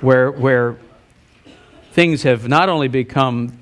where, 0.00 0.30
where 0.30 0.76
things 1.92 2.22
have 2.22 2.48
not 2.48 2.68
only 2.68 2.88
become 2.88 3.58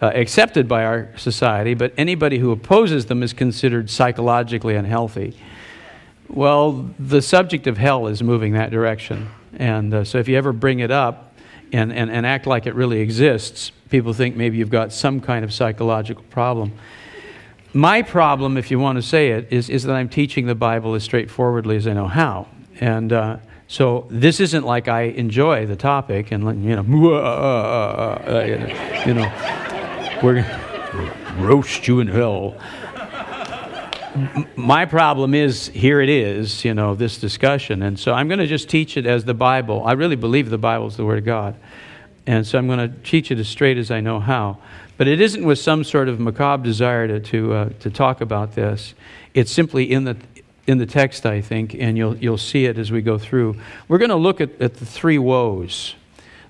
uh, 0.00 0.10
accepted 0.14 0.68
by 0.68 0.84
our 0.84 1.08
society, 1.16 1.74
but 1.74 1.92
anybody 1.96 2.38
who 2.38 2.50
opposes 2.50 3.06
them 3.06 3.22
is 3.22 3.32
considered 3.32 3.88
psychologically 3.88 4.74
unhealthy. 4.74 5.36
Well, 6.28 6.90
the 6.98 7.22
subject 7.22 7.66
of 7.66 7.78
hell 7.78 8.06
is 8.06 8.22
moving 8.22 8.54
that 8.54 8.70
direction. 8.70 9.28
And 9.54 9.92
uh, 9.92 10.04
so 10.04 10.18
if 10.18 10.28
you 10.28 10.36
ever 10.36 10.52
bring 10.52 10.80
it 10.80 10.90
up 10.90 11.34
and, 11.72 11.92
and, 11.92 12.10
and 12.10 12.26
act 12.26 12.46
like 12.46 12.66
it 12.66 12.74
really 12.74 13.00
exists, 13.00 13.70
people 13.90 14.12
think 14.12 14.34
maybe 14.34 14.56
you've 14.56 14.70
got 14.70 14.92
some 14.92 15.20
kind 15.20 15.44
of 15.44 15.52
psychological 15.52 16.24
problem. 16.30 16.72
My 17.74 18.02
problem, 18.02 18.56
if 18.56 18.70
you 18.70 18.78
want 18.78 18.96
to 18.96 19.02
say 19.02 19.30
it, 19.30 19.48
is, 19.50 19.70
is 19.70 19.84
that 19.84 19.94
I'm 19.94 20.08
teaching 20.08 20.46
the 20.46 20.54
Bible 20.54 20.94
as 20.94 21.04
straightforwardly 21.04 21.76
as 21.76 21.86
I 21.86 21.92
know 21.92 22.08
how. 22.08 22.48
And 22.80 23.12
uh, 23.12 23.36
so 23.68 24.06
this 24.10 24.40
isn't 24.40 24.64
like 24.64 24.88
I 24.88 25.02
enjoy 25.02 25.66
the 25.66 25.76
topic 25.76 26.30
and 26.32 26.64
you 26.64 26.76
know, 26.76 27.14
uh, 27.14 27.18
uh, 27.18 28.30
uh, 28.30 29.04
you 29.06 29.14
know, 29.14 30.20
we're 30.22 30.42
gonna 30.42 30.72
roast 31.38 31.88
you 31.88 32.00
in 32.00 32.08
hell. 32.08 32.54
My 34.56 34.84
problem 34.84 35.32
is 35.32 35.68
here 35.68 36.00
it 36.02 36.10
is, 36.10 36.64
you 36.64 36.74
know, 36.74 36.94
this 36.94 37.18
discussion, 37.18 37.82
and 37.82 37.98
so 37.98 38.12
I'm 38.12 38.28
going 38.28 38.40
to 38.40 38.46
just 38.46 38.68
teach 38.68 38.98
it 38.98 39.06
as 39.06 39.24
the 39.24 39.32
Bible. 39.32 39.82
I 39.86 39.92
really 39.92 40.16
believe 40.16 40.50
the 40.50 40.58
Bible 40.58 40.86
is 40.86 40.98
the 40.98 41.04
Word 41.06 41.18
of 41.20 41.24
God, 41.24 41.56
and 42.26 42.46
so 42.46 42.58
I'm 42.58 42.66
going 42.66 42.90
to 42.90 42.94
teach 43.04 43.30
it 43.30 43.38
as 43.38 43.48
straight 43.48 43.78
as 43.78 43.90
I 43.90 44.00
know 44.00 44.20
how. 44.20 44.58
But 44.98 45.08
it 45.08 45.20
isn't 45.20 45.42
with 45.42 45.58
some 45.58 45.82
sort 45.82 46.10
of 46.10 46.20
macabre 46.20 46.62
desire 46.62 47.08
to 47.08 47.20
to, 47.20 47.54
uh, 47.54 47.68
to 47.80 47.90
talk 47.90 48.20
about 48.20 48.54
this. 48.54 48.94
It's 49.32 49.50
simply 49.50 49.90
in 49.90 50.04
the 50.04 50.16
in 50.66 50.78
the 50.78 50.86
text, 50.86 51.26
I 51.26 51.40
think, 51.40 51.74
and 51.74 51.98
you'll, 51.98 52.16
you'll 52.16 52.38
see 52.38 52.66
it 52.66 52.78
as 52.78 52.92
we 52.92 53.02
go 53.02 53.18
through. 53.18 53.56
We're 53.88 53.98
going 53.98 54.10
to 54.10 54.16
look 54.16 54.40
at, 54.40 54.60
at 54.60 54.74
the 54.74 54.86
three 54.86 55.18
woes. 55.18 55.94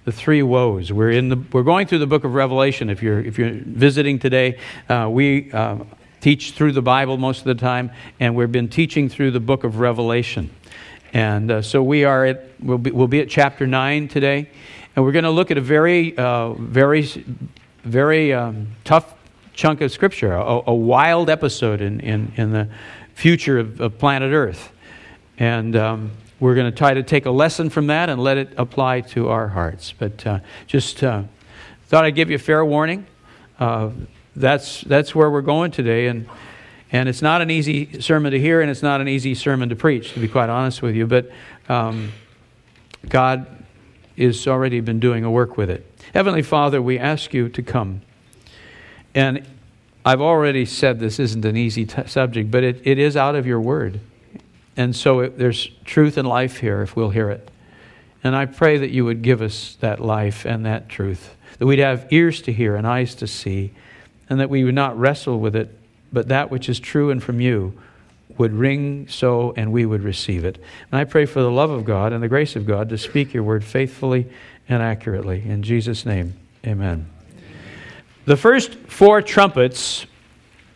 The 0.05 0.13
three 0.13 0.43
woes. 0.43 0.93
We're, 0.93 1.11
in 1.11 1.29
the, 1.29 1.43
we're 1.53 1.63
going 1.63 1.87
through 1.87 2.01
the 2.01 2.07
book 2.07 2.25
of 2.25 2.35
Revelation. 2.35 2.91
If 2.91 3.03
you're, 3.03 3.21
if 3.21 3.39
you're 3.39 3.53
visiting 3.53 4.19
today, 4.19 4.59
uh, 4.89 5.09
we 5.11 5.51
uh, 5.53 5.79
teach 6.21 6.53
through 6.53 6.73
the 6.73 6.83
Bible 6.83 7.17
most 7.17 7.39
of 7.39 7.45
the 7.45 7.55
time, 7.55 7.91
and 8.21 8.35
we've 8.35 8.53
been 8.53 8.69
teaching 8.69 9.09
through 9.09 9.31
the 9.31 9.41
book 9.41 9.65
of 9.65 9.79
Revelation. 9.79 10.51
And 11.13 11.51
uh, 11.51 11.63
so 11.63 11.83
we 11.83 12.05
are 12.05 12.27
at, 12.27 12.49
we'll 12.61 12.79
be, 12.79 12.91
we'll 12.91 13.09
be 13.09 13.21
at 13.21 13.29
chapter 13.29 13.67
9 13.67 14.09
today, 14.09 14.51
and 14.95 15.05
we're 15.05 15.13
going 15.13 15.25
to 15.25 15.31
look 15.31 15.51
at 15.51 15.59
a 15.59 15.63
very, 15.63 16.17
uh, 16.17 16.53
very, 16.55 17.03
very 17.85 18.33
um, 18.33 18.69
tough 18.85 19.15
chunk 19.55 19.81
of 19.81 19.93
Scripture, 19.93 20.33
a, 20.33 20.63
a 20.67 20.75
wild 20.75 21.31
episode 21.31 21.81
in, 21.81 22.01
in, 22.01 22.33
in 22.37 22.53
the 22.53 22.69
future 23.23 23.61
of, 23.61 23.81
of 23.81 23.99
planet 23.99 24.33
Earth. 24.33 24.73
And 25.39 25.77
um, 25.77 26.11
we're 26.41 26.57
going 26.57 26.69
to 26.69 26.77
try 26.77 26.93
to 26.93 27.05
take 27.05 27.25
a 27.25 27.31
lesson 27.31 27.71
from 27.71 27.87
that 27.87 28.11
and 28.11 28.21
let 28.21 28.37
it 28.37 28.53
apply 28.57 29.03
to 29.03 29.29
our 29.29 29.47
hearts. 29.47 29.95
But 29.97 30.27
uh, 30.27 30.41
just 30.67 31.05
uh, 31.05 31.23
thought 31.87 32.05
I'd 32.05 32.17
give 32.17 32.31
you 32.31 32.35
a 32.35 32.41
fair 32.41 32.65
warning. 32.65 33.07
Uh, 33.61 33.91
that's, 34.35 34.81
that's 34.81 35.15
where 35.15 35.31
we're 35.31 35.41
going 35.41 35.71
today. 35.71 36.09
And, 36.09 36.29
and 36.91 37.09
it's 37.09 37.23
not 37.23 37.41
an 37.41 37.49
easy 37.49 38.01
sermon 38.01 38.33
to 38.33 38.41
hear, 38.41 38.61
and 38.61 38.69
it's 38.69 38.83
not 38.83 39.01
an 39.01 39.07
easy 39.07 39.37
sermon 39.37 39.69
to 39.69 39.77
preach, 39.77 40.15
to 40.15 40.19
be 40.19 40.27
quite 40.27 40.49
honest 40.49 40.83
with 40.83 40.97
you. 40.97 41.07
But 41.07 41.31
um, 41.69 42.11
God 43.09 43.47
has 44.19 44.49
already 44.49 44.81
been 44.81 44.99
doing 44.99 45.23
a 45.23 45.31
work 45.31 45.57
with 45.57 45.71
it. 45.71 45.87
Heavenly 46.13 46.43
Father, 46.43 46.83
we 46.83 46.99
ask 46.99 47.33
you 47.33 47.49
to 47.51 47.63
come. 47.63 48.03
And 49.15 49.47
I've 50.05 50.21
already 50.21 50.65
said 50.65 50.99
this 50.99 51.19
isn't 51.19 51.45
an 51.45 51.57
easy 51.57 51.87
t- 51.87 52.07
subject, 52.07 52.51
but 52.51 52.65
it, 52.65 52.81
it 52.85 52.99
is 52.99 53.17
out 53.17 53.35
of 53.37 53.47
your 53.47 53.61
word. 53.61 54.01
And 54.77 54.97
so 54.97 55.21
it, 55.21 55.39
there's 55.39 55.69
truth 55.85 56.17
and 56.17 56.27
life 56.27 56.59
here 56.59 56.83
if 56.83 56.97
we'll 56.97 57.11
hear 57.11 57.31
it. 57.31 57.51
And 58.25 58.35
I 58.35 58.47
pray 58.47 58.79
that 58.79 58.91
you 58.91 59.05
would 59.05 59.23
give 59.23 59.43
us 59.43 59.77
that 59.81 60.01
life 60.01 60.45
and 60.45 60.65
that 60.67 60.89
truth, 60.89 61.35
that 61.59 61.67
we'd 61.67 61.79
have 61.79 62.07
ears 62.11 62.41
to 62.43 62.53
hear 62.53 62.77
and 62.77 62.87
eyes 62.87 63.15
to 63.17 63.27
see, 63.27 63.73
and 64.29 64.41
that 64.41 64.51
we 64.51 64.65
would 64.65 64.75
not 64.75 64.99
wrestle 64.99 65.39
with 65.39 65.55
it, 65.57 65.77
but 66.13 66.29
that 66.29 66.51
which 66.51 66.69
is 66.69 66.79
true 66.79 67.11
and 67.11 67.23
from 67.23 67.41
you 67.41 67.79
would 68.39 68.53
ring 68.53 69.07
so 69.09 69.53
and 69.57 69.73
we 69.73 69.85
would 69.85 70.03
receive 70.03 70.45
it. 70.45 70.63
And 70.91 71.01
I 71.01 71.05
pray 71.05 71.27
for 71.27 71.43
the 71.43 71.51
love 71.51 71.71
of 71.71 71.85
God 71.85 72.13
and 72.13 72.23
the 72.23 72.29
grace 72.29 72.57
of 72.57 72.67
God 72.67 72.89
to 72.89 72.99
speak 72.99 73.35
your 73.35 73.43
word 73.43 73.65
faithfully 73.65 74.27
and 74.69 74.83
accurately. 74.83 75.43
In 75.45 75.63
Jesus' 75.63 76.07
name, 76.07 76.35
amen. 76.67 77.11
The 78.25 78.37
first 78.37 78.77
four 78.87 79.21
trumpets, 79.21 80.07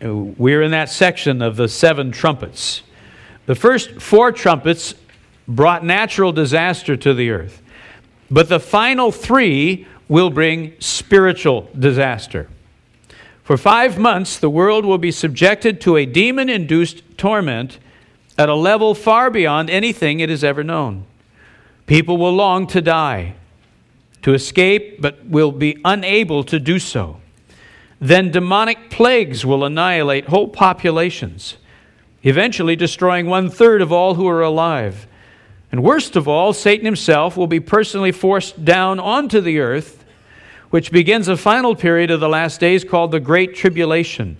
we're 0.00 0.62
in 0.62 0.72
that 0.72 0.88
section 0.88 1.40
of 1.42 1.54
the 1.54 1.68
seven 1.68 2.10
trumpets. 2.10 2.82
The 3.46 3.54
first 3.54 4.00
four 4.00 4.32
trumpets 4.32 4.96
brought 5.46 5.84
natural 5.84 6.32
disaster 6.32 6.96
to 6.96 7.14
the 7.14 7.30
earth, 7.30 7.62
but 8.32 8.48
the 8.48 8.58
final 8.58 9.12
three 9.12 9.86
will 10.08 10.28
bring 10.28 10.74
spiritual 10.80 11.70
disaster. 11.78 12.48
For 13.44 13.56
five 13.56 13.96
months, 13.96 14.40
the 14.40 14.50
world 14.50 14.84
will 14.84 14.98
be 14.98 15.12
subjected 15.12 15.80
to 15.82 15.96
a 15.96 16.04
demon 16.04 16.48
induced 16.48 17.04
torment 17.16 17.78
at 18.36 18.48
a 18.48 18.56
level 18.56 18.92
far 18.92 19.30
beyond 19.30 19.70
anything 19.70 20.18
it 20.18 20.30
has 20.30 20.42
ever 20.42 20.64
known. 20.64 21.04
People 21.86 22.16
will 22.16 22.34
long 22.34 22.66
to 22.66 22.82
die, 22.82 23.34
to 24.22 24.34
escape, 24.34 25.00
but 25.00 25.24
will 25.24 25.52
be 25.52 25.80
unable 25.84 26.42
to 26.42 26.58
do 26.58 26.80
so 26.80 27.20
then 28.00 28.30
demonic 28.30 28.90
plagues 28.90 29.46
will 29.46 29.64
annihilate 29.64 30.26
whole 30.26 30.48
populations, 30.48 31.56
eventually 32.22 32.76
destroying 32.76 33.26
one 33.26 33.48
third 33.48 33.80
of 33.80 33.90
all 33.90 34.14
who 34.14 34.28
are 34.28 34.42
alive. 34.42 35.06
And 35.72 35.82
worst 35.82 36.16
of 36.16 36.28
all, 36.28 36.52
Satan 36.52 36.84
himself 36.84 37.36
will 37.36 37.46
be 37.46 37.60
personally 37.60 38.12
forced 38.12 38.64
down 38.64 39.00
onto 39.00 39.40
the 39.40 39.58
earth, 39.58 40.04
which 40.70 40.92
begins 40.92 41.28
a 41.28 41.36
final 41.36 41.74
period 41.74 42.10
of 42.10 42.20
the 42.20 42.28
last 42.28 42.60
days 42.60 42.84
called 42.84 43.12
the 43.12 43.20
Great 43.20 43.54
Tribulation. 43.54 44.36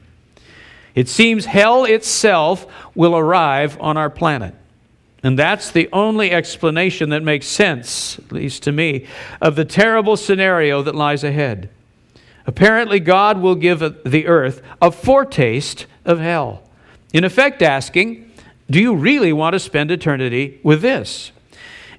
It 0.94 1.08
seems 1.08 1.44
hell 1.44 1.84
itself 1.84 2.66
will 2.94 3.16
arrive 3.16 3.78
on 3.80 3.96
our 3.96 4.10
planet. 4.10 4.54
And 5.22 5.38
that's 5.38 5.70
the 5.70 5.88
only 5.92 6.30
explanation 6.30 7.10
that 7.10 7.22
makes 7.22 7.46
sense, 7.46 8.18
at 8.18 8.32
least 8.32 8.62
to 8.64 8.72
me, 8.72 9.06
of 9.40 9.56
the 9.56 9.64
terrible 9.64 10.16
scenario 10.16 10.82
that 10.82 10.94
lies 10.94 11.24
ahead. 11.24 11.68
Apparently, 12.46 13.00
God 13.00 13.40
will 13.40 13.56
give 13.56 13.80
the 14.04 14.26
earth 14.26 14.62
a 14.80 14.90
foretaste 14.90 15.86
of 16.04 16.20
hell. 16.20 16.62
In 17.12 17.24
effect, 17.24 17.62
asking, 17.62 18.30
Do 18.70 18.80
you 18.80 18.94
really 18.94 19.32
want 19.32 19.54
to 19.54 19.58
spend 19.58 19.90
eternity 19.90 20.60
with 20.62 20.80
this? 20.80 21.32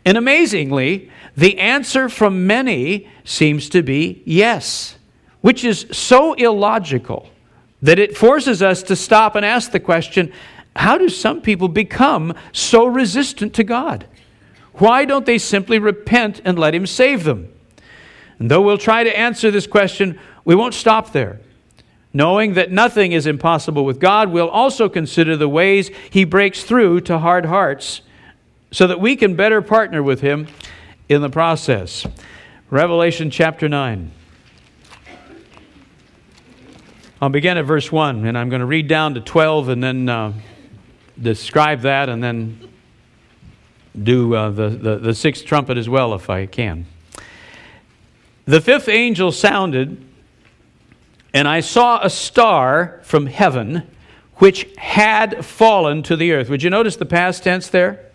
And 0.05 0.17
amazingly, 0.17 1.11
the 1.35 1.59
answer 1.59 2.07
from 2.07 2.47
many 2.47 3.09
seems 3.25 3.69
to 3.69 3.83
be 3.83 4.23
yes, 4.25 4.97
which 5.41 5.63
is 5.63 5.85
so 5.91 6.33
illogical 6.33 7.29
that 7.81 7.99
it 7.99 8.17
forces 8.17 8.63
us 8.63 8.81
to 8.83 8.95
stop 8.95 9.35
and 9.35 9.45
ask 9.45 9.71
the 9.71 9.79
question 9.79 10.31
how 10.77 10.97
do 10.97 11.09
some 11.09 11.41
people 11.41 11.67
become 11.67 12.35
so 12.51 12.85
resistant 12.85 13.53
to 13.55 13.63
God? 13.63 14.05
Why 14.75 15.05
don't 15.05 15.25
they 15.25 15.39
simply 15.39 15.79
repent 15.79 16.39
and 16.45 16.57
let 16.57 16.75
Him 16.75 16.85
save 16.85 17.23
them? 17.23 17.51
And 18.37 18.51
though 18.51 18.61
we'll 18.61 18.77
try 18.77 19.03
to 19.03 19.17
answer 19.17 19.49
this 19.49 19.65
question, 19.65 20.19
we 20.47 20.55
won't 20.55 20.73
stop 20.73 21.11
there. 21.11 21.41
Knowing 22.13 22.53
that 22.53 22.71
nothing 22.71 23.11
is 23.11 23.27
impossible 23.27 23.83
with 23.83 23.99
God, 23.99 24.31
we'll 24.31 24.47
also 24.47 24.87
consider 24.87 25.35
the 25.35 25.49
ways 25.49 25.91
He 26.09 26.23
breaks 26.23 26.63
through 26.63 27.01
to 27.01 27.19
hard 27.19 27.47
hearts 27.47 27.99
so 28.71 28.87
that 28.87 29.01
we 29.01 29.17
can 29.17 29.35
better 29.35 29.61
partner 29.61 30.01
with 30.01 30.21
Him 30.21 30.47
in 31.09 31.21
the 31.21 31.29
process. 31.29 32.07
Revelation 32.69 33.29
chapter 33.29 33.67
9. 33.67 34.09
I'll 37.21 37.27
begin 37.27 37.57
at 37.57 37.65
verse 37.65 37.91
1, 37.91 38.25
and 38.25 38.37
I'm 38.37 38.47
going 38.47 38.61
to 38.61 38.65
read 38.65 38.87
down 38.87 39.15
to 39.15 39.19
12 39.19 39.67
and 39.67 39.83
then 39.83 40.07
uh, 40.07 40.31
describe 41.21 41.81
that 41.81 42.07
and 42.07 42.23
then 42.23 42.69
do 44.01 44.33
uh, 44.33 44.49
the, 44.51 44.69
the, 44.69 44.95
the 44.95 45.13
sixth 45.13 45.43
trumpet 45.43 45.77
as 45.77 45.89
well 45.89 46.13
if 46.13 46.29
I 46.29 46.45
can. 46.45 46.85
The 48.45 48.61
fifth 48.61 48.87
angel 48.87 49.33
sounded 49.33 50.06
and 51.33 51.47
I 51.47 51.59
saw 51.59 51.99
a 52.03 52.09
star 52.09 52.99
from 53.03 53.27
heaven 53.27 53.83
which 54.35 54.67
had 54.77 55.43
fallen 55.43 56.03
to 56.03 56.15
the 56.15 56.31
earth. 56.31 56.49
Would 56.49 56.63
you 56.63 56.69
notice 56.69 56.95
the 56.95 57.05
past 57.05 57.43
tense 57.43 57.67
there? 57.69 58.07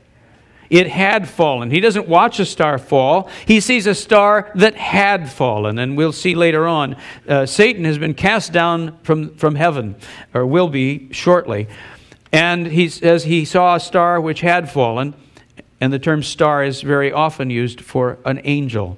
it 0.73 0.89
had 0.89 1.29
fallen. 1.29 1.71
He 1.71 1.81
doesn't 1.81 2.09
watch 2.09 2.41
a 2.41 2.47
star 2.47 2.79
fall, 2.79 3.29
he 3.47 3.61
sees 3.61 3.87
a 3.87 3.95
star 3.95 4.51
that 4.55 4.75
had 4.75 5.31
fallen. 5.31 5.79
And 5.79 5.99
we'll 5.99 6.13
see 6.13 6.35
later 6.35 6.67
on, 6.67 6.97
uh, 7.29 7.45
Satan 7.45 7.85
has 7.85 7.99
been 7.99 8.15
cast 8.15 8.55
down 8.55 8.99
from, 9.03 9.37
from 9.37 9.55
heaven, 9.55 9.97
or 10.33 10.47
will 10.47 10.69
be 10.69 11.13
shortly. 11.13 11.69
And 12.33 12.67
he 12.67 12.89
says 12.89 13.25
he 13.25 13.45
saw 13.45 13.75
a 13.77 13.81
star 13.81 14.19
which 14.19 14.41
had 14.41 14.71
fallen, 14.71 15.13
and 15.79 15.93
the 15.93 15.99
term 15.99 16.23
star 16.23 16.65
is 16.65 16.81
very 16.81 17.13
often 17.13 17.51
used 17.51 17.83
for 17.83 18.19
an 18.25 18.41
angel. 18.45 18.97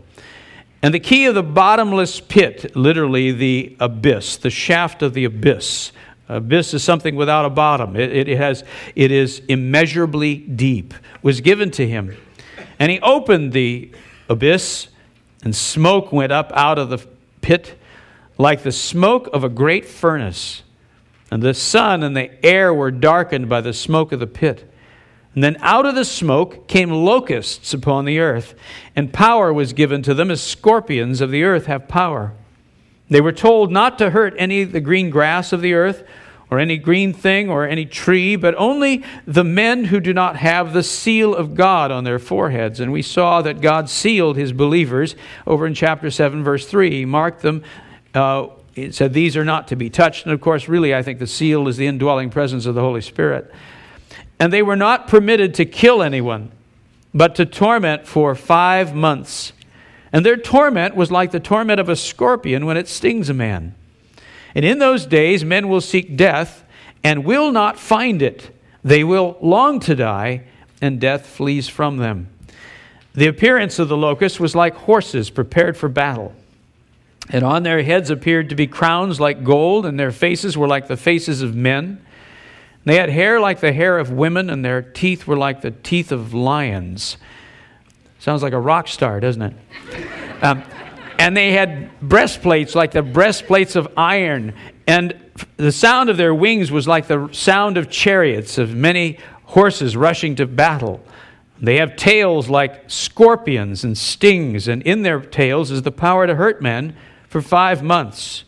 And 0.85 0.93
the 0.93 1.01
key 1.01 1.25
of 1.25 1.35
the 1.35 1.43
bottomless 1.43 2.21
pit, 2.21 2.77
literally 2.77 3.33
the 3.33 3.75
abyss, 3.81 4.37
the 4.37 4.51
shaft 4.51 5.01
of 5.01 5.15
the 5.15 5.25
abyss. 5.25 5.93
Abyss 6.29 6.75
is 6.75 6.85
something 6.85 7.17
without 7.17 7.47
a 7.47 7.49
bottom. 7.49 7.97
It, 7.97 8.29
it, 8.29 8.37
has, 8.37 8.65
it 8.95 9.11
is 9.11 9.41
immeasurably 9.49 10.37
deep, 10.37 10.93
was 11.23 11.41
given 11.41 11.71
to 11.71 11.89
him. 11.89 12.15
And 12.79 12.93
he 12.93 13.01
opened 13.01 13.55
the 13.55 13.93
abyss, 14.29 14.89
and 15.43 15.57
smoke 15.57 16.13
went 16.13 16.33
up 16.33 16.53
out 16.53 16.79
of 16.79 16.91
the 16.91 16.99
pit 17.41 17.79
like 18.37 18.63
the 18.63 18.71
smoke 18.71 19.31
of 19.33 19.43
a 19.43 19.49
great 19.49 19.87
furnace. 19.87 20.65
And 21.31 21.43
the 21.43 21.55
sun 21.55 22.03
and 22.03 22.15
the 22.15 22.45
air 22.45 22.75
were 22.75 22.91
darkened 22.91 23.49
by 23.49 23.63
the 23.63 23.73
smoke 23.73 24.13
of 24.13 24.21
the 24.21 24.27
pit. 24.27 24.71
And 25.35 25.43
then 25.43 25.57
out 25.61 25.85
of 25.85 25.95
the 25.95 26.05
smoke 26.05 26.69
came 26.69 26.91
locusts 26.91 27.75
upon 27.75 28.05
the 28.05 28.21
earth, 28.21 28.55
and 28.95 29.13
power 29.13 29.53
was 29.53 29.73
given 29.73 30.03
to 30.03 30.15
them 30.15 30.31
as 30.31 30.41
scorpions 30.41 31.21
of 31.21 31.31
the 31.31 31.43
earth 31.43 31.67
have 31.67 31.89
power. 31.89 32.33
They 33.11 33.21
were 33.21 33.33
told 33.33 33.73
not 33.73 33.99
to 33.99 34.11
hurt 34.11 34.35
any 34.39 34.63
of 34.63 34.73
the 34.73 34.81
green 34.81 35.11
grass 35.11 35.53
of 35.53 35.61
the 35.61 35.75
earth, 35.75 36.05
or 36.51 36.61
any 36.61 36.77
green 36.77 37.13
thing, 37.13 37.51
or 37.51 37.67
any 37.67 37.85
tree, 37.85 38.37
but 38.37 38.55
only 38.57 39.03
the 39.27 39.43
men 39.43 39.85
who 39.85 39.99
do 39.99 40.13
not 40.13 40.37
have 40.37 40.73
the 40.73 40.83
seal 40.85 41.35
of 41.35 41.57
God 41.57 41.91
on 41.91 42.05
their 42.05 42.21
foreheads. 42.21 42.79
And 42.79 42.93
we 42.93 43.03
saw 43.03 43.43
that 43.43 43.61
God 43.61 43.89
sealed 43.91 44.37
his 44.37 44.53
believers 44.53 45.17
over 45.49 45.67
in 45.67 45.75
chapter 45.75 46.11
7, 46.11 46.45
verse 46.45 46.67
3. 46.67 46.91
He 46.91 47.05
marked 47.05 47.43
them. 47.43 47.65
Uh, 48.15 48.49
it 48.77 48.95
said 48.95 49.13
these 49.13 49.37
are 49.37 49.45
not 49.45 49.69
to 49.69 49.77
be 49.77 49.91
touched. 49.91 50.27
And 50.27 50.33
of 50.33 50.41
course, 50.41 50.69
really, 50.69 50.95
I 50.95 51.03
think 51.03 51.19
the 51.19 51.27
seal 51.27 51.67
is 51.67 51.77
the 51.77 51.87
indwelling 51.87 52.31
presence 52.31 52.67
of 52.67 52.75
the 52.75 52.83
Holy 52.83 53.01
Spirit. 53.01 53.53
And 54.39 54.53
they 54.53 54.63
were 54.63 54.77
not 54.77 55.09
permitted 55.09 55.55
to 55.55 55.65
kill 55.65 56.03
anyone, 56.03 56.51
but 57.13 57.35
to 57.37 57.47
torment 57.47 58.07
for 58.07 58.35
five 58.35 58.95
months. 58.95 59.53
And 60.13 60.25
their 60.25 60.37
torment 60.37 60.95
was 60.95 61.11
like 61.11 61.31
the 61.31 61.41
torment 61.41 61.81
of 61.81 61.89
a 61.89 61.97
scorpion 61.97 62.67
when 62.67 62.77
it 62.77 62.89
stings 62.89 63.29
a 63.29 63.35
man. 63.35 63.75
And 64.55 64.65
in 64.65 64.79
those 64.79 65.07
days, 65.07 65.45
men 65.45 65.69
will 65.69 65.81
seek 65.81 66.17
death 66.17 66.65
and 67.03 67.25
will 67.25 67.51
not 67.51 67.79
find 67.79 68.23
it. 68.23 68.51
They 68.83 69.03
will 69.05 69.37
long 69.41 69.81
to 69.81 69.95
die, 69.95 70.45
and 70.81 71.01
death 71.01 71.27
flees 71.27 71.69
from 71.69 71.97
them. 71.97 72.29
The 73.15 73.27
appearance 73.29 73.79
of 73.79 73.89
the 73.89 73.97
locusts 73.97 74.41
was 74.41 74.55
like 74.55 74.75
horses 74.75 75.31
prepared 75.31 75.77
for 75.77 75.89
battle. 75.89 76.35
And 77.31 77.45
on 77.45 77.63
their 77.63 77.83
heads 77.83 78.11
appeared 78.11 78.51
to 78.51 78.55
be 78.55 78.67
crowns 78.67 79.21
like 79.21 79.45
gold, 79.45 79.87
and 79.87 79.99
their 79.99 80.11
faces 80.11 80.59
were 80.59 80.69
like 80.69 80.89
the 80.89 80.97
faces 80.97 81.41
of 81.41 81.55
men. 81.55 82.04
They 82.85 82.97
had 82.97 83.09
hair 83.09 83.41
like 83.41 83.61
the 83.61 83.73
hair 83.73 83.99
of 83.99 84.11
women, 84.11 84.51
and 84.51 84.65
their 84.65 84.83
teeth 84.83 85.27
were 85.27 85.37
like 85.37 85.63
the 85.63 85.71
teeth 85.71 86.13
of 86.13 86.35
lions. 86.35 87.17
Sounds 88.19 88.43
like 88.43 88.53
a 88.53 88.61
rock 88.61 88.89
star, 88.89 89.21
doesn't 89.21 89.43
it? 89.43 89.55
Um, 90.43 90.63
and 91.19 91.35
they 91.35 91.53
had 91.53 91.89
breastplates 92.01 92.75
like 92.75 92.91
the 92.91 93.01
breastplates 93.03 93.77
of 93.77 93.89
iron, 93.97 94.53
and 94.87 95.19
the 95.57 95.73
sound 95.73 96.11
of 96.11 96.19
their 96.19 96.35
wings 96.35 96.71
was 96.71 96.87
like 96.87 97.07
the 97.07 97.31
sound 97.33 97.79
of 97.79 97.89
chariots, 97.89 98.59
of 98.59 98.75
many 98.75 99.19
horses 99.45 99.97
rushing 99.97 100.35
to 100.35 100.47
battle. 100.47 101.03
They 101.61 101.77
have 101.77 101.97
tails 101.97 102.51
like 102.51 102.91
scorpions 102.91 103.85
and 103.85 103.97
stings, 103.97 104.69
and 104.69 104.83
in 104.83 105.03
their 105.03 105.21
tails 105.21 105.71
is 105.71 105.83
the 105.83 105.93
power 105.93 106.27
to 106.27 106.35
hurt 106.35 106.61
men 106.61 106.95
for 107.29 107.41
five 107.41 107.83
months. 107.83 108.45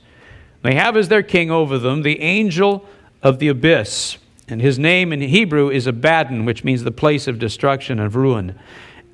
They 0.62 0.74
have 0.74 0.96
as 0.96 1.08
their 1.08 1.22
king 1.22 1.50
over 1.50 1.78
them 1.78 2.02
the 2.02 2.20
angel 2.20 2.86
of 3.22 3.38
the 3.38 3.48
abyss. 3.48 4.18
And 4.48 4.60
his 4.60 4.78
name 4.78 5.12
in 5.12 5.20
Hebrew 5.20 5.70
is 5.70 5.86
Abaddon, 5.86 6.44
which 6.44 6.62
means 6.62 6.84
the 6.84 6.92
place 6.92 7.26
of 7.26 7.38
destruction 7.38 7.98
and 7.98 8.14
ruin. 8.14 8.58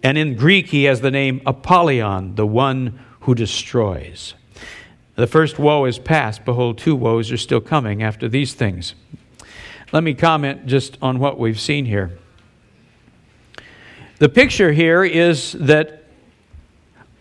And 0.02 0.18
in 0.18 0.36
Greek, 0.36 0.68
he 0.68 0.84
has 0.84 1.00
the 1.00 1.10
name 1.10 1.40
Apollyon, 1.46 2.34
the 2.34 2.46
one 2.46 3.00
who 3.20 3.34
destroys. 3.34 4.34
The 5.14 5.26
first 5.26 5.58
woe 5.58 5.84
is 5.84 5.98
past. 5.98 6.44
Behold, 6.44 6.78
two 6.78 6.96
woes 6.96 7.30
are 7.30 7.36
still 7.36 7.60
coming 7.60 8.02
after 8.02 8.28
these 8.28 8.54
things. 8.54 8.94
Let 9.92 10.02
me 10.02 10.14
comment 10.14 10.66
just 10.66 10.98
on 11.00 11.18
what 11.18 11.38
we've 11.38 11.60
seen 11.60 11.84
here. 11.84 12.18
The 14.18 14.28
picture 14.28 14.72
here 14.72 15.04
is 15.04 15.52
that 15.52 16.01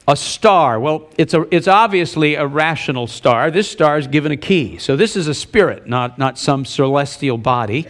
a 0.08 0.16
star, 0.16 0.80
well, 0.80 1.10
it's, 1.18 1.34
a, 1.34 1.46
it's 1.56 1.68
obviously 1.68 2.36
a 2.36 2.46
rational 2.46 3.08
star. 3.08 3.52
This 3.52 3.70
star 3.70 3.98
is 3.98 4.08
given 4.08 4.32
a 4.32 4.38
key. 4.38 4.78
So 4.78 4.96
this 4.96 5.16
is 5.16 5.28
a 5.28 5.34
spirit, 5.34 5.88
not, 5.88 6.18
not 6.18 6.38
some 6.38 6.66
celestial 6.66 7.38
body. 7.38 7.88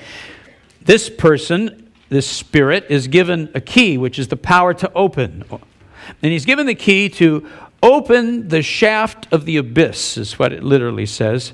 This 0.81 1.09
person, 1.09 1.89
this 2.09 2.27
spirit, 2.27 2.85
is 2.89 3.07
given 3.07 3.49
a 3.55 3.61
key, 3.61 3.97
which 3.97 4.19
is 4.19 4.27
the 4.27 4.37
power 4.37 4.73
to 4.73 4.91
open. 4.93 5.43
And 6.21 6.31
he's 6.31 6.45
given 6.45 6.65
the 6.65 6.75
key 6.75 7.09
to 7.09 7.47
open 7.81 8.49
the 8.49 8.61
shaft 8.61 9.31
of 9.31 9.45
the 9.45 9.57
abyss, 9.57 10.17
is 10.17 10.37
what 10.37 10.51
it 10.53 10.63
literally 10.63 11.05
says. 11.05 11.53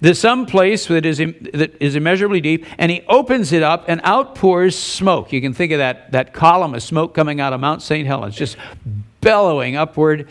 There's 0.00 0.18
some 0.18 0.46
place 0.46 0.86
that 0.86 1.04
is, 1.04 1.18
that 1.18 1.74
is 1.80 1.96
immeasurably 1.96 2.40
deep, 2.40 2.64
and 2.78 2.90
he 2.90 3.02
opens 3.08 3.52
it 3.52 3.62
up 3.62 3.84
and 3.88 4.00
outpours 4.04 4.78
smoke. 4.78 5.32
You 5.32 5.40
can 5.40 5.52
think 5.52 5.72
of 5.72 5.78
that, 5.78 6.12
that 6.12 6.32
column 6.32 6.74
of 6.74 6.82
smoke 6.82 7.14
coming 7.14 7.40
out 7.40 7.52
of 7.52 7.60
Mount 7.60 7.82
St. 7.82 8.06
Helens, 8.06 8.36
just 8.36 8.56
bellowing 9.20 9.76
upward, 9.76 10.28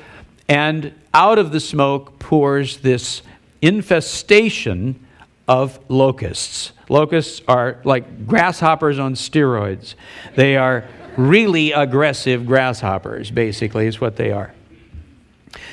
and 0.47 0.93
out 1.13 1.39
of 1.39 1.51
the 1.51 1.59
smoke 1.59 2.19
pours 2.19 2.77
this 2.77 3.21
infestation 3.61 5.05
of 5.47 5.79
locusts. 5.89 6.71
Locusts 6.89 7.41
are 7.47 7.79
like 7.83 8.27
grasshoppers 8.27 8.99
on 8.99 9.15
steroids. 9.15 9.95
They 10.35 10.57
are 10.57 10.85
really 11.17 11.71
aggressive 11.71 12.45
grasshoppers, 12.45 13.31
basically, 13.31 13.87
is 13.87 13.99
what 13.99 14.15
they 14.15 14.31
are. 14.31 14.53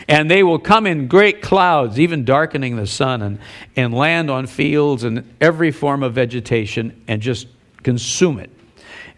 And 0.09 0.31
they 0.31 0.43
will 0.43 0.59
come 0.59 0.87
in 0.87 1.09
great 1.09 1.43
clouds, 1.43 1.99
even 1.99 2.25
darkening 2.25 2.77
the 2.77 2.87
sun, 2.87 3.23
and, 3.23 3.39
and 3.77 3.95
land 3.95 4.31
on 4.31 4.47
fields 4.47 5.05
and 5.05 5.35
every 5.41 5.71
form 5.71 6.03
of 6.03 6.15
vegetation 6.15 7.03
and 7.09 7.21
just 7.21 7.47
consume 7.83 8.39
it. 8.39 8.51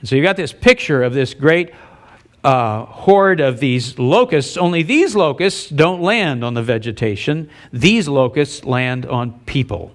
And 0.00 0.08
so 0.08 0.16
you've 0.16 0.24
got 0.24 0.36
this 0.36 0.52
picture 0.52 1.02
of 1.02 1.14
this 1.14 1.34
great 1.34 1.72
uh, 2.46 2.84
horde 2.84 3.40
of 3.40 3.58
these 3.58 3.98
locusts, 3.98 4.56
only 4.56 4.84
these 4.84 5.16
locusts 5.16 5.68
don't 5.68 6.00
land 6.00 6.44
on 6.44 6.54
the 6.54 6.62
vegetation. 6.62 7.50
These 7.72 8.06
locusts 8.06 8.64
land 8.64 9.04
on 9.04 9.40
people. 9.46 9.92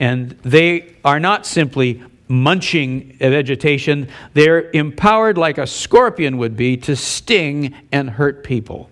And 0.00 0.30
they 0.42 0.96
are 1.04 1.20
not 1.20 1.46
simply 1.46 2.02
munching 2.26 3.16
vegetation, 3.18 4.08
they're 4.34 4.68
empowered 4.70 5.38
like 5.38 5.58
a 5.58 5.66
scorpion 5.66 6.38
would 6.38 6.56
be 6.56 6.76
to 6.78 6.96
sting 6.96 7.74
and 7.92 8.10
hurt 8.10 8.42
people. 8.42 8.90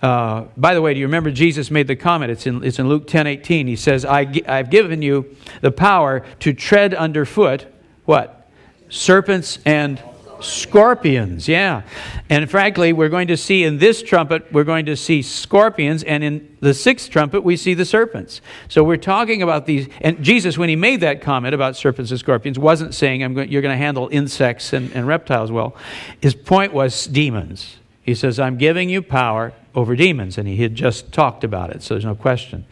Uh, 0.00 0.44
by 0.56 0.72
the 0.72 0.80
way, 0.80 0.94
do 0.94 1.00
you 1.00 1.06
remember 1.06 1.30
Jesus 1.30 1.70
made 1.70 1.88
the 1.88 1.96
comment? 1.96 2.30
It's 2.30 2.46
in, 2.46 2.64
it's 2.64 2.78
in 2.78 2.88
Luke 2.88 3.06
10 3.06 3.26
18. 3.26 3.66
He 3.66 3.76
says, 3.76 4.06
I, 4.06 4.20
I've 4.48 4.70
given 4.70 5.02
you 5.02 5.36
the 5.60 5.72
power 5.72 6.24
to 6.38 6.54
tread 6.54 6.94
underfoot 6.94 7.66
what? 8.06 8.48
Serpents 8.88 9.58
and 9.66 10.02
scorpions. 10.42 11.48
Yeah. 11.48 11.82
And 12.28 12.50
frankly, 12.50 12.92
we're 12.92 13.08
going 13.08 13.28
to 13.28 13.36
see 13.36 13.64
in 13.64 13.78
this 13.78 14.02
trumpet, 14.02 14.52
we're 14.52 14.64
going 14.64 14.86
to 14.86 14.96
see 14.96 15.22
scorpions, 15.22 16.02
and 16.02 16.22
in 16.22 16.56
the 16.60 16.74
sixth 16.74 17.10
trumpet, 17.10 17.42
we 17.42 17.56
see 17.56 17.74
the 17.74 17.84
serpents. 17.84 18.40
So 18.68 18.82
we're 18.84 18.96
talking 18.96 19.42
about 19.42 19.66
these. 19.66 19.88
And 20.00 20.22
Jesus, 20.22 20.58
when 20.58 20.68
he 20.68 20.76
made 20.76 21.00
that 21.00 21.20
comment 21.20 21.54
about 21.54 21.76
serpents 21.76 22.10
and 22.10 22.20
scorpions, 22.20 22.58
wasn't 22.58 22.94
saying, 22.94 23.22
I'm 23.22 23.34
going, 23.34 23.50
You're 23.50 23.62
going 23.62 23.74
to 23.74 23.82
handle 23.82 24.08
insects 24.12 24.72
and, 24.72 24.92
and 24.92 25.06
reptiles 25.06 25.50
well. 25.50 25.76
His 26.20 26.34
point 26.34 26.72
was 26.72 27.06
demons. 27.06 27.76
He 28.02 28.14
says, 28.14 28.40
I'm 28.40 28.56
giving 28.56 28.88
you 28.88 29.02
power 29.02 29.52
over 29.74 29.94
demons. 29.94 30.38
And 30.38 30.48
he 30.48 30.56
had 30.56 30.74
just 30.74 31.12
talked 31.12 31.44
about 31.44 31.70
it, 31.70 31.82
so 31.82 31.94
there's 31.94 32.04
no 32.04 32.14
question. 32.14 32.64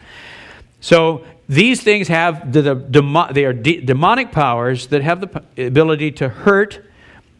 So 0.81 1.25
these 1.47 1.81
things 1.81 2.07
have 2.07 2.53
the, 2.53 2.61
the, 2.61 3.29
they 3.33 3.45
are 3.45 3.53
de- 3.53 3.81
demonic 3.81 4.31
powers 4.31 4.87
that 4.87 5.01
have 5.01 5.21
the 5.21 5.65
ability 5.65 6.11
to 6.13 6.29
hurt 6.29 6.85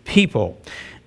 people. 0.09 0.59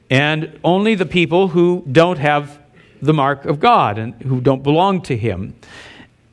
And 0.08 0.58
only 0.62 0.94
the 0.94 1.06
people 1.06 1.48
who 1.48 1.84
don't 1.90 2.18
have 2.18 2.58
the 3.02 3.12
mark 3.12 3.44
of 3.44 3.58
God 3.58 3.98
and 3.98 4.14
who 4.22 4.40
don't 4.40 4.62
belong 4.62 5.02
to 5.02 5.16
Him. 5.16 5.54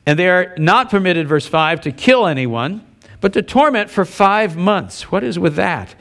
And 0.06 0.18
they 0.18 0.28
are 0.28 0.54
not 0.56 0.90
permitted, 0.90 1.28
verse 1.28 1.46
5, 1.46 1.80
to 1.82 1.92
kill 1.92 2.26
anyone, 2.26 2.86
but 3.20 3.32
to 3.34 3.42
torment 3.42 3.90
for 3.90 4.04
five 4.04 4.56
months. 4.56 5.10
What 5.10 5.24
is 5.24 5.38
with 5.38 5.56
that? 5.56 5.94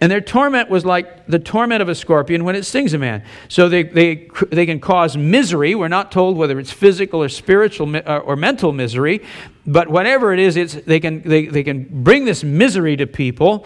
And 0.00 0.10
their 0.10 0.20
torment 0.20 0.68
was 0.68 0.84
like 0.84 1.26
the 1.26 1.38
torment 1.38 1.80
of 1.80 1.88
a 1.88 1.94
scorpion 1.94 2.44
when 2.44 2.56
it 2.56 2.64
stings 2.64 2.92
a 2.92 2.98
man. 2.98 3.24
So 3.48 3.68
they, 3.68 3.84
they, 3.84 4.28
they 4.50 4.66
can 4.66 4.80
cause 4.80 5.16
misery. 5.16 5.74
We're 5.76 5.88
not 5.88 6.10
told 6.10 6.36
whether 6.36 6.58
it's 6.58 6.72
physical 6.72 7.22
or 7.22 7.28
spiritual 7.28 7.94
uh, 7.96 8.18
or 8.18 8.34
mental 8.34 8.72
misery, 8.72 9.22
but 9.64 9.88
whatever 9.88 10.32
it 10.32 10.40
is, 10.40 10.56
it's, 10.56 10.74
they, 10.74 10.98
can, 10.98 11.22
they, 11.22 11.46
they 11.46 11.62
can 11.62 11.86
bring 12.02 12.24
this 12.24 12.42
misery 12.42 12.96
to 12.96 13.06
people, 13.06 13.64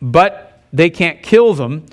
but 0.00 0.43
they 0.74 0.90
can't 0.90 1.22
kill 1.22 1.54
them. 1.54 1.86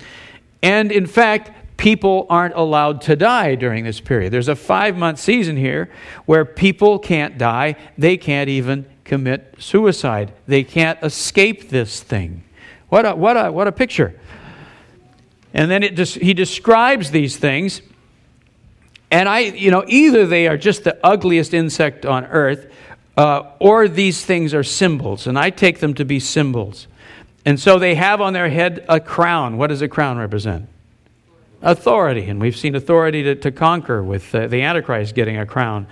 And 0.62 0.92
in 0.92 1.06
fact, 1.06 1.50
people 1.76 2.26
aren't 2.28 2.54
allowed 2.54 3.00
to 3.02 3.16
die 3.16 3.54
during 3.54 3.84
this 3.84 4.00
period. 4.00 4.32
There's 4.32 4.48
a 4.48 4.56
five 4.56 4.96
month 4.96 5.18
season 5.18 5.56
here 5.56 5.90
where 6.26 6.44
people 6.44 6.98
can't 6.98 7.38
die, 7.38 7.76
they 7.96 8.16
can't 8.16 8.50
even 8.50 8.86
commit 9.04 9.54
suicide, 9.58 10.32
they 10.46 10.64
can't 10.64 10.98
escape 11.02 11.70
this 11.70 12.00
thing. 12.00 12.44
What 12.88 13.06
a, 13.06 13.14
what 13.14 13.36
a, 13.36 13.50
what 13.50 13.68
a 13.68 13.72
picture. 13.72 14.18
And 15.54 15.70
then 15.70 15.82
it 15.82 15.96
just, 15.96 16.16
he 16.16 16.34
describes 16.34 17.10
these 17.10 17.36
things. 17.36 17.82
And 19.10 19.28
I, 19.28 19.40
you 19.40 19.70
know, 19.70 19.84
either 19.86 20.26
they 20.26 20.48
are 20.48 20.56
just 20.56 20.84
the 20.84 20.98
ugliest 21.04 21.54
insect 21.54 22.06
on 22.06 22.24
earth, 22.26 22.72
uh, 23.16 23.50
or 23.58 23.88
these 23.88 24.24
things 24.24 24.54
are 24.54 24.64
symbols. 24.64 25.26
And 25.26 25.38
I 25.38 25.50
take 25.50 25.80
them 25.80 25.94
to 25.94 26.04
be 26.04 26.18
symbols. 26.18 26.86
And 27.44 27.58
so 27.58 27.78
they 27.78 27.94
have 27.94 28.20
on 28.20 28.32
their 28.32 28.48
head 28.48 28.84
a 28.88 29.00
crown. 29.00 29.56
What 29.56 29.68
does 29.68 29.82
a 29.82 29.88
crown 29.88 30.18
represent? 30.18 30.68
Authority. 31.60 32.26
And 32.26 32.40
we've 32.40 32.56
seen 32.56 32.74
authority 32.74 33.22
to, 33.24 33.34
to 33.36 33.50
conquer 33.50 34.02
with 34.02 34.34
uh, 34.34 34.46
the 34.46 34.62
Antichrist 34.62 35.14
getting 35.14 35.36
a 35.38 35.46
crown. 35.46 35.86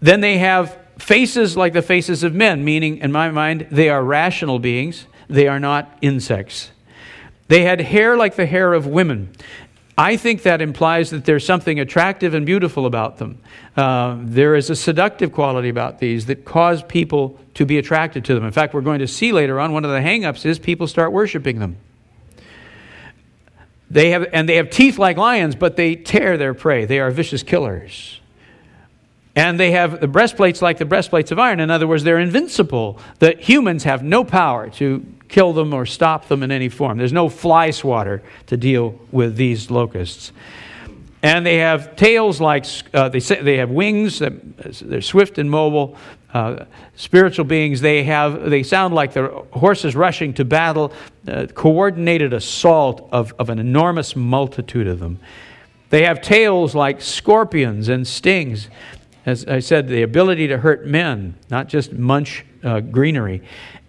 Then 0.00 0.20
they 0.20 0.38
have 0.38 0.78
faces 0.98 1.56
like 1.56 1.72
the 1.72 1.82
faces 1.82 2.22
of 2.22 2.34
men, 2.34 2.64
meaning, 2.64 2.98
in 2.98 3.10
my 3.10 3.30
mind, 3.30 3.66
they 3.70 3.88
are 3.88 4.02
rational 4.02 4.58
beings, 4.58 5.06
they 5.28 5.48
are 5.48 5.60
not 5.60 5.96
insects. 6.02 6.70
They 7.48 7.62
had 7.62 7.80
hair 7.80 8.16
like 8.16 8.36
the 8.36 8.46
hair 8.46 8.72
of 8.72 8.86
women. 8.86 9.32
I 9.98 10.16
think 10.16 10.42
that 10.42 10.62
implies 10.62 11.10
that 11.10 11.24
there's 11.24 11.44
something 11.44 11.78
attractive 11.78 12.32
and 12.32 12.46
beautiful 12.46 12.86
about 12.86 13.18
them. 13.18 13.38
Uh, 13.76 14.16
there 14.20 14.54
is 14.54 14.70
a 14.70 14.76
seductive 14.76 15.32
quality 15.32 15.68
about 15.68 15.98
these 15.98 16.26
that 16.26 16.44
cause 16.44 16.82
people 16.82 17.38
to 17.54 17.66
be 17.66 17.76
attracted 17.76 18.24
to 18.26 18.34
them. 18.34 18.44
In 18.44 18.52
fact, 18.52 18.72
we're 18.72 18.80
going 18.80 19.00
to 19.00 19.08
see 19.08 19.32
later 19.32 19.60
on 19.60 19.72
one 19.72 19.84
of 19.84 19.90
the 19.90 19.98
hangups 19.98 20.46
is 20.46 20.58
people 20.58 20.86
start 20.86 21.12
worshiping 21.12 21.58
them. 21.58 21.76
They 23.90 24.10
have, 24.10 24.26
and 24.32 24.48
they 24.48 24.56
have 24.56 24.70
teeth 24.70 24.98
like 24.98 25.16
lions, 25.16 25.56
but 25.56 25.76
they 25.76 25.96
tear 25.96 26.36
their 26.36 26.54
prey. 26.54 26.84
They 26.84 27.00
are 27.00 27.10
vicious 27.10 27.42
killers. 27.42 28.20
And 29.36 29.60
they 29.60 29.70
have 29.70 30.00
the 30.00 30.08
breastplates 30.08 30.60
like 30.60 30.78
the 30.78 30.84
breastplates 30.84 31.30
of 31.30 31.38
iron. 31.38 31.60
In 31.60 31.70
other 31.70 31.86
words, 31.86 32.02
they're 32.02 32.18
invincible. 32.18 32.98
The 33.20 33.36
humans 33.38 33.84
have 33.84 34.02
no 34.02 34.24
power 34.24 34.70
to 34.70 35.06
kill 35.28 35.52
them 35.52 35.72
or 35.72 35.86
stop 35.86 36.28
them 36.28 36.42
in 36.42 36.50
any 36.50 36.68
form. 36.68 36.98
There's 36.98 37.12
no 37.12 37.28
fly 37.28 37.70
swatter 37.70 38.22
to 38.46 38.56
deal 38.56 38.98
with 39.12 39.36
these 39.36 39.70
locusts. 39.70 40.32
And 41.22 41.44
they 41.44 41.58
have 41.58 41.96
tails 41.96 42.40
like, 42.40 42.64
uh, 42.94 43.10
they, 43.10 43.20
they 43.20 43.58
have 43.58 43.70
wings, 43.70 44.20
they're 44.20 45.02
swift 45.02 45.38
and 45.38 45.50
mobile. 45.50 45.96
Uh, 46.32 46.64
spiritual 46.94 47.44
beings, 47.44 47.80
they, 47.80 48.04
have, 48.04 48.48
they 48.48 48.62
sound 48.62 48.94
like 48.94 49.12
the 49.12 49.44
horses 49.52 49.96
rushing 49.96 50.32
to 50.32 50.44
battle, 50.44 50.92
uh, 51.26 51.46
coordinated 51.54 52.32
assault 52.32 53.08
of, 53.10 53.34
of 53.38 53.50
an 53.50 53.58
enormous 53.58 54.14
multitude 54.14 54.86
of 54.86 55.00
them. 55.00 55.18
They 55.90 56.04
have 56.04 56.22
tails 56.22 56.74
like 56.74 57.00
scorpions 57.00 57.88
and 57.88 58.06
stings. 58.06 58.68
As 59.26 59.44
I 59.46 59.60
said, 59.60 59.88
the 59.88 60.02
ability 60.02 60.48
to 60.48 60.58
hurt 60.58 60.86
men, 60.86 61.34
not 61.50 61.68
just 61.68 61.92
munch 61.92 62.44
uh, 62.64 62.80
greenery. 62.80 63.42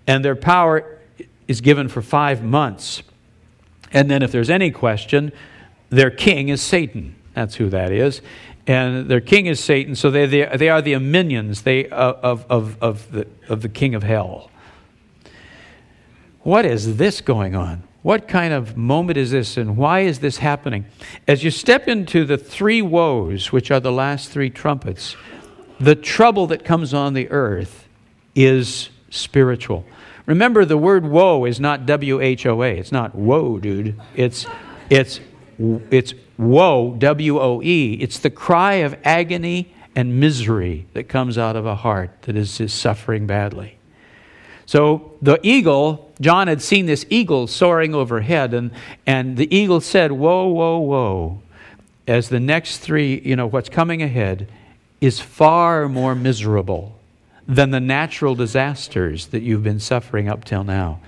And 0.07 0.25
their 0.25 0.35
power 0.35 0.99
is 1.47 1.61
given 1.61 1.87
for 1.87 2.01
five 2.01 2.43
months. 2.43 3.03
And 3.93 4.09
then, 4.09 4.23
if 4.23 4.31
there's 4.31 4.49
any 4.49 4.71
question, 4.71 5.31
their 5.89 6.11
king 6.11 6.49
is 6.49 6.61
Satan. 6.61 7.15
That's 7.33 7.55
who 7.55 7.69
that 7.69 7.91
is. 7.91 8.21
And 8.67 9.09
their 9.09 9.21
king 9.21 9.47
is 9.47 9.59
Satan, 9.61 9.95
so 9.95 10.11
they, 10.11 10.25
they, 10.25 10.45
they 10.57 10.69
are 10.69 10.81
the 10.81 10.97
minions 10.99 11.63
they, 11.63 11.87
of, 11.87 12.45
of, 12.49 12.81
of, 12.81 13.11
the, 13.11 13.27
of 13.49 13.61
the 13.61 13.69
king 13.69 13.95
of 13.95 14.03
hell. 14.03 14.51
What 16.41 16.65
is 16.65 16.97
this 16.97 17.21
going 17.21 17.55
on? 17.55 17.83
What 18.01 18.27
kind 18.27 18.51
of 18.51 18.75
moment 18.75 19.17
is 19.17 19.29
this, 19.29 19.57
and 19.57 19.77
why 19.77 19.99
is 19.99 20.19
this 20.19 20.37
happening? 20.37 20.85
As 21.27 21.43
you 21.43 21.51
step 21.51 21.87
into 21.87 22.25
the 22.25 22.37
three 22.37 22.81
woes, 22.81 23.51
which 23.51 23.69
are 23.69 23.79
the 23.79 23.91
last 23.91 24.29
three 24.29 24.49
trumpets, 24.49 25.15
the 25.79 25.95
trouble 25.95 26.47
that 26.47 26.65
comes 26.65 26.93
on 26.93 27.13
the 27.13 27.29
earth 27.29 27.87
is 28.33 28.89
spiritual. 29.11 29.85
Remember, 30.25 30.65
the 30.65 30.77
word 30.77 31.05
woe 31.05 31.45
is 31.45 31.59
not 31.59 31.85
W 31.85 32.21
H 32.21 32.45
O 32.45 32.63
A. 32.63 32.77
It's 32.77 32.91
not 32.91 33.13
woe, 33.13 33.59
dude. 33.59 33.99
It's, 34.15 34.47
it's, 34.89 35.19
it's 35.59 36.13
woe, 36.37 36.95
W 36.97 37.39
O 37.39 37.61
E. 37.61 37.97
It's 38.01 38.19
the 38.19 38.29
cry 38.29 38.75
of 38.75 38.95
agony 39.03 39.73
and 39.95 40.19
misery 40.19 40.87
that 40.93 41.09
comes 41.09 41.37
out 41.37 41.55
of 41.55 41.65
a 41.65 41.75
heart 41.75 42.21
that 42.23 42.35
is, 42.35 42.59
is 42.59 42.73
suffering 42.73 43.27
badly. 43.27 43.77
So 44.65 45.17
the 45.21 45.39
eagle, 45.43 46.10
John 46.21 46.47
had 46.47 46.61
seen 46.61 46.85
this 46.85 47.05
eagle 47.09 47.47
soaring 47.47 47.93
overhead, 47.95 48.53
and, 48.53 48.71
and 49.05 49.35
the 49.37 49.53
eagle 49.53 49.81
said, 49.81 50.11
Whoa, 50.11 50.47
whoa, 50.47 50.77
whoa. 50.77 51.41
As 52.07 52.29
the 52.29 52.39
next 52.39 52.77
three, 52.77 53.19
you 53.25 53.35
know, 53.35 53.47
what's 53.47 53.69
coming 53.69 54.01
ahead 54.01 54.47
is 55.01 55.19
far 55.19 55.89
more 55.89 56.13
miserable 56.13 56.99
than 57.47 57.71
the 57.71 57.79
natural 57.79 58.35
disasters 58.35 59.27
that 59.27 59.41
you've 59.41 59.63
been 59.63 59.79
suffering 59.79 60.29
up 60.29 60.45
till 60.45 60.63
now. 60.63 60.99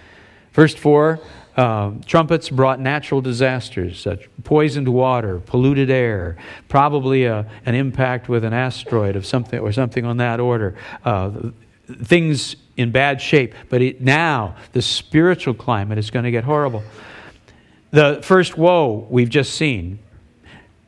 First 0.51 0.79
four 0.79 1.20
uh, 1.55 1.91
trumpets 2.05 2.50
brought 2.50 2.79
natural 2.79 3.22
disasters, 3.22 4.00
such 4.00 4.27
poisoned 4.43 4.88
water, 4.88 5.39
polluted 5.39 5.91
air, 5.91 6.38
probably 6.70 7.25
a, 7.25 7.50
an 7.65 7.75
impact 7.75 8.29
with 8.29 8.43
an 8.43 8.53
asteroid 8.53 9.15
of 9.15 9.25
something 9.25 9.60
or 9.60 9.72
something 9.72 10.05
on 10.05 10.17
that 10.17 10.39
order. 10.39 10.75
Uh, 11.05 11.51
things 11.88 12.56
in 12.78 12.92
bad 12.92 13.22
shape. 13.22 13.54
But 13.70 13.82
it, 13.82 14.02
now 14.02 14.56
the 14.72 14.82
spiritual 14.82 15.54
climate 15.54 15.98
is 15.98 16.12
going 16.12 16.25
to 16.25 16.32
get 16.32 16.44
horrible. 16.44 16.84
The 17.92 18.20
first 18.24 18.58
woe 18.58 19.08
we've 19.10 19.30
just 19.30 19.54
seen. 19.54 20.00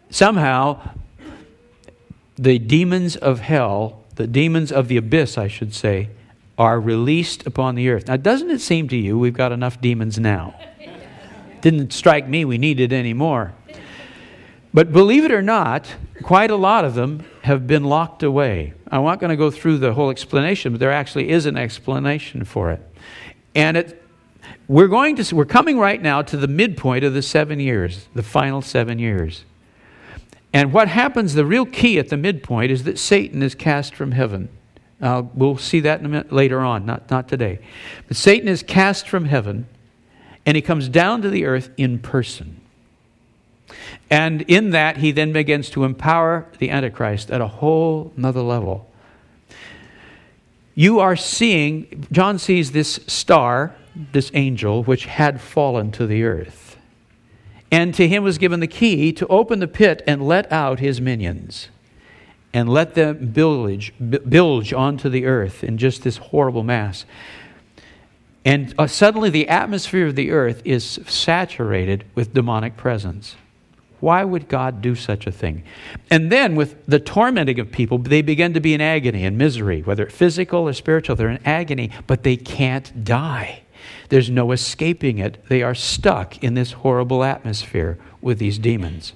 Somehow, 0.10 0.82
the 2.36 2.58
demons 2.60 3.16
of 3.16 3.40
hell 3.40 4.06
the 4.16 4.28
demons 4.28 4.72
of 4.72 4.88
the 4.88 4.98
abyss, 4.98 5.38
I 5.38 5.48
should 5.48 5.74
say, 5.74 6.10
are 6.58 6.80
released 6.80 7.46
upon 7.46 7.76
the 7.76 7.90
earth. 7.90 8.08
Now, 8.08 8.18
doesn't 8.18 8.50
it 8.50 8.62
seem 8.62 8.88
to 8.90 8.96
you 8.96 9.20
we've 9.20 9.34
got 9.34 9.52
enough 9.52 9.80
demons 9.82 10.18
now? 10.18 10.56
Didn't 11.62 11.92
strike 11.92 12.28
me 12.28 12.46
we 12.46 12.58
needed 12.58 12.94
any 12.94 13.14
more. 13.14 13.54
But 14.74 14.92
believe 14.92 15.26
it 15.26 15.32
or 15.32 15.42
not, 15.42 15.88
quite 16.24 16.52
a 16.52 16.56
lot 16.56 16.86
of 16.86 16.96
them 16.96 17.26
have 17.46 17.68
been 17.68 17.84
locked 17.84 18.24
away. 18.24 18.74
I'm 18.90 19.04
not 19.04 19.20
going 19.20 19.30
to 19.30 19.38
go 19.38 19.52
through 19.52 19.78
the 19.78 19.94
whole 19.94 20.10
explanation, 20.10 20.74
but 20.74 20.80
there 20.80 20.92
actually 20.92 21.30
is 21.30 21.46
an 21.46 21.58
explanation 21.58 22.44
for 22.44 22.72
it. 22.72 22.82
And 23.54 23.78
it, 23.78 24.04
we're 24.68 24.88
going 24.88 25.16
to 25.18 25.36
we're 25.36 25.46
coming 25.46 25.78
right 25.78 26.02
now 26.02 26.24
to 26.24 26.38
the 26.38 26.48
midpoint 26.48 27.04
of 27.04 27.14
the 27.14 27.22
7 27.22 27.60
years, 27.60 28.08
the 28.16 28.24
final 28.24 28.64
7 28.64 28.98
years. 28.98 29.46
And 30.54 30.74
what 30.74 30.88
happens, 30.88 31.36
the 31.36 31.46
real 31.46 31.68
key 31.68 32.00
at 32.00 32.10
the 32.10 32.18
midpoint, 32.18 32.72
is 32.72 32.84
that 32.86 32.98
Satan 32.98 33.44
is 33.44 33.54
cast 33.54 33.94
from 33.94 34.14
heaven. 34.14 34.50
Uh, 35.00 35.24
we'll 35.36 35.58
see 35.58 35.82
that 35.82 36.02
minute, 36.02 36.32
later 36.32 36.62
on, 36.62 36.84
not, 36.84 37.12
not 37.12 37.28
today. 37.28 37.60
But 38.08 38.18
Satan 38.18 38.48
is 38.48 38.64
cast 38.64 39.08
from 39.08 39.26
heaven, 39.26 39.68
and 40.48 40.56
he 40.56 40.64
comes 40.64 40.90
down 40.90 41.22
to 41.22 41.30
the 41.30 41.46
earth 41.46 41.70
in 41.78 42.00
person. 42.00 42.55
And 44.10 44.44
in 44.44 44.70
that, 44.72 44.98
he 44.98 45.12
then 45.12 45.34
begins 45.34 45.70
to 45.72 45.84
empower 45.84 46.48
the 46.60 46.70
Antichrist 46.70 47.32
at 47.32 47.42
a 47.42 47.48
whole 47.48 48.14
nother 48.16 48.42
level. 48.42 48.92
You 50.76 51.00
are 51.00 51.16
seeing, 51.16 52.06
John 52.12 52.38
sees 52.38 52.72
this 52.72 53.00
star, 53.08 53.76
this 54.12 54.30
angel, 54.34 54.84
which 54.84 55.06
had 55.06 55.42
fallen 55.42 55.92
to 55.94 56.06
the 56.06 56.24
earth. 56.24 56.78
And 57.72 57.94
to 57.96 58.08
him 58.08 58.24
was 58.24 58.38
given 58.38 58.60
the 58.60 58.68
key 58.68 59.12
to 59.14 59.26
open 59.28 59.60
the 59.60 59.68
pit 59.68 60.04
and 60.06 60.28
let 60.28 60.52
out 60.52 60.80
his 60.80 61.02
minions 61.02 61.70
and 62.54 62.70
let 62.70 62.96
them 62.96 63.32
bilge, 63.34 63.94
bilge 64.00 64.72
onto 64.72 65.10
the 65.10 65.26
earth 65.26 65.64
in 65.64 65.78
just 65.78 66.04
this 66.04 66.18
horrible 66.18 66.64
mass. 66.64 67.06
And 68.46 68.74
uh, 68.78 68.88
suddenly 68.88 69.30
the 69.30 69.50
atmosphere 69.50 70.08
of 70.08 70.16
the 70.16 70.32
earth 70.32 70.62
is 70.64 71.00
saturated 71.08 72.06
with 72.16 72.34
demonic 72.34 72.78
presence. 72.78 73.36
Why 74.00 74.24
would 74.24 74.48
God 74.48 74.82
do 74.82 74.96
such 74.96 75.26
a 75.26 75.32
thing? 75.32 75.64
And 76.10 76.32
then, 76.32 76.56
with 76.56 76.86
the 76.86 77.00
tormenting 77.00 77.60
of 77.60 77.72
people, 77.72 77.98
they 77.98 78.22
begin 78.22 78.54
to 78.54 78.60
be 78.60 78.74
in 78.74 78.82
agony 78.82 79.26
and 79.26 79.38
misery, 79.38 79.82
whether 79.82 80.08
physical 80.08 80.68
or 80.68 80.74
spiritual. 80.74 81.16
They're 81.16 81.30
in 81.30 81.46
agony, 81.46 81.92
but 82.08 82.24
they 82.24 82.38
can't 82.38 83.04
die. 83.04 83.64
There's 84.10 84.30
no 84.30 84.52
escaping 84.52 85.18
it. 85.18 85.44
They 85.48 85.64
are 85.64 85.76
stuck 85.76 86.44
in 86.44 86.54
this 86.54 86.74
horrible 86.74 87.24
atmosphere 87.24 87.98
with 88.22 88.40
these 88.40 88.58
demons. 88.58 89.14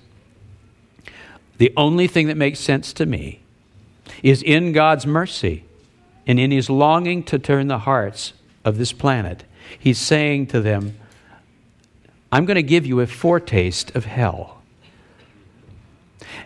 The 1.58 1.74
only 1.76 2.08
thing 2.08 2.28
that 2.28 2.38
makes 2.38 2.60
sense 2.60 2.94
to 2.94 3.06
me 3.06 3.42
is 4.24 4.42
in 4.42 4.72
God's 4.72 5.06
mercy 5.06 5.66
and 6.26 6.40
in 6.40 6.52
his 6.52 6.70
longing 6.70 7.24
to 7.24 7.40
turn 7.40 7.68
the 7.68 7.80
hearts 7.80 8.34
of 8.64 8.78
this 8.78 8.94
planet, 8.94 9.44
he's 9.78 9.98
saying 9.98 10.48
to 10.48 10.62
them, 10.62 10.98
I'm 12.32 12.46
going 12.46 12.56
to 12.56 12.64
give 12.64 12.86
you 12.86 13.00
a 13.00 13.08
foretaste 13.08 13.96
of 13.96 14.06
hell. 14.06 14.59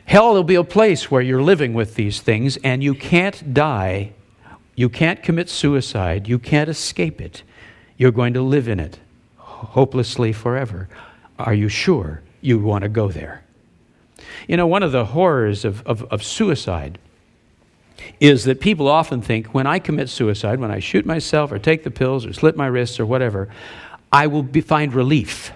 Hell 0.06 0.34
will 0.34 0.44
be 0.44 0.56
a 0.56 0.64
place 0.64 1.10
where 1.10 1.22
you're 1.22 1.42
living 1.42 1.74
with 1.74 1.96
these 1.96 2.22
things 2.22 2.58
and 2.58 2.84
you 2.84 2.94
can't 2.94 3.54
die, 3.54 4.14
you 4.76 4.90
can't 4.90 5.24
commit 5.24 5.50
suicide, 5.50 6.28
you 6.28 6.40
can't 6.40 6.70
escape 6.70 7.22
it. 7.22 7.44
You're 7.98 8.12
going 8.12 8.34
to 8.34 8.42
live 8.42 8.68
in 8.68 8.80
it 8.80 9.00
hopelessly 9.38 10.34
forever. 10.34 10.90
Are 11.40 11.54
you 11.54 11.70
sure? 11.70 12.22
you 12.44 12.60
want 12.60 12.84
to 12.84 12.90
go 12.90 13.10
there. 13.10 13.44
You 14.48 14.58
know, 14.58 14.68
one 14.68 14.84
of 14.84 14.92
the 14.92 15.06
horrors 15.06 15.66
of, 15.66 15.82
of, 15.88 16.04
of 16.12 16.22
suicide 16.22 17.00
is 18.20 18.44
that 18.44 18.60
people 18.60 18.88
often 18.88 19.22
think 19.22 19.48
when 19.48 19.66
I 19.66 19.80
commit 19.80 20.10
suicide, 20.10 20.60
when 20.60 20.72
I 20.72 20.80
shoot 20.80 21.06
myself 21.06 21.52
or 21.52 21.58
take 21.58 21.84
the 21.84 21.92
pills 21.92 22.26
or 22.26 22.34
slit 22.34 22.58
my 22.58 22.68
wrists 22.68 23.00
or 23.00 23.06
whatever, 23.06 23.50
I 24.12 24.28
will 24.28 24.44
be, 24.44 24.62
find 24.62 24.94
relief. 24.94 25.54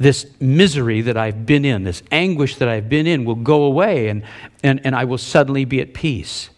This 0.00 0.26
misery 0.40 1.02
that 1.02 1.16
I've 1.16 1.46
been 1.46 1.64
in, 1.64 1.84
this 1.84 2.02
anguish 2.10 2.56
that 2.56 2.68
I've 2.68 2.88
been 2.88 3.06
in, 3.06 3.24
will 3.24 3.34
go 3.34 3.62
away 3.64 4.08
and, 4.08 4.24
and, 4.62 4.80
and 4.84 4.96
I 4.96 5.04
will 5.04 5.18
suddenly 5.18 5.64
be 5.64 5.80
at 5.80 5.94
peace. 5.94 6.50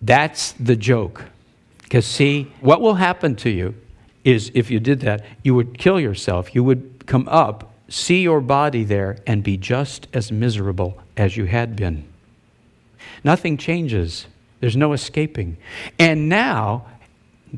That's 0.00 0.52
the 0.52 0.76
joke. 0.76 1.24
Because, 1.82 2.06
see, 2.06 2.52
what 2.60 2.80
will 2.80 2.94
happen 2.94 3.34
to 3.36 3.50
you 3.50 3.74
is 4.22 4.50
if 4.54 4.70
you 4.70 4.80
did 4.80 5.00
that, 5.00 5.24
you 5.42 5.54
would 5.54 5.76
kill 5.76 6.00
yourself. 6.00 6.54
You 6.54 6.64
would 6.64 7.04
come 7.06 7.28
up, 7.28 7.74
see 7.88 8.22
your 8.22 8.40
body 8.40 8.84
there, 8.84 9.18
and 9.26 9.42
be 9.42 9.56
just 9.56 10.06
as 10.14 10.32
miserable 10.32 10.96
as 11.16 11.36
you 11.36 11.44
had 11.44 11.76
been. 11.76 12.04
Nothing 13.22 13.56
changes. 13.56 14.26
There's 14.60 14.76
no 14.76 14.92
escaping. 14.92 15.56
And 15.98 16.28
now 16.28 16.86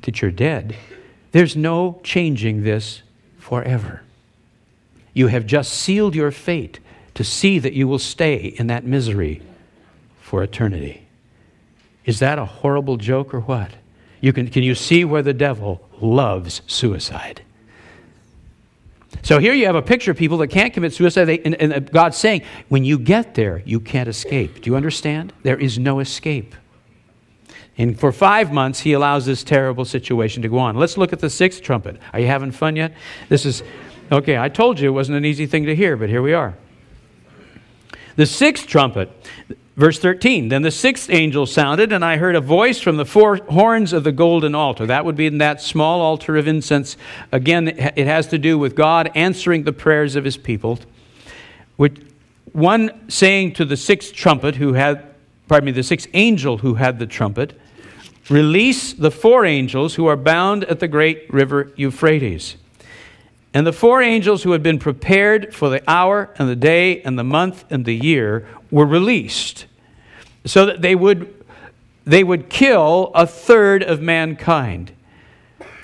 that 0.02 0.22
you're 0.22 0.30
dead, 0.30 0.74
there's 1.32 1.56
no 1.56 2.00
changing 2.02 2.62
this 2.62 3.02
forever. 3.38 4.02
You 5.16 5.28
have 5.28 5.46
just 5.46 5.72
sealed 5.72 6.14
your 6.14 6.30
fate 6.30 6.78
to 7.14 7.24
see 7.24 7.58
that 7.58 7.72
you 7.72 7.88
will 7.88 7.98
stay 7.98 8.54
in 8.58 8.66
that 8.66 8.84
misery 8.84 9.40
for 10.20 10.42
eternity. 10.42 11.06
Is 12.04 12.18
that 12.18 12.38
a 12.38 12.44
horrible 12.44 12.98
joke 12.98 13.32
or 13.32 13.40
what? 13.40 13.70
You 14.20 14.34
can, 14.34 14.48
can 14.48 14.62
you 14.62 14.74
see 14.74 15.06
where 15.06 15.22
the 15.22 15.32
devil 15.32 15.80
loves 16.02 16.60
suicide? 16.66 17.40
So 19.22 19.38
here 19.38 19.54
you 19.54 19.64
have 19.64 19.74
a 19.74 19.80
picture 19.80 20.10
of 20.10 20.18
people 20.18 20.36
that 20.38 20.48
can't 20.48 20.74
commit 20.74 20.92
suicide, 20.92 21.24
they, 21.24 21.38
and, 21.38 21.54
and 21.54 21.90
God's 21.90 22.18
saying, 22.18 22.42
when 22.68 22.84
you 22.84 22.98
get 22.98 23.34
there, 23.36 23.62
you 23.64 23.80
can't 23.80 24.10
escape. 24.10 24.60
Do 24.60 24.70
you 24.70 24.76
understand? 24.76 25.32
There 25.44 25.58
is 25.58 25.78
no 25.78 26.00
escape. 26.00 26.54
And 27.78 27.98
for 27.98 28.12
five 28.12 28.52
months, 28.52 28.80
he 28.80 28.92
allows 28.92 29.24
this 29.24 29.42
terrible 29.42 29.86
situation 29.86 30.42
to 30.42 30.48
go 30.48 30.58
on. 30.58 30.76
Let's 30.76 30.98
look 30.98 31.14
at 31.14 31.20
the 31.20 31.30
sixth 31.30 31.62
trumpet. 31.62 31.98
Are 32.12 32.20
you 32.20 32.26
having 32.26 32.50
fun 32.50 32.76
yet? 32.76 32.92
This 33.30 33.46
is, 33.46 33.62
okay, 34.10 34.38
I 34.38 34.48
told 34.48 34.80
you 34.80 34.88
it 34.88 34.92
wasn't 34.92 35.18
an 35.18 35.24
easy 35.24 35.46
thing 35.46 35.64
to 35.66 35.74
hear, 35.74 35.96
but 35.96 36.08
here 36.08 36.22
we 36.22 36.32
are. 36.32 36.54
The 38.16 38.26
sixth 38.26 38.66
trumpet, 38.66 39.10
verse 39.76 39.98
13. 39.98 40.48
Then 40.48 40.62
the 40.62 40.70
sixth 40.70 41.10
angel 41.10 41.46
sounded, 41.46 41.92
and 41.92 42.04
I 42.04 42.16
heard 42.16 42.34
a 42.34 42.40
voice 42.40 42.80
from 42.80 42.96
the 42.96 43.04
four 43.04 43.36
horns 43.36 43.92
of 43.92 44.04
the 44.04 44.12
golden 44.12 44.54
altar. 44.54 44.86
That 44.86 45.04
would 45.04 45.16
be 45.16 45.26
in 45.26 45.38
that 45.38 45.60
small 45.60 46.00
altar 46.00 46.36
of 46.36 46.48
incense. 46.48 46.96
Again, 47.30 47.68
it 47.68 48.06
has 48.06 48.26
to 48.28 48.38
do 48.38 48.58
with 48.58 48.74
God 48.74 49.10
answering 49.14 49.64
the 49.64 49.72
prayers 49.72 50.16
of 50.16 50.24
his 50.24 50.36
people. 50.36 50.78
With 51.76 52.10
one 52.52 53.10
saying 53.10 53.52
to 53.54 53.64
the 53.64 53.76
sixth 53.76 54.14
trumpet, 54.14 54.56
who 54.56 54.72
had, 54.72 55.14
pardon 55.46 55.66
me, 55.66 55.72
the 55.72 55.82
sixth 55.82 56.08
angel 56.14 56.58
who 56.58 56.74
had 56.74 56.98
the 56.98 57.06
trumpet, 57.06 57.58
Release 58.28 58.92
the 58.92 59.10
four 59.10 59.44
angels 59.44 59.94
who 59.94 60.06
are 60.06 60.16
bound 60.16 60.64
at 60.64 60.80
the 60.80 60.88
great 60.88 61.32
river 61.32 61.72
Euphrates. 61.76 62.56
And 63.56 63.66
the 63.66 63.72
four 63.72 64.02
angels 64.02 64.42
who 64.42 64.52
had 64.52 64.62
been 64.62 64.78
prepared 64.78 65.54
for 65.54 65.70
the 65.70 65.82
hour 65.90 66.28
and 66.36 66.46
the 66.46 66.54
day 66.54 67.00
and 67.00 67.18
the 67.18 67.24
month 67.24 67.64
and 67.70 67.86
the 67.86 67.94
year 67.94 68.46
were 68.70 68.84
released 68.84 69.64
so 70.44 70.66
that 70.66 70.82
they 70.82 70.94
would, 70.94 71.42
they 72.04 72.22
would 72.22 72.50
kill 72.50 73.12
a 73.14 73.26
third 73.26 73.82
of 73.82 74.02
mankind. 74.02 74.92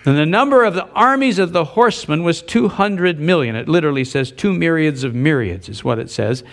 And 0.04 0.18
the 0.18 0.26
number 0.26 0.64
of 0.64 0.74
the 0.74 0.86
armies 0.88 1.38
of 1.38 1.54
the 1.54 1.64
horsemen 1.64 2.24
was 2.24 2.42
200 2.42 3.18
million. 3.18 3.56
It 3.56 3.70
literally 3.70 4.04
says 4.04 4.30
two 4.30 4.52
myriads 4.52 5.02
of 5.02 5.14
myriads, 5.14 5.70
is 5.70 5.82
what 5.82 5.98
it 5.98 6.10
says. 6.10 6.44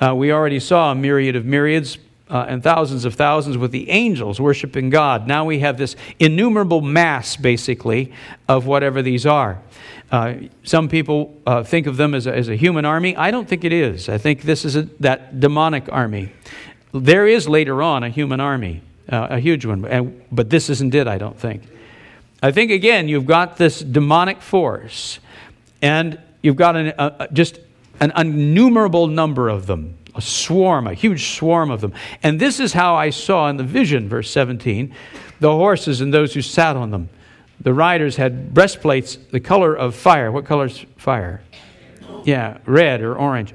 Uh, 0.00 0.16
we 0.16 0.32
already 0.32 0.58
saw 0.58 0.90
a 0.90 0.96
myriad 0.96 1.36
of 1.36 1.44
myriads 1.44 1.96
uh, 2.28 2.44
and 2.48 2.60
thousands 2.60 3.04
of 3.04 3.14
thousands 3.14 3.56
with 3.56 3.70
the 3.70 3.88
angels 3.88 4.40
worshiping 4.40 4.90
God. 4.90 5.28
Now 5.28 5.44
we 5.44 5.60
have 5.60 5.78
this 5.78 5.94
innumerable 6.18 6.80
mass, 6.80 7.36
basically, 7.36 8.12
of 8.48 8.66
whatever 8.66 9.00
these 9.00 9.26
are. 9.26 9.62
Uh, 10.10 10.34
some 10.62 10.88
people 10.88 11.40
uh, 11.46 11.62
think 11.62 11.86
of 11.86 11.96
them 11.96 12.14
as 12.14 12.26
a, 12.26 12.34
as 12.34 12.48
a 12.48 12.56
human 12.56 12.84
army. 12.84 13.16
I 13.16 13.30
don't 13.30 13.48
think 13.48 13.64
it 13.64 13.72
is. 13.72 14.08
I 14.08 14.18
think 14.18 14.42
this 14.42 14.64
is 14.64 14.76
a, 14.76 14.82
that 15.00 15.40
demonic 15.40 15.90
army. 15.90 16.32
There 16.92 17.26
is 17.26 17.48
later 17.48 17.82
on 17.82 18.04
a 18.04 18.08
human 18.08 18.40
army, 18.40 18.82
uh, 19.08 19.28
a 19.30 19.40
huge 19.40 19.66
one, 19.66 19.84
and, 19.84 20.22
but 20.30 20.48
this 20.48 20.70
isn't 20.70 20.94
it, 20.94 21.08
I 21.08 21.18
don't 21.18 21.38
think. 21.38 21.62
I 22.42 22.52
think, 22.52 22.70
again, 22.70 23.08
you've 23.08 23.26
got 23.26 23.56
this 23.56 23.80
demonic 23.80 24.40
force, 24.42 25.18
and 25.82 26.20
you've 26.42 26.56
got 26.56 26.76
an, 26.76 27.28
just 27.32 27.58
an 27.98 28.12
innumerable 28.16 29.08
number 29.08 29.48
of 29.48 29.66
them 29.66 29.96
a 30.16 30.20
swarm, 30.20 30.86
a 30.86 30.94
huge 30.94 31.36
swarm 31.36 31.70
of 31.70 31.80
them. 31.82 31.92
And 32.22 32.40
this 32.40 32.58
is 32.58 32.72
how 32.72 32.94
I 32.94 33.10
saw 33.10 33.48
in 33.48 33.58
the 33.58 33.64
vision, 33.64 34.08
verse 34.08 34.30
17, 34.30 34.94
the 35.40 35.52
horses 35.52 36.00
and 36.00 36.12
those 36.12 36.32
who 36.32 36.42
sat 36.42 36.74
on 36.74 36.90
them. 36.90 37.10
The 37.60 37.74
riders 37.74 38.16
had 38.16 38.54
breastplates 38.54 39.16
the 39.16 39.40
color 39.40 39.74
of 39.74 39.94
fire. 39.94 40.30
What 40.30 40.44
color 40.44 40.66
is 40.66 40.84
fire? 40.96 41.42
Yeah, 42.24 42.58
red 42.66 43.00
or 43.02 43.16
orange. 43.16 43.54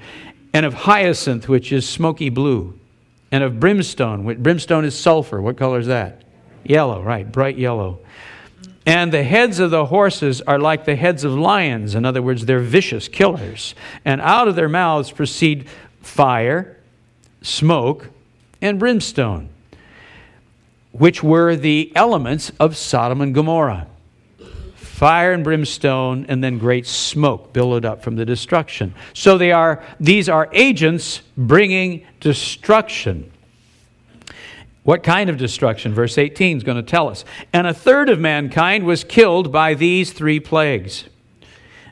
And 0.54 0.66
of 0.66 0.74
hyacinth, 0.74 1.48
which 1.48 1.72
is 1.72 1.88
smoky 1.88 2.30
blue. 2.30 2.78
And 3.32 3.44
of 3.44 3.60
brimstone. 3.60 4.42
Brimstone 4.42 4.86
is 4.86 4.98
sulfur. 4.98 5.42
What 5.42 5.58
color 5.58 5.80
is 5.80 5.88
that? 5.88 6.24
Yellow, 6.64 7.02
right, 7.02 7.30
bright 7.30 7.58
yellow. 7.58 8.00
And 8.86 9.14
the 9.14 9.24
heads 9.24 9.60
of 9.60 9.72
the 9.72 9.86
horses 9.86 10.42
are 10.42 10.60
like 10.60 10.86
the 10.86 10.96
heads 10.96 11.24
of 11.24 11.34
lions. 11.34 11.96
In 11.96 12.04
other 12.04 12.22
words, 12.22 12.46
they're 12.46 12.60
vicious 12.60 13.08
killers. 13.08 13.76
And 14.04 14.20
out 14.22 14.48
of 14.48 14.56
their 14.56 14.70
mouths 14.70 15.12
proceed 15.12 15.68
fire, 16.02 16.78
smoke, 17.42 18.10
and 18.62 18.80
brimstone, 18.80 19.50
which 20.92 21.24
were 21.24 21.56
the 21.56 21.92
elements 21.96 22.52
of 22.60 22.76
Sodom 22.76 23.22
and 23.22 23.34
Gomorrah. 23.34 23.88
Fire 24.76 25.34
and 25.34 25.44
brimstone, 25.44 26.26
and 26.28 26.44
then 26.44 26.60
great 26.60 26.86
smoke 26.86 27.54
billowed 27.54 27.86
up 27.86 28.04
from 28.04 28.18
the 28.18 28.26
destruction. 28.26 28.94
So 29.14 29.38
they 29.38 29.52
are, 29.52 29.84
these 30.00 30.30
are 30.30 30.48
agents 30.52 31.22
bringing 31.36 32.06
destruction. 32.20 33.32
What 34.84 35.02
kind 35.02 35.30
of 35.30 35.38
destruction? 35.38 35.94
Verse 35.94 36.18
18 36.18 36.58
is 36.58 36.64
going 36.64 36.78
to 36.78 36.84
tell 36.84 37.08
us. 37.08 37.26
And 37.52 37.66
a 37.66 37.74
third 37.74 38.10
of 38.10 38.20
mankind 38.20 38.84
was 38.84 39.04
killed 39.04 39.52
by 39.52 39.74
these 39.74 40.14
three 40.14 40.40
plagues 40.40 41.06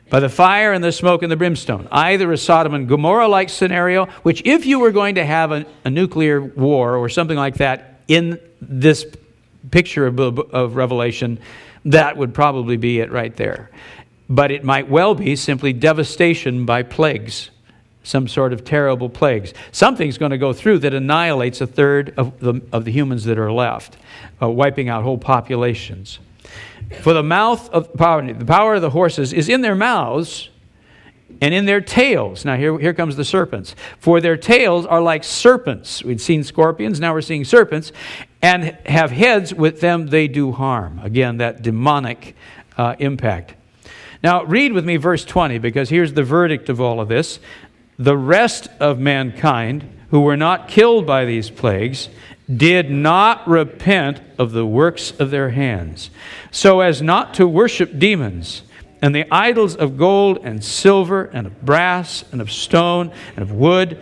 by 0.10 0.20
the 0.20 0.30
fire 0.30 0.74
and 0.74 0.84
the 0.84 0.92
smoke 0.92 1.22
and 1.22 1.32
the 1.32 1.38
brimstone. 1.38 1.88
Either 1.92 2.32
a 2.32 2.38
Sodom 2.38 2.74
and 2.74 2.88
Gomorrah 2.88 3.28
like 3.28 3.50
scenario, 3.50 4.08
which, 4.24 4.42
if 4.46 4.66
you 4.66 4.80
were 4.80 4.92
going 4.92 5.16
to 5.16 5.26
have 5.26 5.52
a, 5.52 5.66
a, 5.86 5.90
nuclear 5.90 6.42
war 6.42 6.96
or 6.96 7.10
something 7.10 7.38
like 7.38 7.56
that 7.56 8.02
in 8.08 8.40
this 8.62 9.06
picture 9.72 10.08
of, 10.08 10.20
of 10.20 10.76
Revelation, 10.76 11.40
that 11.86 12.18
would 12.18 12.34
probably 12.34 12.78
be 12.78 13.00
it 13.00 13.12
right 13.12 13.36
there. 13.36 13.70
But 14.30 14.52
it 14.52 14.64
might 14.64 14.90
well 14.90 15.16
be 15.16 15.36
simply 15.36 15.74
devastation 15.74 16.66
by 16.66 16.84
plagues, 16.84 17.50
some 18.04 18.28
sort 18.28 18.54
of 18.54 18.64
terrible 18.64 19.10
plagues. 19.10 19.54
Something's 19.72 20.18
going 20.18 20.32
to 20.32 20.38
go 20.38 20.54
through 20.54 20.80
that 20.80 20.94
annihilates 20.94 21.62
a 21.62 21.68
third 21.68 22.14
of 22.18 22.40
the, 22.40 22.62
of 22.72 22.86
the 22.86 22.92
humans 22.92 23.24
that 23.26 23.40
are 23.40 23.52
left, 23.52 23.98
uh, 24.42 24.50
wiping 24.50 24.90
out 24.90 25.04
whole 25.04 25.18
populations. 25.18 26.20
For 27.02 27.14
the 27.14 27.24
mouth 27.24 27.70
of 27.70 27.94
power, 27.94 28.34
the 28.34 28.46
power 28.46 28.76
of 28.76 28.82
the 28.82 28.90
horses 28.90 29.34
is 29.34 29.50
in 29.50 29.62
their 29.62 29.76
mouths 29.76 30.50
and 31.42 31.54
in 31.54 31.66
their 31.66 31.82
tails. 31.82 32.46
Now, 32.46 32.56
here, 32.56 32.78
here 32.80 32.94
comes 32.94 33.16
the 33.16 33.26
serpents. 33.26 33.76
For 34.00 34.20
their 34.20 34.38
tails 34.38 34.86
are 34.86 35.02
like 35.02 35.24
serpents. 35.24 36.04
We'd 36.04 36.22
seen 36.22 36.44
scorpions, 36.44 37.00
now 37.00 37.14
we're 37.14 37.22
seeing 37.22 37.46
serpents, 37.46 37.92
and 38.42 38.78
have 38.86 39.12
heads 39.12 39.54
with 39.54 39.82
them 39.82 40.08
they 40.08 40.28
do 40.28 40.52
harm. 40.52 41.00
Again, 41.04 41.38
that 41.38 41.62
demonic 41.62 42.36
uh, 42.78 42.96
impact. 43.00 43.56
Now, 44.24 44.44
read 44.44 44.74
with 44.74 44.86
me 44.86 44.98
verse 44.98 45.24
20, 45.26 45.60
because 45.60 45.90
here's 45.90 46.14
the 46.14 46.24
verdict 46.24 46.70
of 46.70 46.82
all 46.82 47.00
of 47.00 47.08
this. 47.08 47.40
The 47.98 48.18
rest 48.18 48.68
of 48.80 49.00
mankind 49.00 49.90
who 50.10 50.22
were 50.22 50.38
not 50.38 50.68
killed 50.68 51.06
by 51.06 51.26
these 51.26 51.50
plagues 51.50 52.10
did 52.54 52.90
not 52.90 53.48
repent 53.48 54.22
of 54.38 54.52
the 54.52 54.66
works 54.66 55.12
of 55.12 55.32
their 55.32 55.52
hands, 55.52 56.10
so 56.52 56.80
as 56.80 57.02
not 57.02 57.36
to 57.36 57.48
worship 57.48 58.00
demons 58.00 58.64
and 59.02 59.14
the 59.14 59.32
idols 59.32 59.76
of 59.76 59.98
gold 59.98 60.40
and 60.44 60.64
silver 60.64 61.26
and 61.26 61.48
of 61.48 61.62
brass 61.64 62.24
and 62.32 62.42
of 62.42 62.52
stone 62.52 63.12
and 63.36 63.44
of 63.44 63.52
wood, 63.52 64.00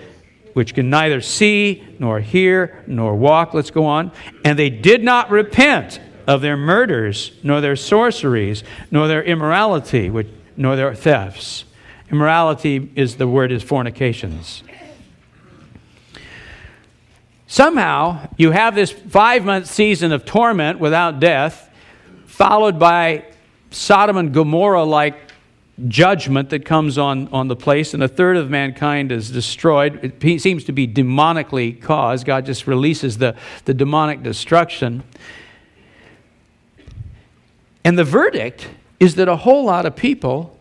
which 0.57 0.73
can 0.73 0.89
neither 0.89 1.21
see 1.21 1.83
nor 1.99 2.19
hear 2.19 2.83
nor 2.87 3.15
walk. 3.15 3.53
Let's 3.53 3.69
go 3.69 3.85
on. 3.85 4.11
And 4.43 4.57
they 4.57 4.71
did 4.71 5.03
not 5.03 5.29
repent 5.29 5.99
of 6.25 6.41
their 6.41 6.57
murders, 6.57 7.31
nor 7.43 7.61
their 7.61 7.75
sorceries, 7.75 8.63
nor 8.89 9.07
their 9.07 9.21
immorality, 9.21 10.09
which, 10.09 10.27
nor 10.55 10.75
their 10.75 10.95
thefts. 10.95 11.63
Immorality 12.09 12.91
is 12.95 13.17
the 13.17 13.27
word 13.27 13.51
is 13.51 13.61
fornications. 13.61 14.63
Somehow, 17.45 18.27
you 18.35 18.49
have 18.49 18.73
this 18.73 18.91
five 18.91 19.45
month 19.45 19.67
season 19.67 20.11
of 20.11 20.25
torment 20.25 20.79
without 20.79 21.19
death, 21.19 21.69
followed 22.25 22.79
by 22.79 23.25
Sodom 23.69 24.17
and 24.17 24.33
Gomorrah 24.33 24.85
like 24.85 25.26
judgment 25.87 26.49
that 26.49 26.65
comes 26.65 26.97
on, 26.97 27.27
on 27.27 27.47
the 27.47 27.55
place, 27.55 27.93
and 27.93 28.01
a 28.01 28.07
third 28.07 28.35
of 28.35 28.49
mankind 28.49 29.11
is 29.11 29.29
destroyed. 29.29 30.15
It 30.23 30.41
seems 30.41 30.63
to 30.65 30.71
be 30.71 30.87
demonically 30.87 31.79
caused. 31.79 32.25
God 32.25 32.45
just 32.45 32.65
releases 32.65 33.19
the, 33.19 33.35
the 33.65 33.73
demonic 33.73 34.23
destruction. 34.23 35.03
And 37.83 37.97
the 37.97 38.03
verdict 38.03 38.69
is 38.99 39.15
that 39.15 39.27
a 39.27 39.35
whole 39.35 39.65
lot 39.65 39.85
of 39.85 39.95
people 39.95 40.57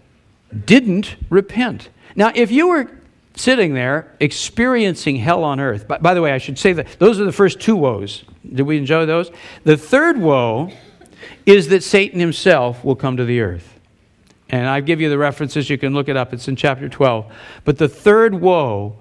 didn't 0.64 1.16
repent. 1.30 1.88
Now, 2.14 2.30
if 2.34 2.50
you 2.50 2.68
were 2.68 2.90
sitting 3.34 3.74
there 3.74 4.14
experiencing 4.20 5.16
hell 5.16 5.44
on 5.44 5.60
earth, 5.60 5.88
by, 5.88 5.98
by 5.98 6.14
the 6.14 6.22
way, 6.22 6.32
I 6.32 6.38
should 6.38 6.58
say 6.58 6.72
that 6.74 6.86
those 6.98 7.18
are 7.18 7.24
the 7.24 7.32
first 7.32 7.58
two 7.58 7.76
woes. 7.76 8.24
Did 8.50 8.62
we 8.62 8.76
enjoy 8.76 9.06
those? 9.06 9.30
The 9.64 9.76
third 9.76 10.18
woe 10.18 10.70
is 11.46 11.68
that 11.68 11.82
Satan 11.82 12.20
himself 12.20 12.84
will 12.84 12.96
come 12.96 13.16
to 13.16 13.24
the 13.24 13.40
earth. 13.40 13.75
And 14.48 14.68
I 14.68 14.80
give 14.80 15.00
you 15.00 15.08
the 15.08 15.18
references, 15.18 15.68
you 15.68 15.78
can 15.78 15.92
look 15.92 16.08
it 16.08 16.16
up, 16.16 16.32
it's 16.32 16.46
in 16.46 16.56
chapter 16.56 16.88
12. 16.88 17.32
But 17.64 17.78
the 17.78 17.88
third 17.88 18.36
woe 18.36 18.96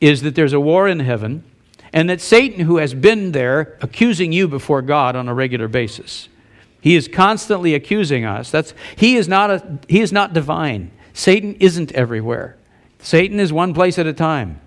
is 0.00 0.22
that 0.22 0.34
there's 0.34 0.52
a 0.52 0.60
war 0.60 0.88
in 0.88 1.00
heaven, 1.00 1.44
and 1.92 2.10
that 2.10 2.20
Satan, 2.20 2.60
who 2.60 2.78
has 2.78 2.94
been 2.94 3.32
there 3.32 3.78
accusing 3.80 4.32
you 4.32 4.48
before 4.48 4.82
God 4.82 5.16
on 5.16 5.28
a 5.28 5.34
regular 5.34 5.68
basis, 5.68 6.28
he 6.80 6.96
is 6.96 7.08
constantly 7.08 7.74
accusing 7.74 8.24
us. 8.24 8.50
That's, 8.50 8.74
he, 8.96 9.16
is 9.16 9.28
not 9.28 9.50
a, 9.50 9.78
he 9.88 10.00
is 10.00 10.12
not 10.12 10.32
divine. 10.32 10.90
Satan 11.12 11.54
isn't 11.56 11.92
everywhere. 11.92 12.56
Satan 13.00 13.40
is 13.40 13.52
one 13.52 13.74
place 13.74 13.98
at 13.98 14.06
a 14.06 14.12
time. 14.12 14.60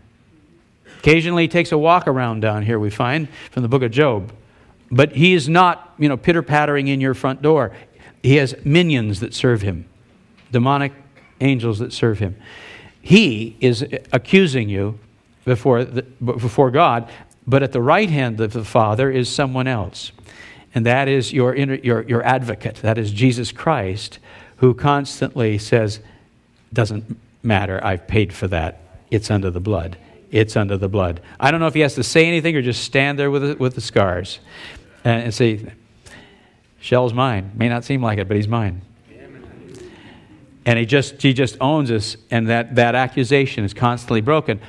Occasionally 1.00 1.44
he 1.44 1.48
takes 1.48 1.72
a 1.72 1.78
walk 1.78 2.08
around 2.08 2.41
down 2.41 2.63
here, 2.63 2.80
we 2.80 2.89
find 2.89 3.28
from 3.50 3.63
the 3.63 3.70
book 3.70 3.82
of 3.82 3.91
Job. 3.91 4.32
But 4.89 5.13
he 5.13 5.34
is 5.34 5.48
not, 5.48 5.94
you 5.98 6.10
know, 6.10 6.17
pitter 6.17 6.41
pattering 6.41 6.88
in 6.88 7.02
your 7.02 7.13
front 7.13 7.41
door. 7.41 7.72
He 8.22 8.36
has 8.36 8.56
minions 8.63 9.20
that 9.22 9.34
serve 9.34 9.62
him 9.62 9.88
demonic 10.52 10.94
angels 11.40 11.80
that 11.80 11.94
serve 11.94 12.20
him. 12.20 12.36
He 13.02 13.58
is 13.60 13.86
accusing 14.12 14.70
you 14.70 15.00
before, 15.44 15.84
the, 15.84 16.04
before 16.04 16.70
God, 16.72 17.10
but 17.48 17.64
at 17.64 17.72
the 17.72 17.82
right 17.82 18.10
hand 18.10 18.40
of 18.40 18.54
the 18.54 18.64
Father 18.64 19.10
is 19.10 19.28
someone 19.28 19.68
else. 19.68 20.12
And 20.74 20.86
that 20.86 21.08
is 21.08 21.34
your, 21.34 21.56
your, 21.56 22.04
your 22.04 22.24
advocate. 22.24 22.76
That 22.76 22.98
is 22.98 23.12
Jesus 23.12 23.52
Christ, 23.52 24.20
who 24.58 24.74
constantly 24.74 25.58
says, 25.58 26.00
Doesn't 26.72 27.18
matter, 27.44 27.84
I've 27.84 28.08
paid 28.08 28.32
for 28.32 28.48
that. 28.50 28.80
It's 29.10 29.32
under 29.32 29.50
the 29.50 29.60
blood. 29.60 29.98
It's 30.30 30.56
under 30.56 30.78
the 30.78 30.88
blood. 30.88 31.20
I 31.40 31.52
don't 31.52 31.60
know 31.60 31.68
if 31.68 31.74
he 31.74 31.82
has 31.82 31.96
to 31.96 32.04
say 32.04 32.26
anything 32.26 32.56
or 32.56 32.62
just 32.62 32.84
stand 32.84 33.20
there 33.20 33.30
with 33.30 33.42
the, 33.42 33.56
with 33.56 33.76
the 33.76 33.82
scars 33.82 34.40
and, 35.04 35.24
and 35.24 35.34
say, 35.34 35.74
Shell's 36.80 37.14
mine. 37.14 37.52
May 37.56 37.68
not 37.68 37.84
seem 37.84 38.02
like 38.02 38.18
it, 38.18 38.28
but 38.28 38.38
he's 38.38 38.48
mine 38.48 38.82
and 40.65 40.78
he 40.78 40.86
just 40.86 41.21
he 41.21 41.34
just 41.34 41.58
owns 41.60 41.91
us 41.91 42.17
and 42.30 42.47
that 42.47 42.76
that 42.76 42.95
accusation 42.95 43.63
is 43.63 43.74
constantly 43.74 44.21
broken. 44.21 44.60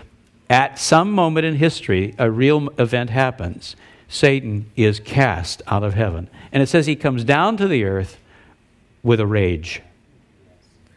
At 0.48 0.78
some 0.78 1.12
moment 1.12 1.46
in 1.46 1.56
history 1.56 2.14
a 2.18 2.30
real 2.30 2.68
event 2.78 3.10
happens. 3.10 3.76
Satan 4.08 4.70
is 4.76 5.00
cast 5.00 5.62
out 5.66 5.82
of 5.82 5.94
heaven. 5.94 6.28
And 6.52 6.62
it 6.62 6.68
says 6.68 6.86
he 6.86 6.96
comes 6.96 7.24
down 7.24 7.56
to 7.56 7.66
the 7.66 7.84
earth 7.84 8.18
with 9.02 9.20
a 9.20 9.26
rage. 9.26 9.80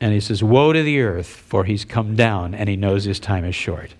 And 0.01 0.13
he 0.13 0.19
says 0.19 0.43
woe 0.43 0.73
to 0.73 0.83
the 0.83 0.99
earth 0.99 1.27
for 1.27 1.63
he's 1.63 1.85
come 1.85 2.15
down 2.15 2.53
and 2.53 2.67
he 2.67 2.75
knows 2.75 3.05
his 3.05 3.19
time 3.19 3.45
is 3.45 3.55
short. 3.55 3.93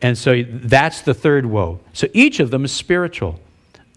And 0.00 0.18
so 0.18 0.42
that's 0.42 1.02
the 1.02 1.14
third 1.14 1.46
woe. 1.46 1.78
So 1.92 2.08
each 2.12 2.40
of 2.40 2.50
them 2.50 2.64
is 2.64 2.72
spiritual. 2.72 3.38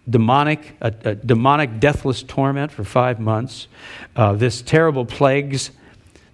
Demonic 0.07 0.75
a, 0.81 0.93
a 1.03 1.15
demonic 1.15 1.79
deathless 1.79 2.21
torment 2.21 2.71
for 2.71 2.83
five 2.83 3.19
months. 3.19 3.67
Uh, 4.15 4.33
this 4.33 4.61
terrible 4.61 5.05
plagues 5.05 5.71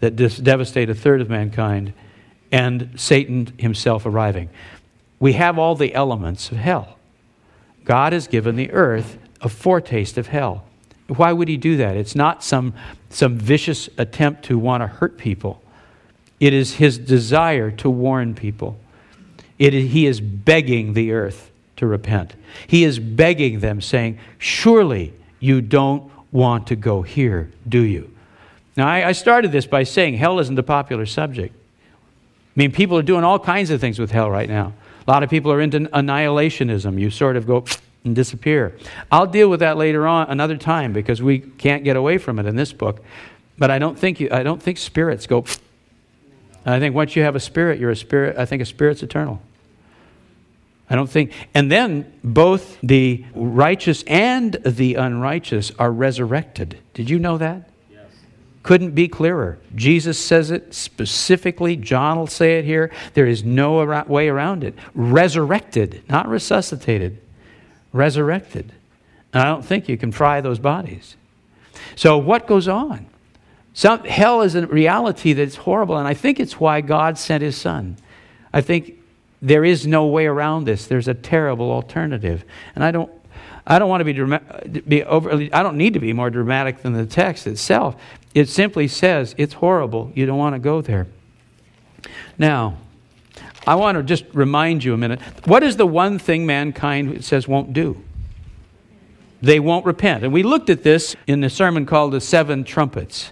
that 0.02 0.16
devastate 0.16 0.90
a 0.90 0.96
third 0.96 1.22
of 1.22 1.30
mankind, 1.30 1.94
and 2.52 2.92
Satan 2.98 3.54
himself 3.58 4.06
arriving. 4.06 4.50
We 5.20 5.34
have 5.34 5.58
all 5.58 5.76
the 5.76 5.94
elements 5.94 6.52
of 6.52 6.58
hell. 6.58 6.98
God 7.86 8.12
has 8.14 8.28
given 8.28 8.56
the 8.56 8.72
earth 8.72 9.18
a 9.40 9.50
foretaste 9.50 10.18
of 10.18 10.28
hell. 10.28 10.66
Why 11.08 11.32
would 11.32 11.48
he 11.48 11.58
do 11.58 11.78
that? 11.78 11.96
It's 11.96 12.16
not 12.16 12.44
some, 12.44 12.74
some 13.10 13.38
vicious 13.38 13.90
attempt 13.98 14.44
to 14.46 14.58
want 14.58 14.82
to 14.82 14.88
hurt 14.88 15.18
people. 15.18 15.62
It 16.40 16.54
is 16.54 16.76
his 16.76 16.98
desire 16.98 17.70
to 17.72 17.90
warn 17.90 18.34
people. 18.34 18.80
It 19.60 19.74
is, 19.74 19.92
he 19.92 20.08
is 20.08 20.20
begging 20.20 20.94
the 20.94 21.12
earth 21.12 21.52
to 21.78 21.86
repent. 21.86 22.36
He 22.66 22.84
is 22.84 22.98
begging 22.98 23.60
them, 23.60 23.82
saying, 23.82 24.18
Surely 24.40 25.14
you 25.40 25.62
don't 25.62 26.12
want 26.32 26.68
to 26.68 26.76
go 26.76 27.02
here, 27.02 27.52
do 27.68 27.82
you? 27.82 28.11
Now, 28.78 28.88
I, 28.88 29.10
I 29.10 29.12
started 29.12 29.52
this 29.52 29.66
by 29.66 29.84
saying 29.84 30.16
hell 30.16 30.40
isn't 30.40 30.58
a 30.58 30.64
popular 30.64 31.06
subject. 31.06 31.54
I 31.54 32.60
mean, 32.60 32.72
people 32.72 32.98
are 32.98 33.04
doing 33.04 33.24
all 33.24 33.40
kinds 33.40 33.70
of 33.70 33.80
things 33.80 34.00
with 34.00 34.12
hell 34.12 34.30
right 34.30 34.50
now. 34.50 34.74
A 35.08 35.12
lot 35.12 35.24
of 35.24 35.30
people 35.30 35.52
are 35.52 35.62
into 35.62 35.80
annihilationism. 35.80 37.00
You 37.00 37.10
sort 37.10 37.36
of 37.36 37.48
go 37.48 37.66
and 38.04 38.16
disappear. 38.16 38.78
I'll 39.12 39.28
deal 39.28 39.50
with 39.50 39.60
that 39.60 39.78
later 39.78 40.08
on, 40.08 40.30
another 40.30 40.58
time, 40.58 40.94
because 40.94 41.22
we 41.22 41.40
can't 41.40 41.84
get 41.84 41.96
away 41.96 42.18
from 42.18 42.40
it 42.40 42.46
in 42.46 42.56
this 42.56 42.74
book. 42.74 43.04
But 43.58 43.72
I 43.72 43.80
don't 43.80 43.98
think, 43.98 44.20
you, 44.20 44.30
I 44.32 44.44
don't 44.44 44.62
think 44.62 44.78
spirits 44.78 45.28
go. 45.28 45.46
I 46.66 46.80
think 46.80 46.94
once 46.94 47.16
you 47.16 47.24
have 47.24 47.36
a 47.36 47.40
spirit, 47.40 47.80
you're 47.80 47.92
a 47.92 47.96
spirit. 47.96 48.38
I 48.38 48.46
think 48.46 48.62
a 48.62 48.66
spirit's 48.66 49.02
eternal. 49.02 49.42
I 50.90 50.96
don't 50.96 51.10
think. 51.10 51.32
And 51.54 51.72
then 51.72 52.12
both 52.22 52.78
the 52.82 53.24
righteous 53.34 54.04
and 54.08 54.54
the 54.66 54.96
unrighteous 54.96 55.72
are 55.80 55.92
resurrected. 55.92 56.78
Did 56.94 57.10
you 57.10 57.18
know 57.18 57.38
that? 57.38 57.71
Couldn't 58.64 58.92
be 58.92 59.08
clearer. 59.08 59.58
Jesus 59.76 60.20
says 60.20 60.52
it 60.52 60.74
specifically. 60.74 61.76
John 61.76 62.18
will 62.18 62.28
say 62.28 62.60
it 62.60 62.66
here. 62.66 62.92
There 63.16 63.26
is 63.26 63.44
no 63.44 64.04
way 64.08 64.30
around 64.30 64.64
it. 64.64 64.76
Resurrected, 64.94 66.04
not 66.08 66.28
resuscitated. 66.28 67.20
Resurrected. 67.92 68.72
And 69.34 69.42
I 69.42 69.46
don't 69.46 69.66
think 69.66 69.90
you 69.90 69.98
can 69.98 70.12
fry 70.12 70.42
those 70.42 70.60
bodies. 70.60 71.16
So, 71.96 72.18
what 72.18 72.48
goes 72.48 72.68
on? 72.68 73.08
Some, 73.74 74.04
hell 74.04 74.42
is 74.42 74.56
a 74.56 74.68
reality 74.68 75.34
that's 75.34 75.56
horrible, 75.56 75.98
and 75.98 76.08
I 76.08 76.14
think 76.14 76.40
it's 76.40 76.60
why 76.60 76.82
God 76.82 77.18
sent 77.18 77.42
his 77.42 77.58
son. 77.58 77.98
I 78.54 78.62
think 78.62 79.02
there 79.42 79.66
is 79.66 79.88
no 79.88 80.06
way 80.06 80.26
around 80.28 80.66
this. 80.66 80.86
There's 80.86 81.08
a 81.08 81.14
terrible 81.14 81.72
alternative. 81.72 82.44
And 82.76 82.84
I 82.84 82.92
don't 82.92 83.12
I 83.66 83.80
don't 83.80 83.90
want 83.90 84.02
to 84.02 84.06
be, 84.06 84.14
drama- 84.14 84.42
be 84.88 85.04
overly, 85.04 85.52
I 85.54 85.64
don't 85.64 85.78
need 85.78 85.94
to 85.94 86.00
be 86.00 86.14
more 86.14 86.30
dramatic 86.30 86.82
than 86.82 86.94
the 86.94 87.06
text 87.06 87.48
itself. 87.48 87.96
It 88.34 88.50
simply 88.50 88.88
says 88.88 89.36
it's 89.38 89.56
horrible. 89.56 90.12
You 90.16 90.26
don't 90.26 90.38
want 90.38 90.56
to 90.56 90.60
go 90.60 90.82
there. 90.82 91.08
Now, 92.38 92.78
I 93.68 93.76
want 93.76 93.98
to 93.98 94.04
just 94.04 94.26
remind 94.34 94.84
you 94.84 94.94
a 94.94 94.98
minute. 94.98 95.22
What 95.46 95.64
is 95.64 95.78
the 95.78 95.86
one 95.86 96.18
thing 96.18 96.46
mankind 96.46 97.24
says 97.24 97.48
won't 97.48 97.74
do? 97.74 98.04
They 99.42 99.60
won't 99.60 99.86
repent. 99.86 100.24
And 100.24 100.34
we 100.34 100.44
looked 100.44 100.70
at 100.70 100.84
this 100.84 101.16
in 101.28 101.42
the 101.42 101.50
sermon 101.50 101.86
called 101.86 102.14
The 102.14 102.22
Seven 102.22 102.64
Trumpets. 102.64 103.32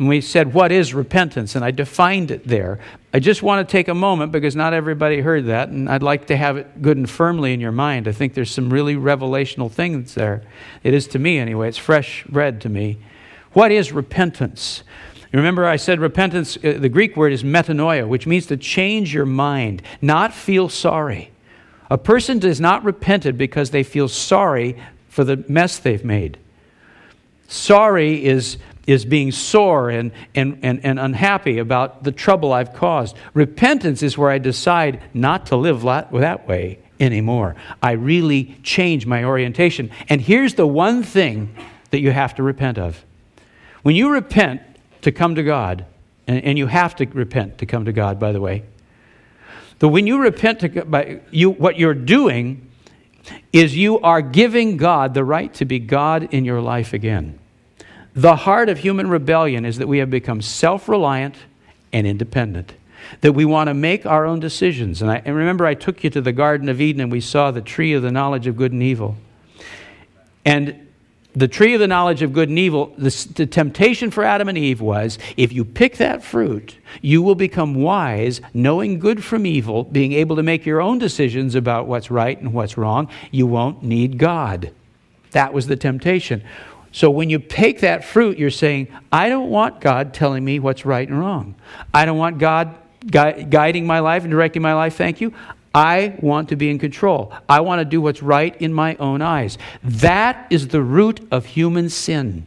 And 0.00 0.08
we 0.08 0.22
said, 0.22 0.54
What 0.54 0.72
is 0.72 0.94
repentance? 0.94 1.54
And 1.54 1.62
I 1.62 1.72
defined 1.72 2.30
it 2.30 2.48
there. 2.48 2.80
I 3.12 3.20
just 3.20 3.42
want 3.42 3.68
to 3.68 3.70
take 3.70 3.86
a 3.86 3.94
moment 3.94 4.32
because 4.32 4.56
not 4.56 4.72
everybody 4.72 5.20
heard 5.20 5.44
that, 5.46 5.68
and 5.68 5.90
I'd 5.90 6.02
like 6.02 6.28
to 6.28 6.38
have 6.38 6.56
it 6.56 6.80
good 6.80 6.96
and 6.96 7.08
firmly 7.08 7.52
in 7.52 7.60
your 7.60 7.70
mind. 7.70 8.08
I 8.08 8.12
think 8.12 8.32
there's 8.32 8.50
some 8.50 8.72
really 8.72 8.94
revelational 8.94 9.70
things 9.70 10.14
there. 10.14 10.42
It 10.82 10.94
is 10.94 11.06
to 11.08 11.18
me, 11.18 11.38
anyway. 11.38 11.68
It's 11.68 11.76
fresh 11.76 12.24
bread 12.24 12.62
to 12.62 12.70
me. 12.70 12.96
What 13.52 13.72
is 13.72 13.92
repentance? 13.92 14.84
Remember, 15.32 15.66
I 15.66 15.76
said 15.76 16.00
repentance, 16.00 16.56
uh, 16.56 16.78
the 16.78 16.88
Greek 16.88 17.14
word 17.14 17.34
is 17.34 17.44
metanoia, 17.44 18.08
which 18.08 18.26
means 18.26 18.46
to 18.46 18.56
change 18.56 19.12
your 19.12 19.26
mind, 19.26 19.82
not 20.00 20.32
feel 20.32 20.70
sorry. 20.70 21.30
A 21.90 21.98
person 21.98 22.38
does 22.38 22.58
not 22.58 22.82
repent 22.84 23.36
because 23.36 23.68
they 23.68 23.82
feel 23.82 24.08
sorry 24.08 24.82
for 25.10 25.24
the 25.24 25.44
mess 25.46 25.78
they've 25.78 26.04
made. 26.06 26.38
Sorry 27.48 28.24
is 28.24 28.56
is 28.90 29.04
being 29.04 29.30
sore 29.30 29.90
and, 29.90 30.10
and, 30.34 30.58
and, 30.62 30.84
and 30.84 30.98
unhappy 30.98 31.58
about 31.58 32.02
the 32.02 32.12
trouble 32.12 32.52
I've 32.52 32.74
caused. 32.74 33.16
Repentance 33.34 34.02
is 34.02 34.18
where 34.18 34.30
I 34.30 34.38
decide 34.38 35.02
not 35.14 35.46
to 35.46 35.56
live 35.56 35.82
that 35.82 36.48
way 36.48 36.78
anymore. 36.98 37.56
I 37.82 37.92
really 37.92 38.56
change 38.62 39.06
my 39.06 39.24
orientation. 39.24 39.90
And 40.08 40.20
here's 40.20 40.54
the 40.54 40.66
one 40.66 41.02
thing 41.02 41.54
that 41.90 42.00
you 42.00 42.10
have 42.10 42.34
to 42.36 42.42
repent 42.42 42.78
of. 42.78 43.04
When 43.82 43.94
you 43.94 44.12
repent 44.12 44.62
to 45.02 45.12
come 45.12 45.34
to 45.34 45.42
God, 45.42 45.86
and, 46.26 46.44
and 46.44 46.58
you 46.58 46.66
have 46.66 46.94
to 46.96 47.06
repent 47.06 47.58
to 47.58 47.66
come 47.66 47.86
to 47.86 47.92
God, 47.92 48.20
by 48.20 48.32
the 48.32 48.40
way, 48.40 48.64
but 49.78 49.88
when 49.88 50.06
you 50.06 50.20
repent 50.20 50.60
to 50.60 50.84
by 50.84 51.20
you, 51.30 51.50
what 51.50 51.78
you're 51.78 51.94
doing 51.94 52.70
is 53.52 53.76
you 53.76 53.98
are 54.00 54.20
giving 54.20 54.76
God 54.76 55.14
the 55.14 55.24
right 55.24 55.52
to 55.54 55.64
be 55.64 55.78
God 55.78 56.34
in 56.34 56.44
your 56.44 56.60
life 56.60 56.92
again. 56.92 57.39
The 58.14 58.36
heart 58.36 58.68
of 58.68 58.78
human 58.78 59.08
rebellion 59.08 59.64
is 59.64 59.78
that 59.78 59.86
we 59.86 59.98
have 59.98 60.10
become 60.10 60.42
self 60.42 60.88
reliant 60.88 61.36
and 61.92 62.06
independent, 62.06 62.74
that 63.20 63.32
we 63.32 63.44
want 63.44 63.68
to 63.68 63.74
make 63.74 64.04
our 64.06 64.26
own 64.26 64.40
decisions. 64.40 65.02
And, 65.02 65.10
I, 65.10 65.22
and 65.24 65.36
remember, 65.36 65.66
I 65.66 65.74
took 65.74 66.02
you 66.02 66.10
to 66.10 66.20
the 66.20 66.32
Garden 66.32 66.68
of 66.68 66.80
Eden 66.80 67.00
and 67.00 67.12
we 67.12 67.20
saw 67.20 67.50
the 67.50 67.60
tree 67.60 67.92
of 67.92 68.02
the 68.02 68.10
knowledge 68.10 68.46
of 68.46 68.56
good 68.56 68.72
and 68.72 68.82
evil. 68.82 69.16
And 70.44 70.88
the 71.34 71.48
tree 71.48 71.74
of 71.74 71.80
the 71.80 71.86
knowledge 71.86 72.22
of 72.22 72.32
good 72.32 72.48
and 72.48 72.58
evil, 72.58 72.92
the, 72.98 73.28
the, 73.36 73.46
temptation 73.46 74.10
for 74.10 74.24
Adam 74.24 74.48
and 74.48 74.58
Eve 74.58 74.80
was 74.80 75.18
if 75.36 75.52
you 75.52 75.64
pick 75.64 75.96
that 75.98 76.24
fruit, 76.24 76.76
you 77.00 77.22
will 77.22 77.36
become 77.36 77.74
wise, 77.74 78.40
knowing 78.52 78.98
good 78.98 79.22
from 79.22 79.46
evil, 79.46 79.84
being 79.84 80.12
able 80.12 80.34
to 80.36 80.42
make 80.42 80.66
your 80.66 80.80
own 80.80 80.98
decisions 80.98 81.54
about 81.54 81.86
what's 81.86 82.10
right 82.10 82.38
and 82.40 82.52
what's 82.52 82.76
wrong. 82.76 83.08
You 83.30 83.46
won't 83.46 83.82
need 83.82 84.18
God. 84.18 84.72
That 85.30 85.52
was 85.52 85.68
the 85.68 85.76
temptation. 85.76 86.42
So 86.92 87.10
when 87.10 87.30
you 87.30 87.38
take 87.38 87.80
that 87.80 88.04
fruit, 88.04 88.38
you're 88.38 88.50
saying, 88.50 88.88
I 89.12 89.28
don't 89.28 89.50
want 89.50 89.80
God 89.80 90.12
telling 90.12 90.44
me 90.44 90.58
what's 90.58 90.84
right 90.84 91.08
and 91.08 91.18
wrong. 91.18 91.54
I 91.94 92.04
don't 92.04 92.18
want 92.18 92.38
God 92.38 92.74
gui- 93.06 93.44
guiding 93.44 93.86
my 93.86 94.00
life 94.00 94.24
and 94.24 94.30
directing 94.30 94.62
my 94.62 94.74
life, 94.74 94.96
thank 94.96 95.20
you. 95.20 95.32
I 95.72 96.16
want 96.20 96.48
to 96.48 96.56
be 96.56 96.68
in 96.68 96.78
control. 96.78 97.32
I 97.48 97.60
want 97.60 97.78
to 97.80 97.84
do 97.84 98.00
what's 98.00 98.22
right 98.22 98.60
in 98.60 98.72
my 98.72 98.96
own 98.96 99.22
eyes. 99.22 99.56
That 99.84 100.46
is 100.50 100.68
the 100.68 100.82
root 100.82 101.26
of 101.30 101.46
human 101.46 101.88
sin. 101.88 102.46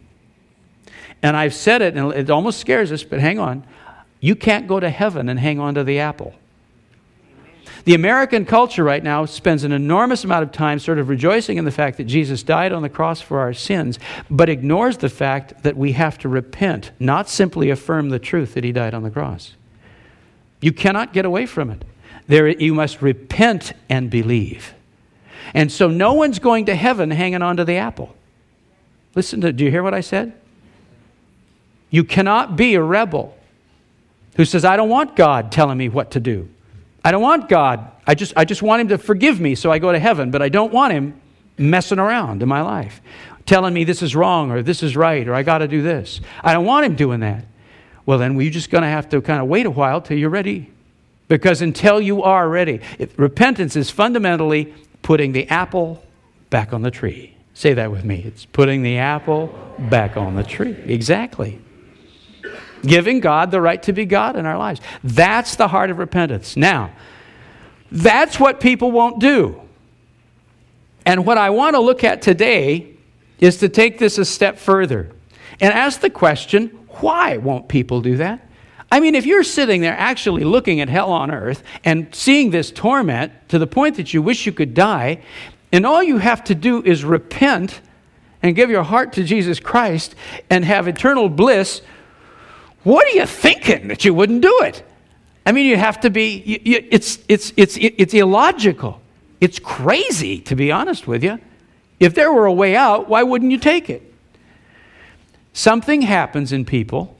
And 1.22 1.38
I've 1.38 1.54
said 1.54 1.82
it, 1.82 1.96
and 1.96 2.12
it 2.12 2.30
almost 2.30 2.60
scares 2.60 2.92
us, 2.92 3.04
but 3.04 3.22
hang 3.22 3.40
on. 3.40 3.66
You 4.20 4.36
can't 4.36 4.68
go 4.68 4.80
to 4.80 4.90
heaven 4.90 5.30
and 5.30 5.40
hang 5.40 5.58
on 5.60 5.76
to 5.76 5.86
the 5.86 6.00
apple. 6.00 6.34
The 7.86 7.96
American 7.96 8.46
culture 8.46 8.84
right 8.84 9.04
now 9.04 9.26
spends 9.26 9.66
an 9.66 9.74
enormous 9.74 10.24
amount 10.24 10.44
of 10.44 10.52
time 10.54 10.80
sort 10.80 11.00
of 11.00 11.10
rejoicing 11.10 11.58
in 11.58 11.66
the 11.66 11.72
fact 11.72 11.98
that 11.98 12.06
Jesus 12.06 12.42
died 12.42 12.72
on 12.72 12.82
the 12.82 12.90
cross 12.90 13.20
for 13.20 13.40
our 13.40 13.54
sins, 13.54 14.00
but 14.30 14.48
ignores 14.48 14.98
the 14.98 15.10
fact 15.10 15.64
that 15.64 15.76
we 15.76 15.92
have 15.92 16.18
to 16.20 16.30
repent, 16.30 16.92
not 17.00 17.28
simply 17.28 17.70
affirm 17.70 18.10
the 18.10 18.20
truth 18.20 18.54
that 18.54 18.64
he 18.64 18.72
died 18.72 18.94
on 18.94 19.04
the 19.04 19.12
cross. 19.12 19.56
You 20.62 20.72
cannot 20.72 21.12
get 21.12 21.26
away 21.26 21.46
from 21.46 21.70
it. 21.70 21.84
There, 22.28 22.48
you 22.48 22.74
must 22.74 23.02
repent 23.02 23.74
and 23.90 24.10
believe. 24.10 24.74
And 25.54 25.70
so 25.70 25.90
no 25.90 26.14
one's 26.14 26.40
going 26.40 26.66
to 26.68 26.76
heaven 26.76 27.12
hanging 27.12 27.42
on 27.42 27.58
to 27.58 27.66
the 27.66 27.76
apple. 27.76 28.16
Listen 29.14 29.42
to, 29.42 29.52
do 29.52 29.66
you 29.66 29.72
hear 29.72 29.84
what 29.84 29.94
I 29.94 30.00
said? 30.00 30.34
You 31.90 32.06
cannot 32.06 32.56
be 32.56 32.76
a 32.76 32.82
rebel 32.82 33.38
who 34.38 34.46
says, 34.46 34.64
I 34.64 34.78
don't 34.78 34.90
want 34.90 35.18
God 35.18 35.52
telling 35.52 35.78
me 35.78 35.90
what 35.90 36.12
to 36.12 36.22
do. 36.22 36.50
I 37.04 37.12
don't 37.12 37.22
want 37.22 37.50
God. 37.50 37.92
I 38.08 38.16
just, 38.16 38.34
I 38.36 38.46
just 38.46 38.62
want 38.62 38.82
Him 38.82 38.88
to 38.90 38.98
forgive 38.98 39.40
me 39.40 39.56
so 39.56 39.72
I 39.72 39.80
go 39.80 39.92
to 39.92 40.00
heaven, 40.00 40.32
but 40.32 40.42
I 40.42 40.50
don't 40.50 40.72
want 40.72 40.94
Him 40.94 41.20
messing 41.58 42.00
around 42.00 42.42
in 42.42 42.50
my 42.50 42.62
life, 42.62 43.02
telling 43.46 43.74
me 43.74 43.84
this 43.84 44.02
is 44.02 44.16
wrong 44.16 44.52
or 44.52 44.62
this 44.62 44.84
is 44.84 44.96
right 44.96 45.28
or 45.28 45.36
I 45.36 45.44
got 45.44 45.60
to 45.60 45.68
do 45.68 45.82
this. 45.82 46.22
I 46.44 46.54
don't 46.54 46.66
want 46.66 46.86
Him 46.86 46.96
doing 46.96 47.20
that. 47.22 47.46
Well, 48.06 48.18
then 48.18 48.36
we're 48.36 48.52
just 48.52 48.70
going 48.70 48.82
to 48.82 48.90
have 48.90 49.10
to 49.10 49.22
kind 49.22 49.42
of 49.42 49.48
wait 49.48 49.66
a 49.66 49.72
while 49.72 50.02
till 50.02 50.18
you're 50.18 50.30
ready 50.30 50.70
because 51.28 51.62
until 51.62 52.02
you 52.02 52.24
are 52.24 52.48
ready, 52.50 52.82
if, 53.00 53.18
repentance 53.18 53.76
is 53.76 53.90
fundamentally 53.90 54.74
putting 55.02 55.32
the 55.32 55.48
apple 55.50 56.04
back 56.50 56.74
on 56.74 56.82
the 56.82 56.92
tree. 56.92 57.36
Say 57.54 57.74
that 57.74 57.92
with 57.92 58.04
me. 58.04 58.24
It's 58.26 58.46
putting 58.46 58.82
the 58.82 58.98
apple 58.98 59.48
back 59.78 60.18
on 60.18 60.36
the 60.36 60.44
tree. 60.44 60.76
Exactly. 60.86 61.60
Giving 62.86 63.20
God 63.20 63.52
the 63.52 63.62
right 63.62 63.82
to 63.84 63.94
be 63.94 64.06
God 64.06 64.36
in 64.36 64.46
our 64.46 64.58
lives. 64.58 64.82
That's 65.04 65.56
the 65.56 65.68
heart 65.68 65.90
of 65.90 65.98
repentance. 65.98 66.58
Now, 66.58 66.92
that's 67.92 68.40
what 68.40 68.60
people 68.60 68.92
won't 68.92 69.20
do. 69.20 69.62
And 71.06 71.26
what 71.26 71.38
I 71.38 71.50
want 71.50 71.76
to 71.76 71.80
look 71.80 72.04
at 72.04 72.22
today 72.22 72.96
is 73.40 73.58
to 73.58 73.70
take 73.70 74.00
this 74.00 74.18
a 74.18 74.26
step 74.26 74.58
further 74.58 75.12
and 75.60 75.74
ask 75.74 76.00
the 76.00 76.10
question 76.10 76.68
why 77.00 77.38
won't 77.38 77.68
people 77.68 78.02
do 78.02 78.18
that? 78.18 78.48
I 78.92 79.00
mean, 79.00 79.16
if 79.16 79.26
you're 79.26 79.44
sitting 79.44 79.82
there 79.82 79.98
actually 79.98 80.44
looking 80.44 80.80
at 80.80 80.88
hell 80.88 81.12
on 81.12 81.32
earth 81.32 81.64
and 81.84 82.14
seeing 82.14 82.52
this 82.52 82.70
torment 82.70 83.32
to 83.50 83.58
the 83.58 83.66
point 83.66 83.96
that 83.96 84.14
you 84.14 84.22
wish 84.22 84.46
you 84.46 84.52
could 84.52 84.76
die, 84.76 85.24
and 85.72 85.86
all 85.86 86.04
you 86.04 86.20
have 86.20 86.44
to 86.44 86.56
do 86.56 86.84
is 86.84 87.04
repent 87.04 87.82
and 88.44 88.56
give 88.56 88.70
your 88.70 88.84
heart 88.84 89.14
to 89.14 89.24
Jesus 89.24 89.60
Christ 89.60 90.14
and 90.50 90.64
have 90.64 90.88
eternal 90.88 91.28
bliss, 91.28 91.82
what 92.84 93.06
are 93.06 93.16
you 93.16 93.26
thinking 93.26 93.88
that 93.88 94.04
you 94.06 94.14
wouldn't 94.14 94.42
do 94.42 94.60
it? 94.62 94.84
I 95.46 95.52
mean, 95.52 95.66
you 95.66 95.78
have 95.78 96.02
to 96.02 96.10
be, 96.10 96.42
you, 96.46 96.60
you, 96.64 96.88
it's, 96.90 97.20
it's, 97.28 97.54
it's, 97.58 97.78
it's 97.80 98.14
illogical. 98.14 99.02
It's 99.42 99.60
crazy, 99.60 100.40
to 100.42 100.56
be 100.56 100.72
honest 100.72 101.08
with 101.08 101.24
you. 101.24 101.40
If 102.00 102.16
there 102.16 102.32
were 102.32 102.46
a 102.46 102.54
way 102.54 102.76
out, 102.76 103.10
why 103.10 103.24
wouldn't 103.24 103.52
you 103.52 103.58
take 103.58 103.90
it? 103.90 104.14
Something 105.54 106.02
happens 106.02 106.52
in 106.52 106.66
people 106.66 107.18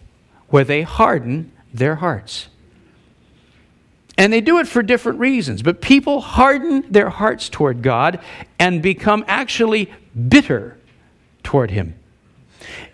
where 0.48 0.64
they 0.64 0.82
harden 0.82 1.52
their 1.74 1.96
hearts. 1.96 2.48
And 4.18 4.32
they 4.32 4.42
do 4.42 4.60
it 4.60 4.68
for 4.68 4.84
different 4.84 5.20
reasons. 5.20 5.62
But 5.62 5.82
people 5.82 6.22
harden 6.22 6.86
their 6.92 7.10
hearts 7.10 7.50
toward 7.50 7.82
God 7.82 8.20
and 8.60 8.82
become 8.82 9.26
actually 9.28 9.92
bitter 10.30 10.78
toward 11.44 11.72
Him. 11.72 11.96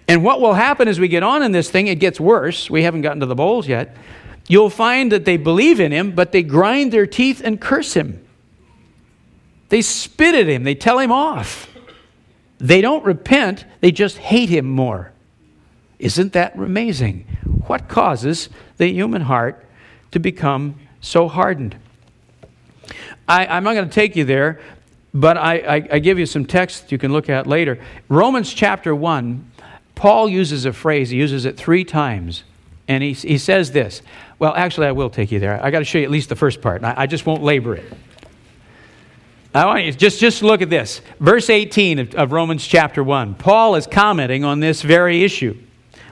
And 0.09 0.23
what 0.23 0.41
will 0.41 0.55
happen 0.55 0.87
as 0.87 0.99
we 0.99 1.07
get 1.07 1.21
on 1.21 1.43
in 1.43 1.51
this 1.51 1.69
thing, 1.69 1.85
it 1.85 1.99
gets 1.99 2.19
worse. 2.19 2.67
We 2.67 2.81
haven't 2.81 3.01
gotten 3.01 3.19
to 3.19 3.27
the 3.27 3.35
bowls 3.35 3.67
yet. 3.67 3.95
You'll 4.47 4.71
find 4.71 5.11
that 5.11 5.23
they 5.23 5.37
believe 5.37 5.79
in 5.79 5.91
Him, 5.91 6.13
but 6.13 6.31
they 6.31 6.41
grind 6.41 6.91
their 6.91 7.05
teeth 7.05 7.43
and 7.45 7.61
curse 7.61 7.93
Him. 7.93 8.25
They 9.69 9.83
spit 9.83 10.33
at 10.33 10.47
Him, 10.47 10.63
they 10.63 10.73
tell 10.73 10.97
Him 10.97 11.11
off. 11.11 11.69
They 12.57 12.81
don't 12.81 13.05
repent, 13.05 13.65
they 13.81 13.91
just 13.91 14.17
hate 14.17 14.49
Him 14.49 14.65
more. 14.65 15.11
Isn't 15.99 16.33
that 16.33 16.55
amazing? 16.55 17.27
What 17.67 17.87
causes 17.87 18.49
the 18.77 18.87
human 18.87 19.21
heart 19.21 19.63
to 20.09 20.19
become 20.19 20.79
so 21.01 21.27
hardened? 21.27 21.75
I, 23.27 23.57
am 23.57 23.63
not 23.63 23.75
going 23.75 23.87
to 23.87 23.93
take 23.93 24.15
you 24.15 24.25
there, 24.25 24.59
but 25.13 25.37
I, 25.37 25.57
I, 25.57 25.87
I 25.91 25.99
give 25.99 26.17
you 26.17 26.25
some 26.25 26.45
text 26.45 26.91
you 26.91 26.97
can 26.97 27.13
look 27.13 27.29
at 27.29 27.45
later. 27.45 27.79
Romans 28.07 28.51
chapter 28.51 28.95
1, 28.95 29.48
Paul 29.99 30.29
uses 30.29 30.63
a 30.63 30.71
phrase, 30.71 31.09
he 31.09 31.17
uses 31.17 31.43
it 31.43 31.57
three 31.57 31.83
times. 31.83 32.45
And 32.87 33.03
he, 33.03 33.11
he 33.11 33.37
says 33.37 33.73
this. 33.73 34.01
Well, 34.39 34.53
actually, 34.55 34.87
I 34.87 34.93
will 34.93 35.09
take 35.09 35.29
you 35.29 35.41
there. 35.41 35.61
I 35.61 35.71
got 35.71 35.79
to 35.79 35.85
show 35.85 35.97
you 35.97 36.05
at 36.05 36.09
least 36.09 36.29
the 36.29 36.37
first 36.37 36.61
part. 36.61 36.85
I, 36.85 36.93
I 36.99 37.05
just 37.05 37.25
won't 37.25 37.43
labor 37.43 37.75
it. 37.75 37.83
I 39.53 39.65
want 39.65 39.83
you 39.83 39.91
just 39.91 40.21
just 40.21 40.41
look 40.41 40.61
at 40.61 40.69
this. 40.69 41.01
Verse 41.19 41.49
18 41.49 41.99
of, 41.99 42.15
of 42.15 42.31
Romans 42.31 42.65
chapter 42.65 43.03
1. 43.03 43.35
Paul 43.35 43.75
is 43.75 43.87
commenting 43.87 44.45
on 44.45 44.61
this 44.61 44.83
very 44.83 45.21
issue 45.21 45.57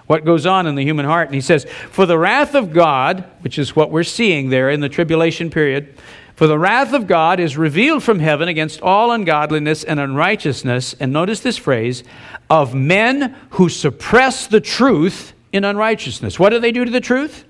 what 0.05 0.25
goes 0.25 0.45
on 0.45 0.67
in 0.67 0.75
the 0.75 0.83
human 0.83 1.05
heart. 1.05 1.29
And 1.29 1.35
he 1.35 1.41
says, 1.41 1.65
For 1.89 2.05
the 2.05 2.19
wrath 2.19 2.55
of 2.55 2.73
God, 2.73 3.23
which 3.39 3.57
is 3.57 3.73
what 3.73 3.89
we're 3.89 4.03
seeing 4.03 4.49
there 4.49 4.69
in 4.69 4.81
the 4.81 4.89
tribulation 4.89 5.49
period, 5.49 5.95
for 6.37 6.45
the 6.45 6.59
wrath 6.59 6.93
of 6.93 7.07
God 7.07 7.39
is 7.39 7.57
revealed 7.57 8.03
from 8.03 8.19
heaven 8.19 8.47
against 8.47 8.79
all 8.83 9.11
ungodliness 9.11 9.83
and 9.83 9.99
unrighteousness, 9.99 10.93
and 10.99 11.11
notice 11.11 11.39
this 11.39 11.57
phrase, 11.57 12.03
of 12.47 12.75
men 12.75 13.35
who 13.49 13.69
suppress 13.69 14.45
the 14.45 14.61
truth 14.61 15.33
in 15.51 15.65
unrighteousness. 15.65 16.37
What 16.37 16.51
do 16.51 16.59
they 16.59 16.71
do 16.71 16.85
to 16.85 16.91
the 16.91 17.01
truth? 17.01 17.43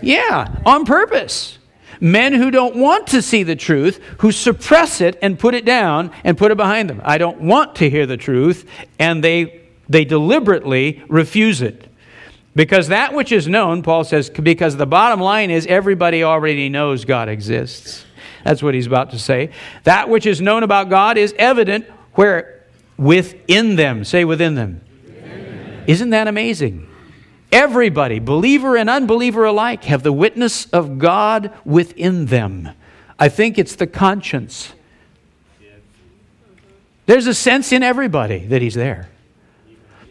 Yeah, 0.00 0.60
on 0.64 0.84
purpose. 0.84 1.58
Men 2.00 2.34
who 2.34 2.52
don't 2.52 2.76
want 2.76 3.08
to 3.08 3.20
see 3.20 3.42
the 3.42 3.56
truth, 3.56 4.00
who 4.18 4.30
suppress 4.30 5.00
it 5.00 5.18
and 5.20 5.36
put 5.36 5.54
it 5.54 5.64
down 5.64 6.12
and 6.22 6.38
put 6.38 6.52
it 6.52 6.56
behind 6.56 6.88
them. 6.88 7.02
I 7.04 7.18
don't 7.18 7.40
want 7.40 7.74
to 7.76 7.90
hear 7.90 8.06
the 8.06 8.16
truth, 8.16 8.64
and 9.00 9.24
they 9.24 9.60
they 9.88 10.04
deliberately 10.04 11.02
refuse 11.08 11.60
it. 11.60 11.91
Because 12.54 12.88
that 12.88 13.14
which 13.14 13.32
is 13.32 13.48
known, 13.48 13.82
Paul 13.82 14.04
says, 14.04 14.28
because 14.28 14.76
the 14.76 14.86
bottom 14.86 15.20
line 15.20 15.50
is 15.50 15.66
everybody 15.66 16.22
already 16.22 16.68
knows 16.68 17.04
God 17.04 17.28
exists. 17.28 18.04
That's 18.44 18.62
what 18.62 18.74
he's 18.74 18.86
about 18.86 19.10
to 19.10 19.18
say. 19.18 19.50
That 19.84 20.08
which 20.08 20.26
is 20.26 20.40
known 20.40 20.62
about 20.62 20.90
God 20.90 21.16
is 21.16 21.34
evident 21.38 21.86
where? 22.14 22.64
Within 22.98 23.76
them. 23.76 24.04
Say 24.04 24.24
within 24.24 24.54
them. 24.54 24.82
Amen. 25.08 25.84
Isn't 25.86 26.10
that 26.10 26.28
amazing? 26.28 26.88
Everybody, 27.50 28.18
believer 28.18 28.76
and 28.76 28.88
unbeliever 28.88 29.44
alike, 29.44 29.84
have 29.84 30.02
the 30.02 30.12
witness 30.12 30.66
of 30.66 30.98
God 30.98 31.52
within 31.64 32.26
them. 32.26 32.70
I 33.18 33.28
think 33.28 33.58
it's 33.58 33.76
the 33.76 33.86
conscience. 33.86 34.72
There's 37.06 37.26
a 37.26 37.34
sense 37.34 37.72
in 37.72 37.82
everybody 37.82 38.46
that 38.46 38.62
he's 38.62 38.74
there. 38.74 39.08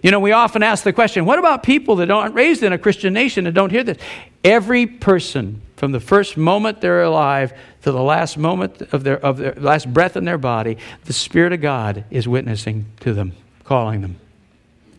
You 0.01 0.09
know, 0.09 0.19
we 0.19 0.31
often 0.31 0.63
ask 0.63 0.83
the 0.83 0.93
question 0.93 1.25
what 1.25 1.39
about 1.39 1.63
people 1.63 1.97
that 1.97 2.09
aren't 2.09 2.33
raised 2.33 2.63
in 2.63 2.73
a 2.73 2.77
Christian 2.77 3.13
nation 3.13 3.45
and 3.45 3.55
don't 3.55 3.69
hear 3.69 3.83
this? 3.83 3.97
Every 4.43 4.87
person, 4.87 5.61
from 5.75 5.91
the 5.91 5.99
first 5.99 6.37
moment 6.37 6.81
they're 6.81 7.03
alive 7.03 7.53
to 7.83 7.91
the 7.91 8.01
last 8.01 8.37
moment 8.37 8.81
of 8.93 9.03
their, 9.03 9.17
of 9.23 9.37
their 9.37 9.53
last 9.53 9.91
breath 9.93 10.17
in 10.17 10.25
their 10.25 10.37
body, 10.37 10.77
the 11.05 11.13
Spirit 11.13 11.53
of 11.53 11.61
God 11.61 12.05
is 12.09 12.27
witnessing 12.27 12.85
to 13.01 13.13
them, 13.13 13.33
calling 13.63 14.01
them. 14.01 14.19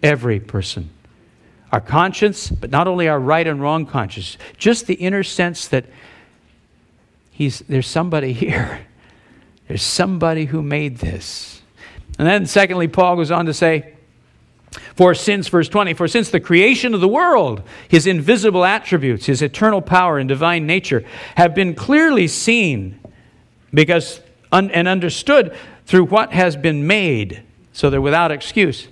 Every 0.03 0.39
person. 0.39 0.91
Our 1.73 1.81
conscience, 1.81 2.51
but 2.51 2.71
not 2.71 2.87
only 2.87 3.09
our 3.09 3.19
right 3.19 3.47
and 3.47 3.61
wrong 3.61 3.87
conscience, 3.87 4.37
just 4.57 4.87
the 4.87 4.95
inner 4.95 5.23
sense 5.23 5.67
that 5.69 5.87
he's, 7.31 7.61
there's 7.61 7.87
somebody 7.87 8.33
here. 8.33 8.87
There's 9.67 9.83
somebody 9.83 10.45
who 10.45 10.63
made 10.63 10.99
this. 10.99 11.63
And 12.19 12.29
then, 12.29 12.47
secondly, 12.47 12.89
Paul 12.89 13.17
goes 13.17 13.31
on 13.31 13.47
to 13.47 13.55
say, 13.55 13.92
for 14.97 15.15
since, 15.15 15.49
verse 15.49 15.69
20, 15.69 15.95
for 15.95 16.09
since 16.09 16.31
the 16.31 16.41
creation 16.41 16.95
of 16.95 17.01
the 17.01 17.09
world, 17.09 17.63
his 17.89 18.07
invisible 18.07 18.65
attributes, 18.65 19.27
his 19.27 19.43
eternal 19.43 19.83
power 19.83 20.19
and 20.19 20.29
divine 20.29 20.67
nature 20.67 21.05
have 21.37 21.55
been 21.55 21.75
clearly 21.75 22.27
seen 22.27 22.99
because 23.73 24.21
and 24.53 24.87
understood 24.87 25.57
through 25.87 26.05
what 26.05 26.33
has 26.33 26.57
been 26.57 26.87
made, 26.87 27.43
So 27.73 27.89
they're 27.89 28.03
without 28.03 28.31
excuse. 28.31 28.87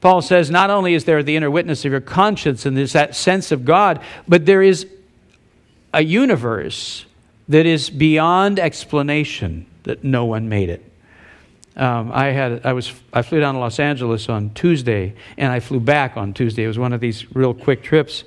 Paul 0.00 0.22
says 0.22 0.50
not 0.50 0.70
only 0.70 0.94
is 0.94 1.04
there 1.04 1.22
the 1.22 1.36
inner 1.36 1.50
witness 1.50 1.84
of 1.84 1.92
your 1.92 2.00
conscience 2.00 2.66
and 2.66 2.76
there's 2.76 2.94
that 2.94 3.14
sense 3.14 3.52
of 3.52 3.64
God, 3.64 4.00
but 4.26 4.46
there 4.46 4.62
is 4.62 4.86
a 5.92 6.02
universe 6.02 7.04
that 7.48 7.66
is 7.66 7.90
beyond 7.90 8.58
explanation 8.58 9.66
that 9.84 10.02
no 10.02 10.24
one 10.24 10.48
made 10.48 10.70
it. 10.70 10.89
Um, 11.76 12.10
I 12.12 12.26
had 12.26 12.66
I 12.66 12.72
was 12.72 12.92
I 13.12 13.22
flew 13.22 13.40
down 13.40 13.54
to 13.54 13.60
Los 13.60 13.78
Angeles 13.78 14.28
on 14.28 14.50
Tuesday 14.50 15.14
and 15.36 15.52
I 15.52 15.60
flew 15.60 15.80
back 15.80 16.16
on 16.16 16.32
Tuesday. 16.34 16.64
It 16.64 16.68
was 16.68 16.78
one 16.78 16.92
of 16.92 17.00
these 17.00 17.34
real 17.34 17.54
quick 17.54 17.82
trips. 17.82 18.24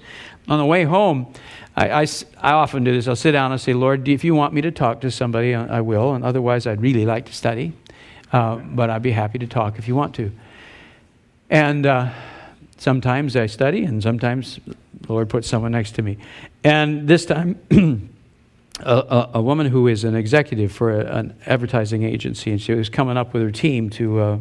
On 0.50 0.60
the 0.60 0.66
way 0.66 0.84
home, 0.84 1.34
I, 1.76 2.02
I, 2.02 2.08
I 2.42 2.52
often 2.52 2.84
do 2.84 2.92
this. 2.92 3.08
I'll 3.08 3.16
sit 3.16 3.32
down 3.32 3.54
and 3.54 3.62
say, 3.62 3.74
Lord, 3.74 4.08
if 4.10 4.26
you 4.26 4.36
want 4.36 4.54
me 4.54 4.62
to 4.62 4.72
talk 4.72 5.00
to 5.02 5.10
somebody, 5.10 5.56
I 5.56 5.80
will. 5.80 6.14
And 6.14 6.26
otherwise, 6.26 6.68
I'd 6.68 6.82
really 6.82 7.06
like 7.06 7.26
to 7.28 7.34
study. 7.34 7.72
Uh, 8.34 8.56
but 8.56 8.90
I'd 8.90 9.04
be 9.04 9.12
happy 9.12 9.40
to 9.40 9.48
talk 9.48 9.78
if 9.78 9.88
you 9.88 9.96
want 9.96 10.16
to. 10.16 10.32
And 11.50 11.86
uh, 11.86 12.10
sometimes 12.78 13.36
I 13.36 13.46
study, 13.46 13.86
and 13.86 14.02
sometimes 14.02 14.60
the 14.66 15.14
Lord 15.14 15.30
puts 15.30 15.48
someone 15.48 15.72
next 15.72 15.94
to 15.96 16.02
me. 16.02 16.18
And 16.64 17.08
this 17.08 17.26
time, 17.26 17.60
a, 18.80 19.30
a, 19.36 19.42
woman 19.42 19.68
who 19.68 19.88
is 19.88 20.04
an 20.04 20.16
executive 20.16 20.72
for 20.72 20.92
a, 20.92 21.06
an 21.18 21.36
advertising 21.46 22.04
agency, 22.04 22.52
and 22.52 22.62
she 22.62 22.74
was 22.74 22.90
coming 22.90 23.18
up 23.18 23.34
with 23.34 23.44
her 23.44 23.52
team 23.52 23.90
to, 23.92 24.20
uh, 24.20 24.40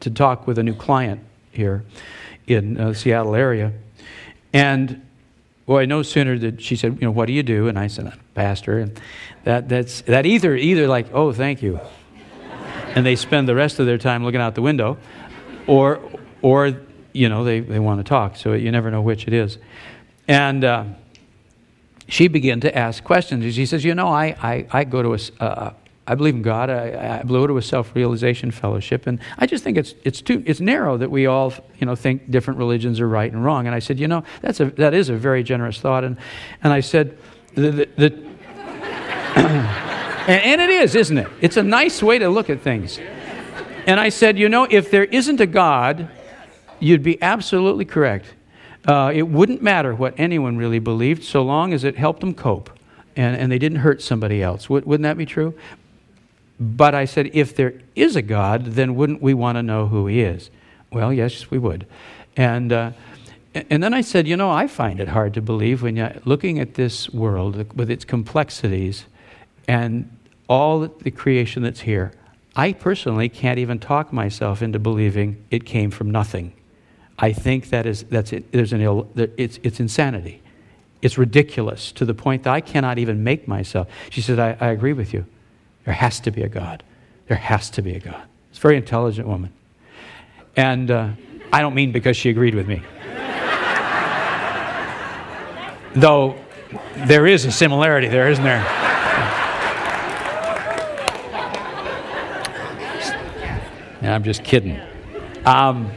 to 0.00 0.10
talk 0.10 0.46
with 0.46 0.58
a 0.58 0.62
new 0.62 0.74
client 0.74 1.20
here 1.50 1.84
in 2.46 2.74
the 2.74 2.88
uh, 2.88 2.94
Seattle 2.94 3.34
area. 3.34 3.72
And 4.52 5.06
boy, 5.66 5.86
no 5.86 6.02
sooner 6.02 6.36
did 6.36 6.60
she 6.60 6.76
said, 6.76 6.94
you 7.00 7.06
know, 7.06 7.10
what 7.10 7.26
do 7.26 7.32
you 7.32 7.42
do? 7.42 7.68
And 7.68 7.78
I 7.78 7.86
said, 7.86 8.06
I'm 8.06 8.12
a 8.12 8.34
pastor. 8.34 8.78
And 8.78 9.00
that, 9.44 9.68
that's, 9.68 10.02
that 10.02 10.26
either, 10.26 10.54
either 10.54 10.86
like, 10.86 11.12
oh, 11.14 11.32
thank 11.32 11.62
you. 11.62 11.80
and 12.94 13.06
they 13.06 13.16
spend 13.16 13.48
the 13.48 13.54
rest 13.54 13.78
of 13.78 13.86
their 13.86 13.98
time 13.98 14.24
looking 14.24 14.40
out 14.40 14.54
the 14.54 14.62
window, 14.62 14.98
or, 15.66 16.00
or 16.42 16.80
you 17.12 17.28
know, 17.28 17.44
they, 17.44 17.60
they 17.60 17.78
want 17.78 18.00
to 18.00 18.04
talk. 18.04 18.36
So 18.36 18.52
you 18.52 18.70
never 18.70 18.90
know 18.90 19.00
which 19.00 19.26
it 19.26 19.32
is. 19.32 19.58
And 20.28 20.64
uh, 20.64 20.84
she 22.10 22.26
began 22.28 22.60
to 22.60 22.76
ask 22.76 23.02
questions. 23.04 23.54
She 23.54 23.64
says, 23.64 23.84
You 23.84 23.94
know, 23.94 24.08
I, 24.08 24.36
I, 24.42 24.66
I 24.70 24.84
go 24.84 25.02
to 25.02 25.14
a, 25.14 25.42
uh, 25.42 25.72
I 26.06 26.14
believe 26.16 26.34
in 26.34 26.42
God. 26.42 26.68
I, 26.68 27.20
I 27.20 27.22
go 27.22 27.46
to 27.46 27.56
a 27.56 27.62
self-realization 27.62 28.50
fellowship, 28.50 29.06
and 29.06 29.20
I 29.38 29.46
just 29.46 29.62
think 29.62 29.78
it's 29.78 29.94
it's 30.02 30.20
too 30.20 30.42
it's 30.44 30.60
narrow 30.60 30.96
that 30.96 31.08
we 31.08 31.26
all 31.26 31.54
you 31.78 31.86
know 31.86 31.94
think 31.94 32.28
different 32.30 32.58
religions 32.58 33.00
are 33.00 33.08
right 33.08 33.32
and 33.32 33.44
wrong. 33.44 33.66
And 33.66 33.74
I 33.74 33.78
said, 33.78 34.00
you 34.00 34.08
know, 34.08 34.24
that's 34.42 34.58
a 34.58 34.66
that 34.72 34.92
is 34.92 35.08
a 35.08 35.14
very 35.14 35.44
generous 35.44 35.80
thought. 35.80 36.02
And 36.02 36.16
and 36.64 36.72
I 36.72 36.80
said, 36.80 37.16
the, 37.54 37.70
the, 37.70 37.88
the 37.96 38.12
and, 39.36 40.42
and 40.42 40.60
it 40.60 40.70
is, 40.70 40.96
isn't 40.96 41.16
it? 41.16 41.28
It's 41.40 41.56
a 41.56 41.62
nice 41.62 42.02
way 42.02 42.18
to 42.18 42.28
look 42.28 42.50
at 42.50 42.60
things. 42.60 42.98
And 43.86 44.00
I 44.00 44.08
said, 44.08 44.36
you 44.36 44.48
know, 44.48 44.66
if 44.68 44.90
there 44.90 45.04
isn't 45.04 45.40
a 45.40 45.46
God, 45.46 46.10
you'd 46.80 47.04
be 47.04 47.22
absolutely 47.22 47.84
correct. 47.84 48.34
Uh, 48.86 49.12
it 49.14 49.22
wouldn't 49.22 49.62
matter 49.62 49.94
what 49.94 50.14
anyone 50.16 50.56
really 50.56 50.78
believed 50.78 51.22
so 51.22 51.42
long 51.42 51.72
as 51.72 51.84
it 51.84 51.96
helped 51.96 52.20
them 52.20 52.34
cope 52.34 52.70
and, 53.16 53.36
and 53.36 53.52
they 53.52 53.58
didn't 53.58 53.78
hurt 53.78 54.00
somebody 54.00 54.42
else. 54.42 54.70
Wouldn't 54.70 55.02
that 55.02 55.18
be 55.18 55.26
true? 55.26 55.54
But 56.58 56.94
I 56.94 57.04
said, 57.04 57.30
if 57.32 57.54
there 57.56 57.74
is 57.94 58.16
a 58.16 58.22
God, 58.22 58.66
then 58.66 58.94
wouldn't 58.94 59.22
we 59.22 59.34
want 59.34 59.56
to 59.56 59.62
know 59.62 59.86
who 59.86 60.06
he 60.06 60.20
is? 60.20 60.50
Well, 60.92 61.12
yes, 61.12 61.50
we 61.50 61.58
would. 61.58 61.86
And, 62.36 62.72
uh, 62.72 62.92
and 63.54 63.82
then 63.82 63.94
I 63.94 64.00
said, 64.00 64.26
you 64.26 64.36
know, 64.36 64.50
I 64.50 64.66
find 64.66 65.00
it 65.00 65.08
hard 65.08 65.34
to 65.34 65.42
believe 65.42 65.82
when 65.82 65.96
you're 65.96 66.12
looking 66.24 66.58
at 66.58 66.74
this 66.74 67.10
world 67.10 67.76
with 67.76 67.90
its 67.90 68.04
complexities 68.04 69.06
and 69.66 70.10
all 70.48 70.80
the 70.80 71.10
creation 71.10 71.62
that's 71.62 71.80
here. 71.80 72.12
I 72.56 72.72
personally 72.72 73.28
can't 73.28 73.58
even 73.58 73.78
talk 73.78 74.12
myself 74.12 74.62
into 74.62 74.78
believing 74.78 75.44
it 75.50 75.64
came 75.64 75.90
from 75.90 76.10
nothing. 76.10 76.52
I 77.20 77.32
think 77.32 77.68
that 77.68 77.86
is 77.86 78.04
that's. 78.04 78.32
There's 78.50 78.72
an 78.72 78.80
Ill, 78.80 79.08
it's 79.14 79.60
it's 79.62 79.78
insanity. 79.78 80.42
It's 81.02 81.18
ridiculous 81.18 81.92
to 81.92 82.04
the 82.04 82.14
point 82.14 82.42
that 82.44 82.52
I 82.52 82.60
cannot 82.60 82.98
even 82.98 83.22
make 83.22 83.46
myself. 83.46 83.88
She 84.10 84.20
said, 84.20 84.38
I, 84.38 84.56
I 84.60 84.68
agree 84.68 84.92
with 84.92 85.14
you. 85.14 85.24
There 85.84 85.94
has 85.94 86.20
to 86.20 86.30
be 86.30 86.42
a 86.42 86.48
God. 86.48 86.82
There 87.26 87.38
has 87.38 87.70
to 87.70 87.82
be 87.82 87.94
a 87.94 88.00
God. 88.00 88.22
It's 88.50 88.58
a 88.58 88.62
very 88.62 88.76
intelligent 88.76 89.26
woman. 89.26 89.52
And 90.56 90.90
uh, 90.90 91.10
I 91.52 91.62
don't 91.62 91.74
mean 91.74 91.92
because 91.92 92.16
she 92.16 92.28
agreed 92.28 92.54
with 92.54 92.68
me. 92.68 92.82
Though 95.94 96.36
there 97.06 97.26
is 97.26 97.44
a 97.46 97.52
similarity 97.52 98.08
there, 98.08 98.28
isn't 98.30 98.44
there? 98.44 98.66
And 104.02 104.14
I'm 104.14 104.24
just 104.24 104.42
kidding. 104.44 104.80
Um, 105.44 105.92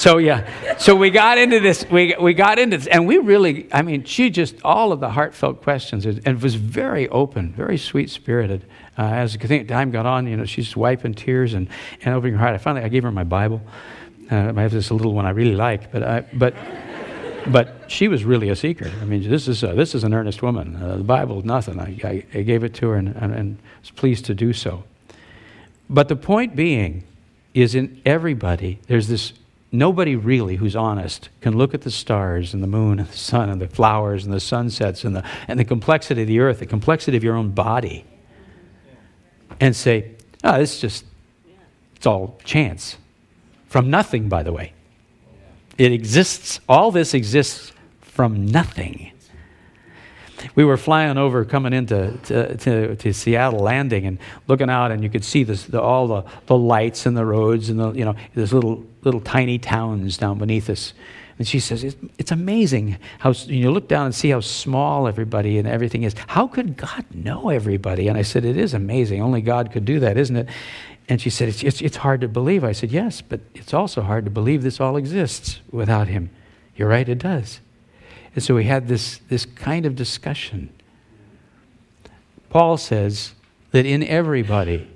so 0.00 0.16
yeah, 0.16 0.78
so 0.78 0.96
we 0.96 1.10
got 1.10 1.36
into 1.36 1.60
this. 1.60 1.84
We 1.90 2.16
we 2.18 2.32
got 2.32 2.58
into 2.58 2.78
this, 2.78 2.86
and 2.86 3.06
we 3.06 3.18
really. 3.18 3.68
I 3.70 3.82
mean, 3.82 4.04
she 4.04 4.30
just 4.30 4.56
all 4.64 4.92
of 4.92 5.00
the 5.00 5.10
heartfelt 5.10 5.62
questions, 5.62 6.06
and 6.06 6.42
was 6.42 6.54
very 6.54 7.06
open, 7.10 7.52
very 7.52 7.76
sweet 7.76 8.08
spirited. 8.08 8.64
Uh, 8.96 9.02
as 9.02 9.36
the 9.36 9.64
time 9.64 9.90
got 9.90 10.06
on, 10.06 10.26
you 10.26 10.38
know, 10.38 10.46
she's 10.46 10.74
wiping 10.74 11.12
tears 11.12 11.52
and, 11.52 11.68
and 12.02 12.14
opening 12.14 12.32
her 12.32 12.38
heart. 12.38 12.54
I 12.54 12.58
finally 12.58 12.82
I 12.82 12.88
gave 12.88 13.02
her 13.02 13.12
my 13.12 13.24
Bible. 13.24 13.60
Uh, 14.30 14.54
I 14.56 14.62
have 14.62 14.72
this 14.72 14.90
little 14.90 15.12
one 15.12 15.26
I 15.26 15.30
really 15.30 15.54
like, 15.54 15.92
but 15.92 16.02
I, 16.02 16.20
but 16.32 16.54
but 17.46 17.84
she 17.88 18.08
was 18.08 18.24
really 18.24 18.48
a 18.48 18.56
seeker. 18.56 18.90
I 19.02 19.04
mean, 19.04 19.28
this 19.28 19.48
is 19.48 19.62
a, 19.62 19.74
this 19.74 19.94
is 19.94 20.02
an 20.02 20.14
earnest 20.14 20.42
woman. 20.42 20.76
Uh, 20.76 20.96
the 20.96 21.04
Bible, 21.04 21.42
nothing. 21.42 21.78
I, 21.78 21.98
I, 22.02 22.24
I, 22.34 22.42
gave 22.42 22.64
it 22.64 22.72
to 22.76 22.88
her 22.88 22.96
and, 22.96 23.08
and, 23.16 23.34
and 23.34 23.58
was 23.82 23.90
pleased 23.90 24.24
to 24.26 24.34
do 24.34 24.54
so. 24.54 24.84
But 25.90 26.08
the 26.08 26.16
point 26.16 26.56
being 26.56 27.04
is 27.52 27.74
in 27.74 28.00
everybody, 28.06 28.78
there's 28.86 29.08
this 29.08 29.34
nobody 29.72 30.16
really 30.16 30.56
who's 30.56 30.74
honest 30.74 31.28
can 31.40 31.56
look 31.56 31.74
at 31.74 31.82
the 31.82 31.90
stars 31.90 32.54
and 32.54 32.62
the 32.62 32.66
moon 32.66 32.98
and 32.98 33.08
the 33.08 33.16
sun 33.16 33.48
and 33.48 33.60
the 33.60 33.68
flowers 33.68 34.24
and 34.24 34.34
the 34.34 34.40
sunsets 34.40 35.04
and 35.04 35.14
the, 35.14 35.24
and 35.48 35.58
the 35.58 35.64
complexity 35.64 36.22
of 36.22 36.28
the 36.28 36.40
earth, 36.40 36.58
the 36.58 36.66
complexity 36.66 37.16
of 37.16 37.24
your 37.24 37.36
own 37.36 37.50
body, 37.50 38.04
and 39.60 39.76
say, 39.76 40.12
ah, 40.42 40.56
oh, 40.56 40.60
it's 40.60 40.80
just, 40.80 41.04
it's 41.96 42.06
all 42.06 42.38
chance. 42.44 42.96
From 43.68 43.90
nothing, 43.90 44.28
by 44.28 44.42
the 44.42 44.52
way. 44.52 44.72
It 45.78 45.92
exists, 45.92 46.60
all 46.68 46.90
this 46.90 47.14
exists 47.14 47.72
from 48.00 48.46
nothing 48.46 49.12
we 50.54 50.64
were 50.64 50.76
flying 50.76 51.18
over, 51.18 51.44
coming 51.44 51.72
into 51.72 52.16
to, 52.24 52.56
to, 52.56 52.96
to, 52.96 53.12
Seattle 53.12 53.60
landing, 53.60 54.06
and 54.06 54.18
looking 54.46 54.70
out, 54.70 54.90
and 54.90 55.02
you 55.02 55.10
could 55.10 55.24
see 55.24 55.44
this, 55.44 55.64
the, 55.64 55.80
all 55.80 56.06
the, 56.06 56.24
the 56.46 56.56
lights 56.56 57.06
and 57.06 57.16
the 57.16 57.24
roads, 57.24 57.68
and 57.68 57.78
the 57.78 57.92
you 57.92 58.04
know, 58.04 58.14
there's 58.34 58.52
little 58.52 58.84
little 59.02 59.20
tiny 59.20 59.58
towns 59.58 60.16
down 60.18 60.38
beneath 60.38 60.68
us. 60.68 60.92
And 61.38 61.48
she 61.48 61.58
says, 61.58 61.84
it's, 61.84 61.96
it's 62.18 62.32
amazing 62.32 62.98
how 63.18 63.32
you 63.32 63.70
look 63.70 63.88
down 63.88 64.04
and 64.04 64.14
see 64.14 64.28
how 64.28 64.40
small 64.40 65.08
everybody 65.08 65.56
and 65.56 65.66
everything 65.66 66.02
is. 66.02 66.14
How 66.26 66.46
could 66.46 66.76
God 66.76 67.06
know 67.14 67.48
everybody? 67.48 68.08
And 68.08 68.18
I 68.18 68.22
said, 68.22 68.44
It 68.44 68.58
is 68.58 68.74
amazing. 68.74 69.22
Only 69.22 69.40
God 69.40 69.72
could 69.72 69.86
do 69.86 70.00
that, 70.00 70.18
isn't 70.18 70.36
it? 70.36 70.48
And 71.08 71.18
she 71.18 71.30
said, 71.30 71.48
it's, 71.48 71.62
it's, 71.62 71.80
it's 71.80 71.96
hard 71.96 72.20
to 72.20 72.28
believe. 72.28 72.62
I 72.62 72.72
said, 72.72 72.92
Yes, 72.92 73.22
but 73.22 73.40
it's 73.54 73.72
also 73.72 74.02
hard 74.02 74.26
to 74.26 74.30
believe 74.30 74.62
this 74.62 74.80
all 74.80 74.98
exists 74.98 75.60
without 75.70 76.08
Him. 76.08 76.28
You're 76.76 76.88
right, 76.88 77.08
it 77.08 77.18
does. 77.18 77.60
And 78.34 78.44
so 78.44 78.54
we 78.54 78.64
had 78.64 78.88
this, 78.88 79.20
this 79.28 79.44
kind 79.44 79.86
of 79.86 79.96
discussion. 79.96 80.70
Paul 82.48 82.76
says 82.76 83.32
that 83.70 83.86
in 83.86 84.02
everybody 84.02 84.88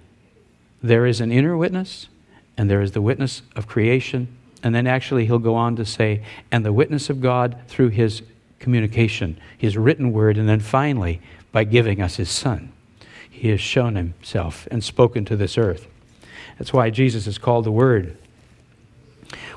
there 0.83 1.07
is 1.07 1.21
an 1.21 1.33
inner 1.33 1.57
witness 1.57 2.09
and 2.57 2.71
there 2.71 2.81
is 2.81 2.93
the 2.93 3.03
witness 3.03 3.43
of 3.57 3.67
creation. 3.67 4.29
And 4.63 4.75
then 4.75 4.87
actually 4.87 5.27
he'll 5.27 5.39
go 5.39 5.55
on 5.55 5.77
to 5.77 5.85
say, 5.85 6.23
and 6.51 6.65
the 6.65 6.73
witness 6.73 7.11
of 7.11 7.21
God 7.21 7.57
through 7.69 7.89
his 7.89 8.23
communication, 8.59 9.39
his 9.59 9.77
written 9.77 10.13
word, 10.13 10.39
and 10.39 10.49
then 10.49 10.61
finally 10.61 11.21
by 11.53 11.65
giving 11.65 12.01
us 12.01 12.17
his 12.17 12.31
son. 12.31 12.73
He 13.29 13.49
has 13.51 13.61
shown 13.61 13.97
himself 13.97 14.67
and 14.71 14.83
spoken 14.83 15.25
to 15.27 15.37
this 15.37 15.59
earth. 15.59 15.87
That's 16.59 16.73
why 16.73 16.91
Jesus 16.91 17.27
is 17.27 17.37
called 17.37 17.65
the 17.65 17.73
Word. 17.73 18.17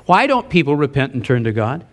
Why 0.06 0.26
don't 0.26 0.48
people 0.48 0.76
repent 0.76 1.14
and 1.14 1.24
turn 1.24 1.44
to 1.44 1.52
God? 1.52 1.86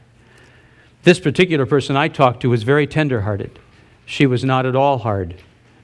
This 1.05 1.19
particular 1.19 1.65
person 1.65 1.95
I 1.95 2.07
talked 2.07 2.41
to 2.41 2.49
was 2.49 2.63
very 2.63 2.87
tenderhearted. 2.87 3.59
She 4.07 4.25
was 4.25 4.43
not 4.43 4.65
at 4.65 4.75
all 4.75 4.97
hard. 4.97 5.35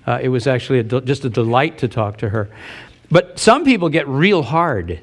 Uh, 0.05 0.19
it 0.21 0.29
was 0.29 0.47
actually 0.47 0.79
a 0.79 0.83
de- 0.83 1.01
just 1.01 1.23
a 1.23 1.29
delight 1.29 1.77
to 1.77 1.87
talk 1.87 2.17
to 2.17 2.29
her. 2.29 2.49
But 3.11 3.37
some 3.37 3.63
people 3.63 3.89
get 3.89 4.07
real 4.07 4.41
hard. 4.41 4.99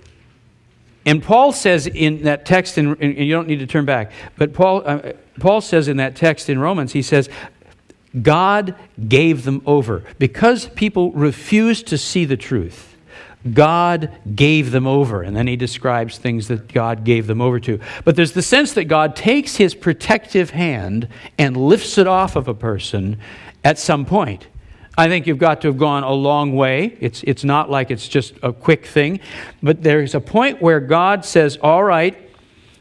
And 1.06 1.22
Paul 1.22 1.52
says 1.52 1.86
in 1.86 2.24
that 2.24 2.44
text, 2.44 2.78
in, 2.78 2.96
and 3.00 3.16
you 3.16 3.32
don't 3.32 3.46
need 3.46 3.60
to 3.60 3.66
turn 3.66 3.84
back, 3.84 4.10
but 4.36 4.52
Paul, 4.52 4.82
uh, 4.84 5.12
Paul 5.38 5.60
says 5.60 5.86
in 5.86 5.98
that 5.98 6.16
text 6.16 6.50
in 6.50 6.58
Romans, 6.58 6.92
he 6.92 7.02
says, 7.02 7.30
God 8.20 8.74
gave 9.08 9.44
them 9.44 9.62
over. 9.66 10.02
Because 10.18 10.66
people 10.70 11.12
refused 11.12 11.86
to 11.88 11.96
see 11.96 12.24
the 12.24 12.36
truth, 12.36 12.96
God 13.52 14.10
gave 14.34 14.70
them 14.72 14.86
over. 14.86 15.22
And 15.22 15.36
then 15.36 15.46
he 15.46 15.56
describes 15.56 16.18
things 16.18 16.48
that 16.48 16.72
God 16.72 17.04
gave 17.04 17.26
them 17.26 17.40
over 17.40 17.60
to. 17.60 17.80
But 18.04 18.16
there's 18.16 18.32
the 18.32 18.42
sense 18.42 18.72
that 18.74 18.84
God 18.84 19.14
takes 19.14 19.56
his 19.56 19.74
protective 19.74 20.50
hand 20.50 21.08
and 21.38 21.56
lifts 21.56 21.98
it 21.98 22.06
off 22.06 22.36
of 22.36 22.48
a 22.48 22.54
person 22.54 23.18
at 23.64 23.78
some 23.78 24.04
point. 24.04 24.48
I 24.96 25.06
think 25.08 25.28
you've 25.28 25.38
got 25.38 25.60
to 25.60 25.68
have 25.68 25.78
gone 25.78 26.02
a 26.02 26.12
long 26.12 26.56
way. 26.56 26.96
It's, 27.00 27.22
it's 27.22 27.44
not 27.44 27.70
like 27.70 27.92
it's 27.92 28.08
just 28.08 28.34
a 28.42 28.52
quick 28.52 28.84
thing. 28.84 29.20
But 29.62 29.84
there's 29.84 30.16
a 30.16 30.20
point 30.20 30.60
where 30.60 30.80
God 30.80 31.24
says, 31.24 31.56
All 31.58 31.84
right, 31.84 32.27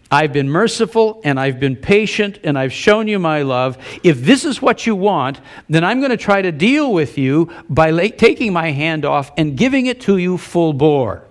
I've 0.10 0.32
been 0.32 0.50
merciful 0.50 1.20
and 1.24 1.40
I've 1.40 1.60
been 1.60 1.76
patient 1.76 2.40
and 2.44 2.58
I've 2.58 2.72
shown 2.72 3.08
you 3.08 3.20
my 3.20 3.42
love. 3.42 3.78
If 4.04 4.22
this 4.22 4.46
is 4.46 4.62
what 4.62 4.88
you 4.88 4.96
want, 4.96 5.42
then 5.70 5.84
I'm 5.84 6.00
going 6.00 6.12
to 6.12 6.18
try 6.18 6.42
to 6.42 6.52
deal 6.52 6.94
with 6.94 7.18
you 7.18 7.52
by 7.68 7.90
la- 7.90 8.08
taking 8.18 8.54
my 8.54 8.72
hand 8.72 9.04
off 9.04 9.32
and 9.38 9.58
giving 9.58 9.88
it 9.88 10.00
to 10.02 10.18
you 10.18 10.38
full 10.38 10.72
bore. 10.72 11.24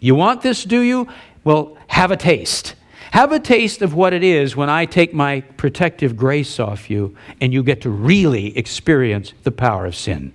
You 0.00 0.14
want 0.14 0.40
this, 0.40 0.64
do 0.64 0.80
you? 0.80 1.08
Well, 1.44 1.76
have 1.88 2.10
a 2.10 2.16
taste. 2.16 2.74
Have 3.10 3.32
a 3.32 3.38
taste 3.38 3.82
of 3.82 3.92
what 3.92 4.14
it 4.14 4.24
is 4.24 4.56
when 4.56 4.70
I 4.70 4.86
take 4.86 5.12
my 5.12 5.42
protective 5.42 6.16
grace 6.16 6.58
off 6.58 6.88
you 6.88 7.14
and 7.42 7.52
you 7.52 7.62
get 7.62 7.82
to 7.82 7.90
really 7.90 8.56
experience 8.56 9.34
the 9.42 9.52
power 9.52 9.84
of 9.84 9.94
sin. 9.94 10.32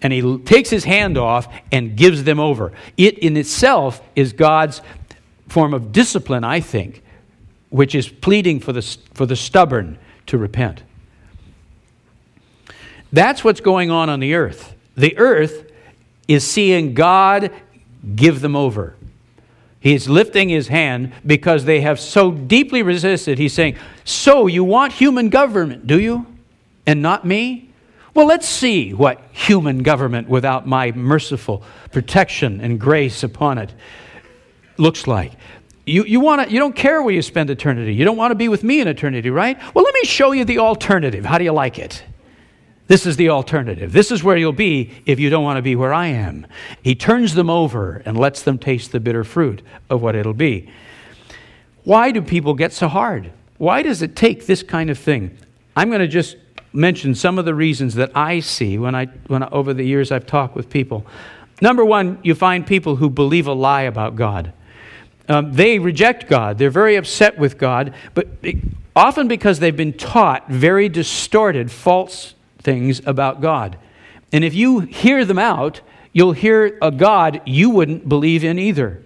And 0.00 0.12
he 0.12 0.38
takes 0.38 0.70
his 0.70 0.84
hand 0.84 1.18
off 1.18 1.46
and 1.70 1.94
gives 1.96 2.24
them 2.24 2.40
over. 2.40 2.72
It 2.96 3.18
in 3.18 3.36
itself 3.36 4.00
is 4.14 4.32
God's 4.32 4.80
form 5.48 5.74
of 5.74 5.92
discipline, 5.92 6.42
I 6.42 6.60
think, 6.60 7.02
which 7.76 7.94
is 7.94 8.08
pleading 8.08 8.58
for 8.58 8.72
the, 8.72 8.80
for 9.12 9.26
the 9.26 9.36
stubborn 9.36 9.98
to 10.24 10.38
repent. 10.38 10.82
That's 13.12 13.44
what's 13.44 13.60
going 13.60 13.90
on 13.90 14.08
on 14.08 14.18
the 14.18 14.32
earth. 14.32 14.74
The 14.96 15.16
earth 15.18 15.70
is 16.26 16.42
seeing 16.42 16.94
God 16.94 17.52
give 18.14 18.40
them 18.40 18.56
over. 18.56 18.96
He's 19.78 20.08
lifting 20.08 20.48
his 20.48 20.68
hand 20.68 21.12
because 21.26 21.66
they 21.66 21.82
have 21.82 22.00
so 22.00 22.30
deeply 22.30 22.82
resisted. 22.82 23.38
He's 23.38 23.52
saying, 23.52 23.76
So 24.04 24.46
you 24.46 24.64
want 24.64 24.94
human 24.94 25.28
government, 25.28 25.86
do 25.86 26.00
you? 26.00 26.24
And 26.86 27.02
not 27.02 27.26
me? 27.26 27.68
Well, 28.14 28.26
let's 28.26 28.48
see 28.48 28.94
what 28.94 29.20
human 29.32 29.82
government 29.82 30.30
without 30.30 30.66
my 30.66 30.92
merciful 30.92 31.62
protection 31.92 32.62
and 32.62 32.80
grace 32.80 33.22
upon 33.22 33.58
it 33.58 33.74
looks 34.78 35.06
like. 35.06 35.32
You, 35.86 36.04
you, 36.04 36.18
wanna, 36.18 36.48
you 36.48 36.58
don't 36.58 36.74
care 36.74 37.00
where 37.00 37.14
you 37.14 37.22
spend 37.22 37.48
eternity. 37.48 37.94
You 37.94 38.04
don't 38.04 38.16
want 38.16 38.32
to 38.32 38.34
be 38.34 38.48
with 38.48 38.64
me 38.64 38.80
in 38.80 38.88
eternity, 38.88 39.30
right? 39.30 39.56
Well, 39.72 39.84
let 39.84 39.94
me 39.94 40.04
show 40.04 40.32
you 40.32 40.44
the 40.44 40.58
alternative. 40.58 41.24
How 41.24 41.38
do 41.38 41.44
you 41.44 41.52
like 41.52 41.78
it? 41.78 42.04
This 42.88 43.06
is 43.06 43.16
the 43.16 43.30
alternative. 43.30 43.92
This 43.92 44.10
is 44.10 44.22
where 44.22 44.36
you'll 44.36 44.52
be 44.52 44.92
if 45.06 45.18
you 45.18 45.30
don't 45.30 45.44
want 45.44 45.58
to 45.58 45.62
be 45.62 45.74
where 45.74 45.94
I 45.94 46.08
am. 46.08 46.46
He 46.82 46.94
turns 46.94 47.34
them 47.34 47.48
over 47.48 48.02
and 48.04 48.18
lets 48.18 48.42
them 48.42 48.58
taste 48.58 48.92
the 48.92 49.00
bitter 49.00 49.24
fruit 49.24 49.62
of 49.88 50.02
what 50.02 50.14
it'll 50.14 50.34
be. 50.34 50.70
Why 51.84 52.10
do 52.10 52.20
people 52.20 52.54
get 52.54 52.72
so 52.72 52.88
hard? 52.88 53.32
Why 53.58 53.82
does 53.82 54.02
it 54.02 54.16
take 54.16 54.46
this 54.46 54.62
kind 54.62 54.90
of 54.90 54.98
thing? 54.98 55.36
I'm 55.76 55.88
going 55.88 56.00
to 56.00 56.08
just 56.08 56.36
mention 56.72 57.14
some 57.14 57.38
of 57.38 57.44
the 57.44 57.54
reasons 57.54 57.94
that 57.94 58.10
I 58.14 58.40
see 58.40 58.76
when 58.76 58.94
I, 58.94 59.06
when 59.28 59.42
I, 59.42 59.48
over 59.48 59.72
the 59.72 59.84
years 59.84 60.12
I've 60.12 60.26
talked 60.26 60.54
with 60.54 60.68
people. 60.68 61.06
Number 61.60 61.84
one, 61.84 62.18
you 62.22 62.34
find 62.34 62.66
people 62.66 62.96
who 62.96 63.08
believe 63.08 63.46
a 63.46 63.52
lie 63.52 63.82
about 63.82 64.14
God. 64.14 64.52
Um, 65.28 65.52
they 65.52 65.78
reject 65.78 66.28
God. 66.28 66.58
They're 66.58 66.70
very 66.70 66.96
upset 66.96 67.38
with 67.38 67.58
God, 67.58 67.94
but 68.14 68.28
often 68.94 69.28
because 69.28 69.58
they've 69.58 69.76
been 69.76 69.92
taught 69.92 70.48
very 70.48 70.88
distorted, 70.88 71.70
false 71.70 72.34
things 72.58 73.00
about 73.06 73.40
God. 73.40 73.78
And 74.32 74.44
if 74.44 74.54
you 74.54 74.80
hear 74.80 75.24
them 75.24 75.38
out, 75.38 75.80
you'll 76.12 76.32
hear 76.32 76.78
a 76.80 76.90
God 76.90 77.40
you 77.44 77.70
wouldn't 77.70 78.08
believe 78.08 78.44
in 78.44 78.58
either. 78.58 79.02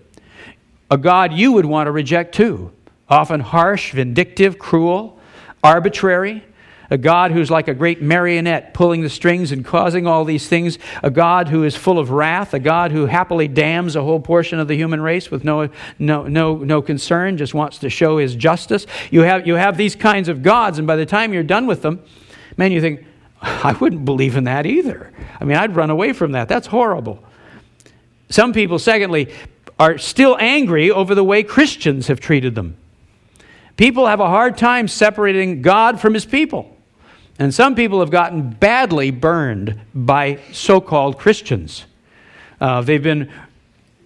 A 0.90 0.98
God 0.98 1.32
you 1.32 1.52
would 1.52 1.66
want 1.66 1.86
to 1.86 1.92
reject 1.92 2.34
too. 2.34 2.72
Often 3.08 3.40
harsh, 3.40 3.92
vindictive, 3.92 4.58
cruel, 4.58 5.18
arbitrary. 5.62 6.44
A 6.90 6.98
God 6.98 7.30
who's 7.30 7.50
like 7.50 7.68
a 7.68 7.74
great 7.74 8.02
marionette 8.02 8.74
pulling 8.74 9.02
the 9.02 9.08
strings 9.08 9.52
and 9.52 9.64
causing 9.64 10.06
all 10.06 10.24
these 10.24 10.48
things. 10.48 10.78
A 11.02 11.10
God 11.10 11.48
who 11.48 11.62
is 11.62 11.76
full 11.76 11.98
of 11.98 12.10
wrath. 12.10 12.52
A 12.52 12.58
God 12.58 12.90
who 12.90 13.06
happily 13.06 13.46
damns 13.46 13.94
a 13.94 14.02
whole 14.02 14.18
portion 14.18 14.58
of 14.58 14.66
the 14.66 14.74
human 14.74 15.00
race 15.00 15.30
with 15.30 15.44
no, 15.44 15.68
no, 15.98 16.26
no, 16.26 16.56
no 16.56 16.82
concern, 16.82 17.36
just 17.36 17.54
wants 17.54 17.78
to 17.78 17.88
show 17.88 18.18
his 18.18 18.34
justice. 18.34 18.86
You 19.10 19.20
have, 19.20 19.46
you 19.46 19.54
have 19.54 19.76
these 19.76 19.94
kinds 19.94 20.28
of 20.28 20.42
gods, 20.42 20.78
and 20.78 20.86
by 20.86 20.96
the 20.96 21.06
time 21.06 21.32
you're 21.32 21.42
done 21.44 21.66
with 21.66 21.82
them, 21.82 22.02
man, 22.56 22.72
you 22.72 22.80
think, 22.80 23.06
I 23.40 23.72
wouldn't 23.80 24.04
believe 24.04 24.36
in 24.36 24.44
that 24.44 24.66
either. 24.66 25.12
I 25.40 25.44
mean, 25.44 25.56
I'd 25.56 25.76
run 25.76 25.90
away 25.90 26.12
from 26.12 26.32
that. 26.32 26.48
That's 26.48 26.66
horrible. 26.66 27.22
Some 28.28 28.52
people, 28.52 28.78
secondly, 28.78 29.32
are 29.78 29.96
still 29.96 30.36
angry 30.38 30.90
over 30.90 31.14
the 31.14 31.24
way 31.24 31.42
Christians 31.42 32.08
have 32.08 32.20
treated 32.20 32.54
them. 32.54 32.76
People 33.76 34.06
have 34.06 34.20
a 34.20 34.28
hard 34.28 34.58
time 34.58 34.88
separating 34.88 35.62
God 35.62 36.00
from 36.00 36.12
his 36.12 36.26
people. 36.26 36.76
And 37.40 37.52
some 37.52 37.74
people 37.74 38.00
have 38.00 38.10
gotten 38.10 38.50
badly 38.50 39.10
burned 39.10 39.80
by 39.94 40.38
so 40.52 40.80
called 40.80 41.18
Christians. 41.18 41.86
Uh, 42.60 42.82
they've 42.82 43.02
been 43.02 43.30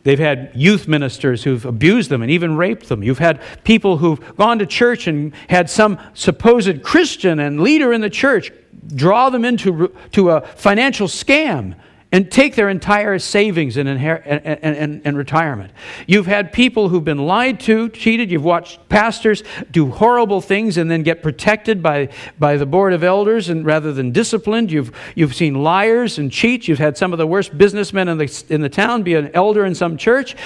They've 0.05 0.19
had 0.19 0.53
youth 0.55 0.87
ministers 0.87 1.43
who've 1.45 1.65
abused 1.65 2.11
them 2.11 2.21
and 2.21 2.31
even 2.31 2.59
raped 2.59 2.91
them. 2.91 3.03
You've 3.03 3.19
had 3.19 3.41
people 3.65 3.97
who've 3.97 4.37
gone 4.37 4.59
to 4.59 4.67
church 4.67 5.07
and 5.07 5.35
had 5.49 5.71
some 5.71 5.99
supposed 6.13 6.83
Christian 6.83 7.41
and 7.41 7.61
leader 7.61 7.91
in 7.91 8.03
the 8.03 8.11
church 8.11 8.53
draw 8.95 9.31
them 9.31 9.47
into 9.47 9.97
to 10.13 10.31
a 10.31 10.43
financial 10.43 11.09
scam 11.09 11.75
and 12.13 12.31
take 12.31 12.55
their 12.55 12.69
entire 12.69 13.19
savings 13.19 13.77
and, 13.77 13.89
inher- 13.89 14.23
and, 14.25 14.47
and, 14.63 15.03
and, 15.05 15.17
retirement. 15.17 15.73
You've 16.07 16.27
had 16.27 16.53
people 16.53 16.89
who've 16.89 17.05
been 17.05 17.27
lied 17.27 17.59
to, 17.61 17.89
cheated. 17.89 18.31
You've 18.31 18.45
watched 18.45 18.89
pastors 18.89 19.43
do 19.73 19.91
horrible 19.91 20.41
things 20.41 20.77
and 20.77 20.91
then 20.91 21.03
get 21.03 21.23
protected 21.23 21.83
by, 21.83 22.11
by 22.39 22.57
the 22.57 22.67
board 22.67 22.93
of 22.93 23.03
elders 23.03 23.49
and 23.49 23.67
rather 23.67 23.93
than 23.93 24.13
disciplined. 24.13 24.71
You've, 24.71 24.93
you've 25.17 25.35
seen 25.35 25.63
liars 25.63 26.19
and 26.19 26.31
cheats. 26.31 26.69
You've 26.69 26.79
had 26.79 26.97
some 26.97 27.13
of 27.13 27.19
the 27.19 27.27
worst 27.27 27.59
businessmen 27.59 28.09
in 28.09 28.19
the, 28.19 28.45
in 28.49 28.61
the 28.61 28.69
town 28.69 29.03
be 29.03 29.15
an 29.15 29.31
elder 29.35 29.65
in 29.65 29.75
some 29.75 29.97
church. 29.97 30.37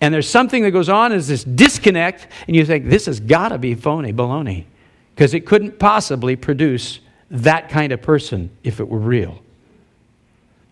And 0.00 0.12
there's 0.12 0.28
something 0.28 0.62
that 0.62 0.70
goes 0.70 0.88
on 0.88 1.12
is 1.12 1.28
this 1.28 1.44
disconnect, 1.44 2.28
and 2.46 2.54
you 2.54 2.64
think, 2.64 2.88
this 2.88 3.06
has 3.06 3.20
got 3.20 3.48
to 3.48 3.58
be 3.58 3.74
phony 3.74 4.12
baloney 4.12 4.66
because 5.14 5.34
it 5.34 5.46
couldn't 5.46 5.78
possibly 5.78 6.36
produce 6.36 7.00
that 7.30 7.68
kind 7.68 7.92
of 7.92 8.02
person 8.02 8.50
if 8.62 8.80
it 8.80 8.88
were 8.88 8.98
real. 8.98 9.43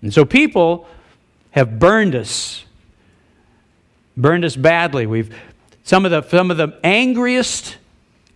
And 0.02 0.12
so 0.12 0.24
people 0.24 0.86
have 1.52 1.78
burned 1.78 2.14
us, 2.14 2.64
burned 4.16 4.44
us 4.44 4.56
badly. 4.56 5.06
We've, 5.06 5.34
some, 5.84 6.04
of 6.04 6.10
the, 6.10 6.22
some 6.28 6.50
of 6.50 6.56
the 6.56 6.78
angriest 6.82 7.76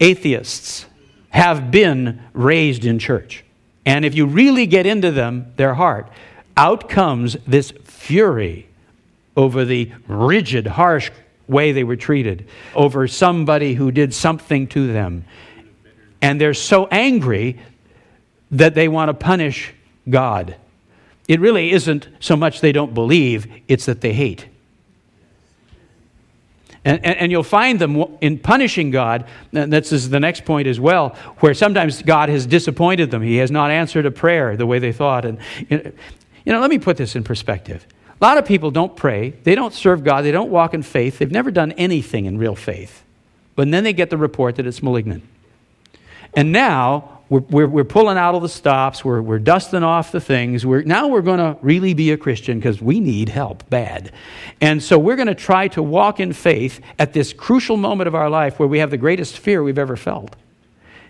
atheists 0.00 0.86
have 1.30 1.70
been 1.70 2.22
raised 2.32 2.84
in 2.84 2.98
church. 2.98 3.44
And 3.84 4.04
if 4.04 4.14
you 4.14 4.26
really 4.26 4.66
get 4.66 4.86
into 4.86 5.10
them, 5.10 5.52
their 5.56 5.74
heart, 5.74 6.08
out 6.56 6.88
comes 6.88 7.36
this 7.46 7.72
fury 7.84 8.66
over 9.36 9.64
the 9.64 9.92
rigid, 10.08 10.66
harsh 10.66 11.10
way 11.46 11.72
they 11.72 11.84
were 11.84 11.96
treated, 11.96 12.46
over 12.74 13.06
somebody 13.06 13.74
who 13.74 13.90
did 13.90 14.14
something 14.14 14.66
to 14.68 14.92
them. 14.92 15.24
And 16.22 16.40
they're 16.40 16.54
so 16.54 16.86
angry 16.86 17.60
that 18.50 18.74
they 18.74 18.88
want 18.88 19.08
to 19.10 19.14
punish 19.14 19.72
God. 20.08 20.56
It 21.28 21.40
really 21.40 21.72
isn't 21.72 22.08
so 22.20 22.36
much 22.36 22.60
they 22.60 22.72
don't 22.72 22.94
believe, 22.94 23.46
it's 23.68 23.86
that 23.86 24.00
they 24.00 24.12
hate. 24.12 24.46
And, 26.84 27.04
and, 27.04 27.16
and, 27.16 27.32
you'll 27.32 27.42
find 27.42 27.80
them 27.80 28.00
in 28.20 28.38
punishing 28.38 28.92
God. 28.92 29.26
And 29.52 29.72
this 29.72 29.90
is 29.90 30.08
the 30.08 30.20
next 30.20 30.44
point 30.44 30.68
as 30.68 30.78
well, 30.78 31.16
where 31.40 31.52
sometimes 31.52 32.00
God 32.00 32.28
has 32.28 32.46
disappointed 32.46 33.10
them. 33.10 33.22
He 33.22 33.38
has 33.38 33.50
not 33.50 33.72
answered 33.72 34.06
a 34.06 34.12
prayer 34.12 34.56
the 34.56 34.66
way 34.66 34.78
they 34.78 34.92
thought. 34.92 35.24
And, 35.24 35.38
you 35.68 35.92
know, 36.46 36.60
let 36.60 36.70
me 36.70 36.78
put 36.78 36.96
this 36.96 37.16
in 37.16 37.24
perspective. 37.24 37.84
A 38.20 38.24
lot 38.24 38.38
of 38.38 38.46
people 38.46 38.70
don't 38.70 38.94
pray, 38.94 39.30
they 39.42 39.56
don't 39.56 39.74
serve 39.74 40.04
God, 40.04 40.22
they 40.22 40.30
don't 40.30 40.48
walk 40.48 40.74
in 40.74 40.82
faith, 40.82 41.18
they've 41.18 41.30
never 41.30 41.50
done 41.50 41.72
anything 41.72 42.24
in 42.24 42.38
real 42.38 42.54
faith. 42.54 43.02
But 43.56 43.70
then 43.70 43.82
they 43.82 43.92
get 43.92 44.10
the 44.10 44.16
report 44.16 44.54
that 44.56 44.66
it's 44.66 44.82
malignant. 44.82 45.24
And 46.34 46.52
now 46.52 47.15
we're, 47.28 47.40
we're, 47.40 47.66
we're, 47.66 47.84
pulling 47.84 48.16
out 48.16 48.34
all 48.34 48.40
the 48.40 48.48
stops. 48.48 49.04
We're, 49.04 49.20
we're 49.20 49.40
dusting 49.40 49.82
off 49.82 50.12
the 50.12 50.20
things. 50.20 50.64
We're, 50.64 50.82
now 50.82 51.08
we're 51.08 51.22
going 51.22 51.38
to 51.38 51.58
really 51.60 51.92
be 51.92 52.12
a 52.12 52.16
Christian 52.16 52.58
because 52.58 52.80
we 52.80 53.00
need 53.00 53.28
help 53.28 53.68
bad. 53.68 54.12
And 54.60 54.80
so 54.80 54.96
we're 54.96 55.16
going 55.16 55.26
to 55.26 55.34
try 55.34 55.66
to 55.68 55.82
walk 55.82 56.20
in 56.20 56.32
faith 56.32 56.80
at 57.00 57.12
this 57.12 57.32
crucial 57.32 57.76
moment 57.76 58.06
of 58.06 58.14
our 58.14 58.30
life 58.30 58.60
where 58.60 58.68
we 58.68 58.78
have 58.78 58.90
the 58.90 58.96
greatest 58.96 59.38
fear 59.38 59.62
we've 59.64 59.78
ever 59.78 59.96
felt. 59.96 60.36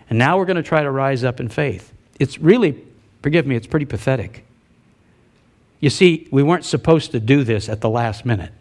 And 0.09 0.17
now 0.17 0.39
we're 0.39 0.45
going 0.45 0.57
to 0.57 0.63
try 0.63 0.81
to 0.81 0.89
rise 0.89 1.23
up 1.23 1.39
in 1.39 1.49
faith. 1.49 1.93
It's 2.19 2.39
really, 2.39 2.83
forgive 3.21 3.45
me, 3.45 3.55
it's 3.55 3.67
pretty 3.67 3.85
pathetic. 3.85 4.43
You 5.79 5.91
see, 5.91 6.27
we 6.31 6.41
weren't 6.41 6.65
supposed 6.65 7.11
to 7.11 7.19
do 7.19 7.43
this 7.43 7.69
at 7.69 7.81
the 7.81 7.89
last 7.89 8.25
minute. 8.25 8.51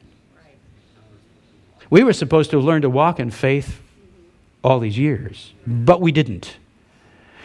We 1.88 2.02
were 2.02 2.12
supposed 2.12 2.50
to 2.50 2.58
have 2.58 2.64
learned 2.64 2.82
to 2.82 2.90
walk 2.90 3.18
in 3.18 3.30
faith 3.30 3.80
all 4.62 4.78
these 4.78 4.98
years, 4.98 5.54
but 5.66 6.02
we 6.02 6.12
didn't. 6.12 6.56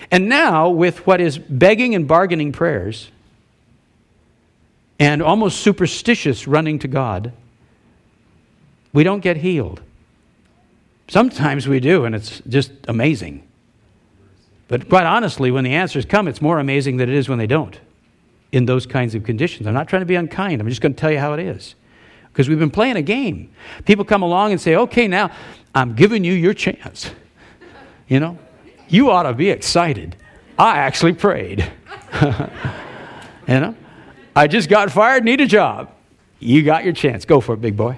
And 0.10 0.28
now, 0.28 0.70
with 0.70 1.06
what 1.06 1.22
is 1.22 1.38
begging 1.38 1.94
and 1.94 2.08
bargaining 2.08 2.52
prayers 2.52 3.10
and 5.00 5.22
almost 5.22 5.60
superstitious 5.60 6.48
running 6.48 6.80
to 6.80 6.88
God, 6.88 7.34
we 8.94 9.04
don't 9.04 9.22
get 9.22 9.38
healed. 9.38 9.82
Sometimes 11.08 11.68
we 11.68 11.80
do, 11.80 12.06
and 12.06 12.16
it's 12.16 12.42
just 12.48 12.72
amazing. 12.88 13.48
But 14.68 14.88
quite 14.90 15.06
honestly, 15.06 15.52
when 15.52 15.64
the 15.66 15.74
answers 15.74 16.06
come, 16.06 16.28
it's 16.28 16.42
more 16.42 16.60
amazing 16.60 16.98
than 16.98 17.10
it 17.10 17.16
is 17.16 17.28
when 17.30 17.38
they 17.38 17.48
don't. 17.48 17.78
in 18.52 18.66
those 18.66 18.86
kinds 18.86 19.16
of 19.16 19.24
conditions. 19.24 19.66
I'm 19.66 19.74
not 19.74 19.88
trying 19.88 20.02
to 20.02 20.06
be 20.06 20.16
unkind. 20.16 20.62
I'm 20.62 20.68
just 20.68 20.82
going 20.82 20.94
to 20.94 21.00
tell 21.00 21.12
you 21.12 21.20
how 21.20 21.34
it 21.34 21.40
is. 21.40 21.76
Because 22.28 22.50
we've 22.50 22.60
been 22.60 22.72
playing 22.72 22.98
a 22.98 23.02
game. 23.02 23.50
People 23.86 24.06
come 24.06 24.22
along 24.22 24.52
and 24.52 24.60
say, 24.60 24.76
okay, 24.76 25.08
now 25.08 25.32
I'm 25.74 25.96
giving 25.96 26.24
you 26.24 26.34
your 26.34 26.54
chance. 26.54 27.12
You 28.08 28.20
know, 28.20 28.38
you 28.92 29.10
ought 29.10 29.24
to 29.24 29.34
be 29.34 29.50
excited. 29.50 30.16
I 30.60 30.78
actually 30.78 31.14
prayed. 31.14 31.60
you 32.22 32.28
know, 33.48 33.76
I 34.36 34.48
just 34.48 34.70
got 34.70 34.92
fired, 34.92 35.24
need 35.24 35.42
a 35.42 35.48
job. 35.48 35.92
You 36.40 36.62
got 36.64 36.84
your 36.84 36.94
chance. 36.94 37.24
Go 37.26 37.40
for 37.40 37.54
it, 37.54 37.62
big 37.62 37.78
boy. 37.78 37.98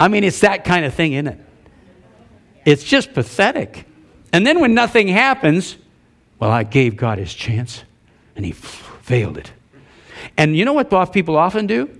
I 0.00 0.08
mean, 0.08 0.24
it's 0.24 0.40
that 0.40 0.64
kind 0.64 0.86
of 0.86 0.94
thing, 0.94 1.12
isn't 1.12 1.26
it? 1.26 1.38
It's 2.64 2.82
just 2.82 3.12
pathetic. 3.12 3.86
And 4.32 4.46
then 4.46 4.60
when 4.60 4.72
nothing 4.72 5.08
happens, 5.08 5.76
well, 6.38 6.50
I 6.50 6.62
gave 6.62 6.96
God 6.96 7.18
his 7.18 7.34
chance 7.34 7.84
and 8.34 8.46
he 8.46 8.52
failed 8.52 9.36
it. 9.36 9.52
And 10.38 10.56
you 10.56 10.64
know 10.64 10.72
what 10.72 11.12
people 11.12 11.36
often 11.36 11.66
do? 11.66 11.99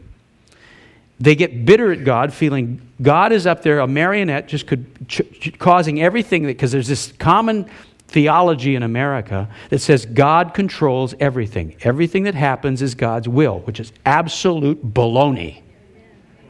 They 1.21 1.35
get 1.35 1.67
bitter 1.67 1.93
at 1.93 2.05
God, 2.05 2.33
feeling 2.33 2.81
God 3.03 3.31
is 3.33 3.47
up 3.47 3.63
there, 3.63 3.81
a 3.81 3.87
marionette, 3.87 4.49
just 4.49 4.67
could, 4.67 5.07
ch- 5.07 5.53
causing 5.59 6.01
everything, 6.01 6.47
because 6.47 6.73
there's 6.73 6.89
this 6.89 7.13
common 7.13 7.69
theology 8.09 8.75
in 8.75 8.83
America 8.83 9.49
that 9.69 9.81
says 9.81 10.07
God 10.07 10.55
controls 10.55 11.15
everything. 11.21 11.77
Everything 11.83 12.25
that 12.25 12.35
happens 12.35 12.81
is 12.81 12.95
God's 12.95 13.29
will, 13.29 13.61
which 13.61 13.79
is 13.79 13.93
absolute 14.07 14.95
baloney. 14.95 15.63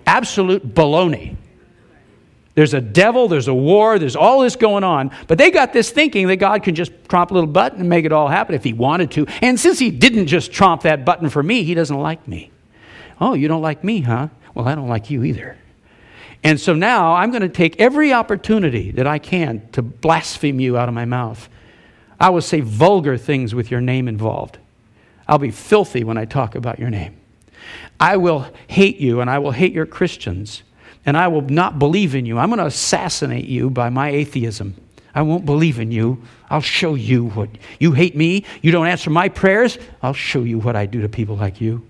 Absolute 0.07 0.73
baloney. 0.73 1.37
There's 2.55 2.75
a 2.75 2.81
devil, 2.81 3.29
there's 3.29 3.49
a 3.49 3.55
war, 3.55 3.99
there's 3.99 4.17
all 4.17 4.41
this 4.41 4.57
going 4.57 4.85
on. 4.85 5.11
But 5.27 5.39
they 5.39 5.51
got 5.51 5.73
this 5.73 5.91
thinking 5.91 6.29
that 6.29 6.37
God 6.37 6.63
can 6.63 6.75
just 6.75 6.93
tromp 7.09 7.31
a 7.31 7.35
little 7.35 7.51
button 7.51 7.81
and 7.81 7.89
make 7.89 8.05
it 8.05 8.13
all 8.13 8.29
happen 8.29 8.55
if 8.55 8.65
he 8.65 8.73
wanted 8.73 9.11
to. 9.13 9.27
And 9.41 9.59
since 9.59 9.79
he 9.79 9.91
didn't 9.91 10.27
just 10.27 10.53
tromp 10.53 10.83
that 10.83 11.05
button 11.05 11.29
for 11.29 11.43
me, 11.43 11.65
he 11.65 11.75
doesn't 11.75 11.99
like 11.99 12.27
me. 12.29 12.51
Oh, 13.21 13.35
you 13.35 13.49
don't 13.49 13.63
like 13.63 13.85
me, 13.85 14.01
huh? 14.01 14.29
Well, 14.55 14.69
I 14.69 14.75
don't 14.75 14.89
like 14.89 15.11
you 15.11 15.25
either. 15.25 15.57
And 16.43 16.59
so 16.59 16.75
now 16.75 17.15
I'm 17.15 17.31
going 17.31 17.43
to 17.43 17.49
take 17.49 17.81
every 17.81 18.13
opportunity 18.13 18.91
that 18.93 19.07
I 19.07 19.19
can 19.19 19.69
to 19.73 19.83
blaspheme 19.83 20.59
you 20.59 20.77
out 20.77 20.89
of 20.89 20.95
my 20.95 21.05
mouth. 21.05 21.49
I 22.19 22.31
will 22.31 22.41
say 22.41 22.61
vulgar 22.61 23.17
things 23.17 23.55
with 23.55 23.71
your 23.71 23.81
name 23.81 24.09
involved. 24.09 24.59
I'll 25.29 25.39
be 25.39 25.51
filthy 25.51 26.03
when 26.03 26.19
I 26.19 26.25
talk 26.25 26.55
about 26.55 26.79
your 26.79 26.91
name. 26.91 27.17
I 27.99 28.17
will 28.17 28.47
hate 28.69 28.97
you 28.97 29.21
and 29.21 29.29
I 29.29 29.39
will 29.39 29.53
hate 29.53 29.73
your 29.73 29.87
Christians 29.87 30.63
and 31.07 31.17
I 31.17 31.29
will 31.29 31.43
not 31.43 31.79
believe 31.79 32.15
in 32.15 32.27
you. 32.27 32.39
I'm 32.39 32.49
going 32.49 32.59
to 32.59 32.67
assassinate 32.67 33.47
you 33.47 33.71
by 33.71 33.91
my 33.91 34.11
atheism. 34.11 34.75
I 35.15 35.23
won't 35.23 35.45
believe 35.45 35.79
in 35.79 35.91
you. 35.91 36.23
I'll 36.49 36.61
show 36.61 36.95
you 36.95 37.29
what 37.31 37.51
you 37.79 37.93
hate 37.93 38.17
me. 38.17 38.45
You 38.63 38.71
don't 38.73 38.87
answer 38.87 39.11
my 39.11 39.29
prayers. 39.29 39.79
I'll 40.03 40.15
show 40.15 40.43
you 40.43 40.59
what 40.59 40.77
I 40.77 40.87
do 40.87 41.03
to 41.03 41.09
people 41.09 41.37
like 41.37 41.61
you. 41.61 41.87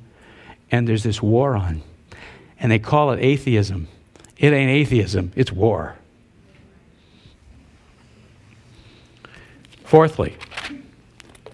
And 0.71 0.87
there's 0.87 1.03
this 1.03 1.21
war 1.23 1.57
on. 1.57 1.83
And 2.61 2.71
they 2.71 2.79
call 2.79 3.11
it 3.11 3.21
atheism. 3.21 3.89
It 4.39 4.53
ain't 4.53 4.71
atheism, 4.71 5.33
it's 5.35 5.51
war. 5.53 5.97
Fourthly, 9.85 10.37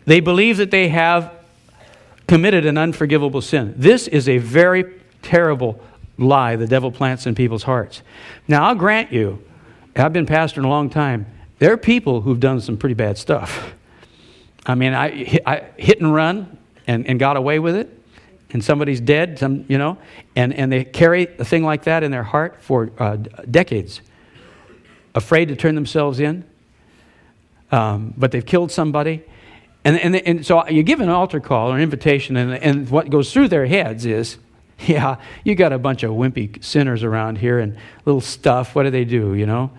they 0.04 0.20
believe 0.20 0.59
that 0.59 0.70
they 0.70 0.88
have 0.88 1.32
committed 2.28 2.66
an 2.66 2.76
unforgivable 2.76 3.40
sin. 3.40 3.72
This 3.76 4.07
is 4.09 4.28
a 4.28 4.38
very 4.38 4.84
terrible 5.22 5.80
lie 6.18 6.57
the 6.57 6.66
devil 6.66 6.92
plants 6.92 7.26
in 7.26 7.34
people's 7.34 7.62
hearts. 7.62 8.02
Now, 8.46 8.64
I'll 8.68 8.74
grant 8.74 9.12
you, 9.12 9.42
I've 9.94 10.12
been 10.12 10.26
pastoring 10.26 10.64
a 10.64 10.68
long 10.68 10.90
time, 10.90 11.26
there 11.59 11.72
are 11.72 11.78
people 11.78 12.20
who've 12.20 12.40
done 12.40 12.61
some 12.61 12.76
pretty 12.76 12.94
bad 12.94 13.16
stuff. 13.16 13.74
I 14.66 14.74
mean, 14.74 14.92
I, 14.92 15.40
I 15.46 15.64
hit 15.76 16.00
and 16.00 16.12
run 16.12 16.59
and, 16.86 17.07
and 17.07 17.18
got 17.18 17.36
away 17.36 17.59
with 17.59 17.76
it, 17.76 17.95
and 18.51 18.64
somebody's 18.64 19.01
dead, 19.01 19.38
some, 19.38 19.64
you 19.68 19.78
know, 19.78 19.99
and, 20.34 20.55
and 20.55 20.70
they 20.70 20.84
carry 20.84 21.26
a 21.38 21.44
thing 21.44 21.64
like 21.64 21.84
that 21.84 22.03
in 22.03 22.11
their 22.11 22.22
heart 22.22 22.61
for 22.61 22.90
uh, 22.99 23.16
decades, 23.51 24.01
afraid 25.14 25.49
to 25.49 25.57
turn 25.57 25.74
themselves 25.74 26.20
in, 26.20 26.44
um, 27.72 28.14
but 28.16 28.30
they've 28.30 28.47
killed 28.47 28.70
somebody. 28.70 29.24
And, 29.84 29.99
and, 29.99 30.16
and 30.16 30.47
so 30.47 30.66
you 30.68 30.82
give 30.82 31.01
an 31.01 31.09
altar 31.09 31.40
call 31.40 31.70
or 31.70 31.76
an 31.76 31.82
invitation, 31.82 32.36
and, 32.36 32.55
and 32.55 32.88
what 32.88 33.11
goes 33.11 33.32
through 33.32 33.49
their 33.49 33.66
heads 33.66 34.07
is, 34.07 34.38
yeah, 34.80 35.16
you 35.44 35.55
got 35.55 35.72
a 35.72 35.78
bunch 35.78 36.03
of 36.03 36.12
wimpy 36.12 36.62
sinners 36.62 37.03
around 37.03 37.38
here 37.38 37.59
and 37.59 37.76
little 38.05 38.20
stuff. 38.20 38.74
What 38.74 38.84
do 38.84 38.90
they 38.90 39.05
do, 39.05 39.34
you 39.34 39.47
know? 39.47 39.70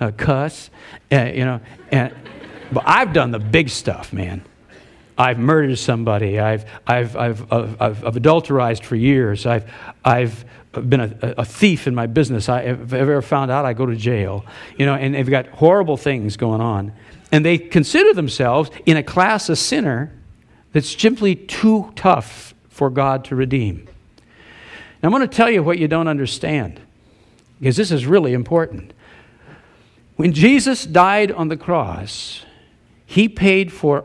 Uh, 0.00 0.10
cuss, 0.16 0.70
uh, 1.12 1.24
you 1.24 1.44
know. 1.44 1.60
And, 1.90 2.14
but 2.72 2.84
I've 2.86 3.12
done 3.12 3.30
the 3.30 3.38
big 3.38 3.68
stuff, 3.68 4.12
man. 4.12 4.44
I've 5.18 5.38
murdered 5.38 5.78
somebody. 5.78 6.38
I've, 6.38 6.64
I've, 6.86 7.16
I've, 7.16 7.52
I've, 7.52 7.82
I've 8.04 8.16
adulterized 8.16 8.84
for 8.84 8.96
years. 8.96 9.46
I've, 9.46 9.70
I've 10.04 10.44
been 10.72 11.00
a, 11.00 11.34
a 11.38 11.44
thief 11.44 11.86
in 11.86 11.94
my 11.94 12.06
business. 12.06 12.48
I, 12.48 12.60
if 12.60 12.80
I've 12.80 12.94
ever 12.94 13.22
found 13.22 13.50
out, 13.50 13.64
I 13.64 13.72
go 13.72 13.86
to 13.86 13.96
jail. 13.96 14.44
You 14.76 14.84
know, 14.86 14.94
and 14.94 15.14
they've 15.14 15.28
got 15.28 15.46
horrible 15.46 15.96
things 15.96 16.36
going 16.36 16.60
on. 16.60 16.92
And 17.32 17.44
they 17.44 17.58
consider 17.58 18.12
themselves 18.12 18.70
in 18.84 18.96
a 18.96 19.02
class 19.02 19.48
of 19.48 19.58
sinner 19.58 20.12
that's 20.72 21.00
simply 21.00 21.34
too 21.34 21.92
tough 21.96 22.54
for 22.68 22.90
God 22.90 23.24
to 23.26 23.36
redeem. 23.36 23.88
Now, 25.02 25.08
I'm 25.08 25.10
going 25.10 25.26
to 25.26 25.34
tell 25.34 25.50
you 25.50 25.62
what 25.62 25.78
you 25.78 25.88
don't 25.88 26.08
understand, 26.08 26.78
because 27.58 27.76
this 27.76 27.90
is 27.90 28.06
really 28.06 28.34
important. 28.34 28.92
When 30.16 30.32
Jesus 30.32 30.84
died 30.84 31.32
on 31.32 31.48
the 31.48 31.56
cross, 31.56 32.44
he 33.06 33.28
paid 33.28 33.72
for 33.72 34.04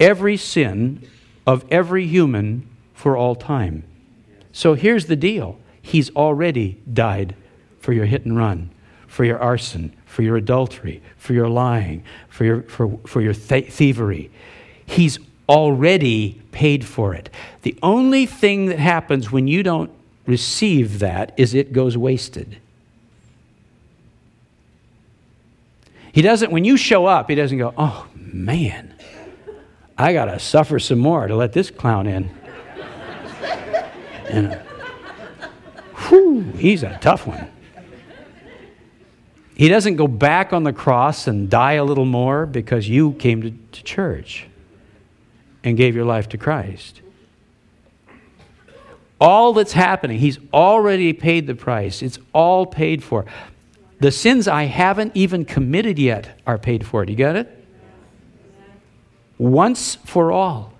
every 0.00 0.36
sin 0.36 1.06
of 1.46 1.64
every 1.70 2.06
human 2.06 2.66
for 2.94 3.16
all 3.16 3.36
time. 3.36 3.84
So 4.52 4.74
here's 4.74 5.06
the 5.06 5.16
deal 5.16 5.58
He's 5.82 6.10
already 6.10 6.80
died 6.92 7.34
for 7.78 7.92
your 7.92 8.06
hit 8.06 8.24
and 8.24 8.36
run, 8.36 8.70
for 9.06 9.24
your 9.24 9.38
arson, 9.38 9.94
for 10.06 10.22
your 10.22 10.36
adultery, 10.36 11.02
for 11.16 11.32
your 11.32 11.48
lying, 11.48 12.04
for 12.28 12.44
your, 12.44 12.62
for, 12.62 12.98
for 13.06 13.20
your 13.20 13.34
th- 13.34 13.72
thievery. 13.72 14.30
He's 14.84 15.18
already 15.48 16.40
paid 16.52 16.84
for 16.84 17.14
it. 17.14 17.30
The 17.62 17.76
only 17.82 18.26
thing 18.26 18.66
that 18.66 18.78
happens 18.78 19.32
when 19.32 19.48
you 19.48 19.62
don't 19.62 19.90
receive 20.26 20.98
that 21.00 21.32
is 21.36 21.54
it 21.54 21.72
goes 21.72 21.96
wasted. 21.96 22.58
He 26.12 26.22
doesn't, 26.22 26.50
when 26.50 26.64
you 26.64 26.76
show 26.76 27.06
up, 27.06 27.28
he 27.28 27.36
doesn't 27.36 27.58
go, 27.58 27.72
oh 27.76 28.06
man, 28.14 28.94
I 30.00 30.14
got 30.14 30.24
to 30.26 30.38
suffer 30.38 30.78
some 30.78 30.98
more 30.98 31.26
to 31.26 31.36
let 31.36 31.52
this 31.52 31.70
clown 31.70 32.06
in. 32.06 32.30
And, 34.30 34.54
uh, 34.54 34.58
whew, 36.08 36.40
he's 36.56 36.82
a 36.82 36.98
tough 37.02 37.26
one. 37.26 37.50
He 39.54 39.68
doesn't 39.68 39.96
go 39.96 40.08
back 40.08 40.54
on 40.54 40.64
the 40.64 40.72
cross 40.72 41.26
and 41.26 41.50
die 41.50 41.74
a 41.74 41.84
little 41.84 42.06
more 42.06 42.46
because 42.46 42.88
you 42.88 43.12
came 43.12 43.42
to, 43.42 43.50
to 43.50 43.84
church 43.84 44.46
and 45.62 45.76
gave 45.76 45.94
your 45.94 46.06
life 46.06 46.30
to 46.30 46.38
Christ. 46.38 47.02
All 49.20 49.52
that's 49.52 49.74
happening, 49.74 50.18
He's 50.18 50.38
already 50.54 51.12
paid 51.12 51.46
the 51.46 51.54
price. 51.54 52.00
It's 52.00 52.18
all 52.32 52.64
paid 52.64 53.04
for. 53.04 53.26
The 53.98 54.10
sins 54.10 54.48
I 54.48 54.62
haven't 54.62 55.14
even 55.14 55.44
committed 55.44 55.98
yet 55.98 56.40
are 56.46 56.56
paid 56.56 56.86
for. 56.86 57.04
Do 57.04 57.12
you 57.12 57.18
get 57.18 57.36
it? 57.36 57.59
Once 59.40 59.94
for 60.04 60.30
all. 60.30 60.70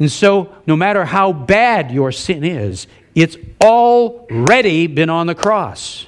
And 0.00 0.10
so, 0.10 0.52
no 0.66 0.74
matter 0.74 1.04
how 1.04 1.32
bad 1.32 1.92
your 1.92 2.10
sin 2.10 2.42
is, 2.42 2.88
it's 3.14 3.36
already 3.62 4.88
been 4.88 5.08
on 5.08 5.28
the 5.28 5.34
cross. 5.36 6.06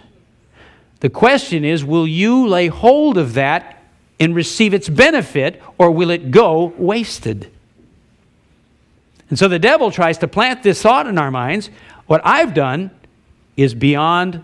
The 0.99 1.11
question 1.11 1.65
is 1.65 1.85
will 1.85 2.09
you 2.09 2.49
lay 2.49 2.67
hold 2.67 3.19
of 3.19 3.35
that 3.35 3.85
and 4.19 4.35
receive 4.35 4.75
its 4.75 4.89
benefit, 4.89 5.63
or 5.79 5.93
will 5.93 6.11
it 6.11 6.33
go 6.33 6.75
wasted? 6.77 7.53
And 9.31 9.39
so 9.39 9.47
the 9.47 9.61
devil 9.61 9.93
tries 9.93 10.19
to 10.19 10.29
plant 10.29 10.65
this 10.65 10.83
thought 10.83 11.07
in 11.07 11.19
our 11.19 11.31
minds 11.31 11.71
what 12.07 12.21
I've 12.25 12.53
done 12.53 12.91
is 13.57 13.75
beyond 13.75 14.43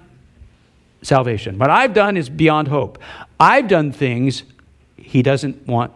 salvation. 1.03 1.59
What 1.59 1.71
I've 1.71 1.93
done 1.93 2.17
is 2.17 2.31
beyond 2.31 2.69
hope. 2.69 2.99
I've 3.41 3.67
done 3.67 3.91
things 3.91 4.45
he 4.97 5.23
doesn't 5.23 5.67
want. 5.67 5.93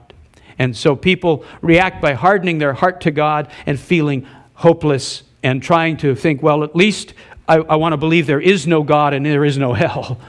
And 0.59 0.76
so 0.76 0.94
people 0.96 1.44
react 1.62 2.00
by 2.00 2.14
hardening 2.14 2.59
their 2.59 2.74
heart 2.74 3.00
to 3.02 3.11
God 3.11 3.50
and 3.66 3.78
feeling 3.78 4.26
hopeless 4.55 5.22
and 5.42 5.62
trying 5.62 5.96
to 5.98 6.14
think, 6.14 6.42
well, 6.42 6.64
at 6.64 6.74
least 6.74 7.14
I, 7.48 7.57
I 7.57 7.76
want 7.76 7.92
to 7.92 7.96
believe 7.96 8.26
there 8.26 8.40
is 8.40 8.66
no 8.66 8.82
God 8.82 9.14
and 9.14 9.24
there 9.24 9.44
is 9.44 9.59
no 9.59 9.72
hell. 9.72 10.20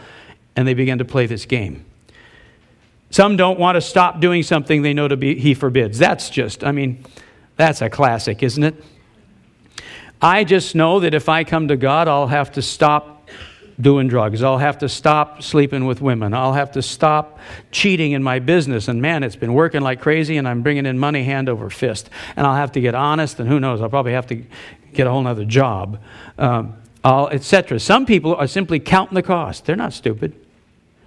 And 0.57 0.65
they 0.65 0.73
begin 0.73 0.99
to 0.99 1.03
play 1.05 1.25
this 1.25 1.45
game. 1.45 1.83
Some 3.09 3.35
don't 3.35 3.59
want 3.59 3.75
to 3.75 3.81
stop 3.81 4.21
doing 4.21 4.41
something 4.41 4.83
they 4.83 4.93
know 4.93 5.09
to 5.09 5.17
be 5.17 5.37
he 5.37 5.53
forbids. 5.53 5.99
That's 5.99 6.29
just, 6.29 6.63
I 6.63 6.71
mean, 6.71 7.03
that's 7.57 7.81
a 7.81 7.89
classic, 7.89 8.41
isn't 8.41 8.63
it? 8.63 8.81
I 10.21 10.43
just 10.45 10.75
know 10.75 11.01
that 11.01 11.13
if 11.13 11.27
I 11.27 11.43
come 11.43 11.67
to 11.67 11.75
God, 11.75 12.07
I'll 12.07 12.27
have 12.27 12.53
to 12.53 12.61
stop 12.61 13.14
doing 13.79 14.07
drugs. 14.07 14.41
I'll 14.41 14.57
have 14.57 14.77
to 14.79 14.89
stop 14.89 15.43
sleeping 15.43 15.85
with 15.85 16.01
women. 16.01 16.33
I'll 16.33 16.53
have 16.53 16.71
to 16.73 16.81
stop 16.81 17.39
cheating 17.71 18.13
in 18.13 18.23
my 18.23 18.39
business. 18.39 18.87
And 18.87 19.01
man, 19.01 19.23
it's 19.23 19.35
been 19.35 19.53
working 19.53 19.81
like 19.81 20.01
crazy 20.01 20.37
and 20.37 20.47
I'm 20.47 20.61
bringing 20.61 20.85
in 20.85 20.97
money 20.97 21.23
hand 21.23 21.49
over 21.49 21.69
fist. 21.69 22.09
And 22.35 22.47
I'll 22.47 22.55
have 22.55 22.71
to 22.73 22.81
get 22.81 22.95
honest 22.95 23.39
and 23.39 23.49
who 23.49 23.59
knows, 23.59 23.81
I'll 23.81 23.89
probably 23.89 24.13
have 24.13 24.27
to 24.27 24.43
get 24.93 25.07
a 25.07 25.11
whole 25.11 25.25
other 25.27 25.45
job, 25.45 26.01
um, 26.37 26.75
etc. 27.03 27.79
Some 27.79 28.05
people 28.05 28.35
are 28.35 28.47
simply 28.47 28.79
counting 28.79 29.15
the 29.15 29.23
cost. 29.23 29.65
They're 29.65 29.75
not 29.75 29.93
stupid. 29.93 30.33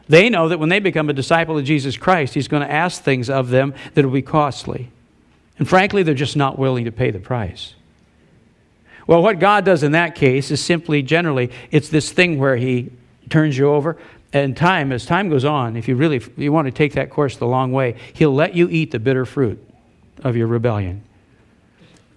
They 0.09 0.31
know 0.31 0.49
that 0.49 0.59
when 0.59 0.69
they 0.69 0.81
become 0.81 1.11
a 1.11 1.12
disciple 1.12 1.59
of 1.59 1.64
Jesus 1.64 1.97
Christ, 1.97 2.35
He's 2.35 2.49
going 2.49 2.62
to 2.62 2.71
ask 2.71 3.03
things 3.03 3.29
of 3.29 3.51
them 3.51 3.75
that 3.95 4.05
will 4.05 4.12
be 4.12 4.23
costly. 4.23 4.91
And 5.59 5.69
frankly, 5.69 6.03
they're 6.03 6.14
just 6.14 6.37
not 6.37 6.59
willing 6.59 6.85
to 6.85 6.93
pay 6.93 7.11
the 7.11 7.19
price. 7.19 7.75
Well, 9.09 9.23
what 9.23 9.39
God 9.39 9.65
does 9.65 9.83
in 9.83 9.93
that 9.93 10.15
case 10.15 10.51
is 10.51 10.63
simply, 10.63 11.01
generally, 11.03 11.51
it's 11.71 11.89
this 11.89 12.13
thing 12.13 12.39
where 12.39 12.57
He 12.57 12.93
turns 13.31 13.57
you 13.57 13.71
over. 13.71 13.97
And 14.35 14.55
time, 14.55 14.93
as 14.93 15.07
time 15.07 15.31
goes 15.31 15.47
on, 15.47 15.77
if 15.77 15.89
you 15.89 15.97
really 15.97 16.17
if 16.17 16.39
you 16.39 16.53
want 16.53 16.67
to 16.67 16.73
take 16.73 16.93
that 16.93 17.09
course 17.09 17.39
the 17.39 17.47
long 17.47 17.73
way, 17.73 17.97
He'll 18.13 18.35
let 18.35 18.55
you 18.55 18.69
eat 18.69 18.91
the 18.91 18.99
bitter 18.99 19.25
fruit 19.25 19.67
of 20.23 20.37
your 20.37 20.47
rebellion. 20.47 21.03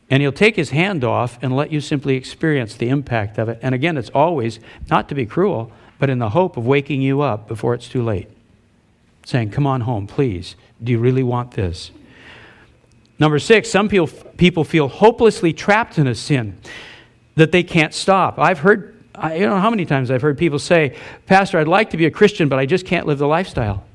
And 0.09 0.21
He'll 0.21 0.33
take 0.33 0.57
His 0.57 0.71
hand 0.71 1.05
off 1.05 1.39
and 1.41 1.55
let 1.55 1.71
you 1.71 1.79
simply 1.79 2.17
experience 2.17 2.75
the 2.75 2.89
impact 2.89 3.37
of 3.37 3.47
it. 3.47 3.57
And 3.61 3.73
again, 3.73 3.95
it's 3.97 4.09
always 4.09 4.59
not 4.89 5.07
to 5.07 5.15
be 5.15 5.25
cruel, 5.25 5.71
but 5.97 6.09
in 6.09 6.19
the 6.19 6.31
hope 6.31 6.57
of 6.57 6.67
waking 6.67 7.01
you 7.01 7.21
up 7.21 7.47
before 7.47 7.73
it's 7.73 7.87
too 7.87 8.03
late. 8.03 8.27
Saying, 9.25 9.51
Come 9.51 9.65
on 9.65 9.81
home, 9.81 10.07
please. 10.07 10.57
Do 10.83 10.91
you 10.91 10.99
really 10.99 11.23
want 11.23 11.51
this? 11.51 11.91
Number 13.21 13.37
six, 13.37 13.69
some 13.69 13.87
people 13.87 14.07
people 14.37 14.63
feel 14.63 14.87
hopelessly 14.87 15.53
trapped 15.53 15.99
in 15.99 16.07
a 16.07 16.15
sin 16.15 16.57
that 17.35 17.51
they 17.51 17.61
can't 17.61 17.93
stop. 17.93 18.39
I've 18.39 18.57
heard, 18.57 18.95
I 19.13 19.37
don't 19.37 19.51
know 19.51 19.59
how 19.59 19.69
many 19.69 19.85
times 19.85 20.09
I've 20.09 20.23
heard 20.23 20.39
people 20.39 20.57
say, 20.57 20.97
Pastor, 21.27 21.59
I'd 21.59 21.67
like 21.67 21.91
to 21.91 21.97
be 21.97 22.07
a 22.07 22.11
Christian, 22.11 22.49
but 22.49 22.57
I 22.57 22.65
just 22.65 22.83
can't 22.83 23.05
live 23.05 23.19
the 23.19 23.27
lifestyle. 23.27 23.85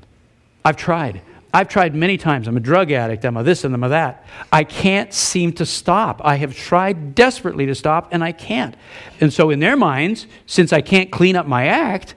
I've 0.63 0.77
tried. 0.77 1.21
I've 1.53 1.67
tried 1.67 1.93
many 1.93 2.17
times. 2.17 2.47
I'm 2.47 2.55
a 2.55 2.61
drug 2.61 2.89
addict. 2.93 3.25
I'm 3.25 3.35
a 3.35 3.43
this 3.43 3.65
and 3.65 3.75
I'm 3.75 3.83
a 3.83 3.89
that. 3.89 4.25
I 4.49 4.63
can't 4.63 5.13
seem 5.13 5.51
to 5.53 5.65
stop. 5.65 6.21
I 6.23 6.35
have 6.35 6.55
tried 6.55 7.13
desperately 7.13 7.65
to 7.65 7.75
stop, 7.75 8.07
and 8.13 8.23
I 8.23 8.31
can't. 8.31 8.77
And 9.19 9.33
so, 9.33 9.49
in 9.49 9.59
their 9.59 9.75
minds, 9.75 10.25
since 10.45 10.71
I 10.71 10.79
can't 10.79 11.11
clean 11.11 11.35
up 11.35 11.45
my 11.45 11.65
act, 11.65 12.15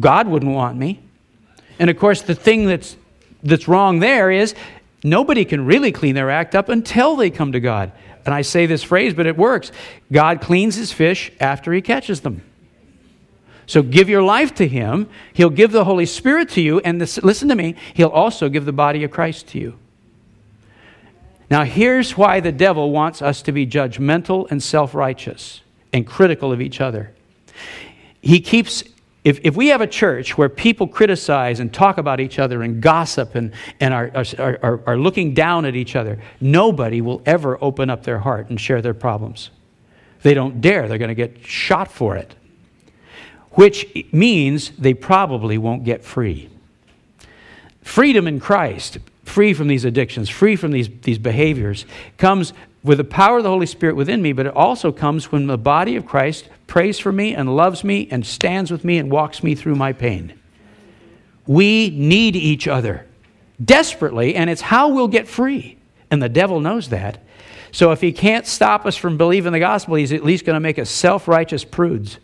God 0.00 0.26
wouldn't 0.26 0.52
want 0.52 0.76
me. 0.78 1.00
And 1.78 1.90
of 1.90 1.96
course, 1.96 2.22
the 2.22 2.34
thing 2.34 2.66
that's, 2.66 2.96
that's 3.44 3.68
wrong 3.68 4.00
there 4.00 4.32
is 4.32 4.56
Nobody 5.04 5.44
can 5.44 5.66
really 5.66 5.92
clean 5.92 6.14
their 6.14 6.30
act 6.30 6.54
up 6.54 6.70
until 6.70 7.14
they 7.14 7.30
come 7.30 7.52
to 7.52 7.60
God. 7.60 7.92
And 8.24 8.34
I 8.34 8.40
say 8.40 8.64
this 8.64 8.82
phrase, 8.82 9.12
but 9.12 9.26
it 9.26 9.36
works. 9.36 9.70
God 10.10 10.40
cleans 10.40 10.76
his 10.76 10.90
fish 10.92 11.30
after 11.38 11.72
he 11.74 11.82
catches 11.82 12.22
them. 12.22 12.42
So 13.66 13.82
give 13.82 14.08
your 14.08 14.22
life 14.22 14.54
to 14.56 14.66
him. 14.66 15.08
He'll 15.34 15.50
give 15.50 15.72
the 15.72 15.84
Holy 15.84 16.06
Spirit 16.06 16.48
to 16.50 16.62
you. 16.62 16.80
And 16.80 17.00
this, 17.00 17.22
listen 17.22 17.48
to 17.48 17.54
me, 17.54 17.76
he'll 17.92 18.08
also 18.08 18.48
give 18.48 18.64
the 18.64 18.72
body 18.72 19.04
of 19.04 19.10
Christ 19.10 19.48
to 19.48 19.58
you. 19.58 19.78
Now, 21.50 21.64
here's 21.64 22.16
why 22.16 22.40
the 22.40 22.52
devil 22.52 22.90
wants 22.90 23.20
us 23.20 23.42
to 23.42 23.52
be 23.52 23.66
judgmental 23.66 24.50
and 24.50 24.62
self 24.62 24.94
righteous 24.94 25.60
and 25.92 26.06
critical 26.06 26.50
of 26.50 26.62
each 26.62 26.80
other. 26.80 27.12
He 28.22 28.40
keeps 28.40 28.82
if, 29.24 29.40
if 29.42 29.56
we 29.56 29.68
have 29.68 29.80
a 29.80 29.86
church 29.86 30.36
where 30.36 30.50
people 30.50 30.86
criticize 30.86 31.58
and 31.58 31.72
talk 31.72 31.96
about 31.96 32.20
each 32.20 32.38
other 32.38 32.62
and 32.62 32.82
gossip 32.82 33.34
and, 33.34 33.52
and 33.80 33.94
are, 33.94 34.10
are, 34.38 34.58
are, 34.62 34.80
are 34.86 34.98
looking 34.98 35.32
down 35.32 35.64
at 35.64 35.74
each 35.74 35.96
other, 35.96 36.20
nobody 36.42 37.00
will 37.00 37.22
ever 37.24 37.56
open 37.62 37.88
up 37.88 38.04
their 38.04 38.18
heart 38.18 38.50
and 38.50 38.60
share 38.60 38.82
their 38.82 38.92
problems. 38.92 39.50
They 40.22 40.34
don't 40.34 40.60
dare, 40.60 40.88
they're 40.88 40.98
going 40.98 41.08
to 41.08 41.14
get 41.14 41.44
shot 41.44 41.90
for 41.90 42.16
it, 42.16 42.34
which 43.52 44.06
means 44.12 44.70
they 44.72 44.92
probably 44.92 45.56
won't 45.56 45.84
get 45.84 46.04
free. 46.04 46.50
Freedom 47.80 48.26
in 48.26 48.40
Christ, 48.40 48.98
free 49.24 49.54
from 49.54 49.68
these 49.68 49.86
addictions, 49.86 50.28
free 50.28 50.56
from 50.56 50.70
these, 50.70 50.90
these 51.02 51.18
behaviors, 51.18 51.86
comes 52.18 52.52
with 52.84 52.98
the 52.98 53.04
power 53.04 53.38
of 53.38 53.42
the 53.42 53.48
Holy 53.48 53.66
Spirit 53.66 53.96
within 53.96 54.20
me, 54.20 54.32
but 54.32 54.46
it 54.46 54.54
also 54.54 54.92
comes 54.92 55.32
when 55.32 55.46
the 55.46 55.56
body 55.56 55.96
of 55.96 56.04
Christ 56.04 56.48
prays 56.66 56.98
for 56.98 57.10
me 57.10 57.34
and 57.34 57.56
loves 57.56 57.82
me 57.82 58.06
and 58.10 58.24
stands 58.24 58.70
with 58.70 58.84
me 58.84 58.98
and 58.98 59.10
walks 59.10 59.42
me 59.42 59.54
through 59.54 59.74
my 59.74 59.92
pain. 59.92 60.38
We 61.46 61.90
need 61.90 62.36
each 62.36 62.68
other 62.68 63.06
desperately, 63.62 64.34
and 64.34 64.50
it's 64.50 64.60
how 64.60 64.88
we'll 64.88 65.08
get 65.08 65.26
free. 65.26 65.78
And 66.10 66.22
the 66.22 66.28
devil 66.28 66.60
knows 66.60 66.90
that. 66.90 67.22
So 67.72 67.90
if 67.90 68.00
he 68.00 68.12
can't 68.12 68.46
stop 68.46 68.86
us 68.86 68.96
from 68.96 69.16
believing 69.16 69.52
the 69.52 69.58
gospel, 69.58 69.96
he's 69.96 70.12
at 70.12 70.22
least 70.22 70.44
going 70.44 70.54
to 70.54 70.60
make 70.60 70.78
us 70.78 70.90
self 70.90 71.26
righteous 71.26 71.64
prudes. 71.64 72.18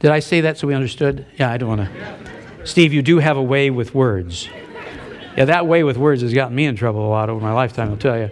Did 0.00 0.12
I 0.12 0.20
say 0.20 0.42
that 0.42 0.56
so 0.56 0.68
we 0.68 0.74
understood? 0.74 1.26
Yeah, 1.36 1.50
I 1.50 1.58
don't 1.58 1.68
want 1.68 1.80
to. 1.92 2.66
Steve, 2.66 2.92
you 2.92 3.02
do 3.02 3.18
have 3.18 3.36
a 3.36 3.42
way 3.42 3.70
with 3.70 3.94
words. 3.94 4.48
Yeah, 5.38 5.44
that 5.44 5.68
way 5.68 5.84
with 5.84 5.96
words 5.96 6.22
has 6.22 6.34
gotten 6.34 6.56
me 6.56 6.64
in 6.64 6.74
trouble 6.74 7.06
a 7.06 7.10
lot 7.10 7.30
over 7.30 7.40
my 7.40 7.52
lifetime, 7.52 7.90
I'll 7.90 7.96
tell 7.96 8.18
you. 8.18 8.28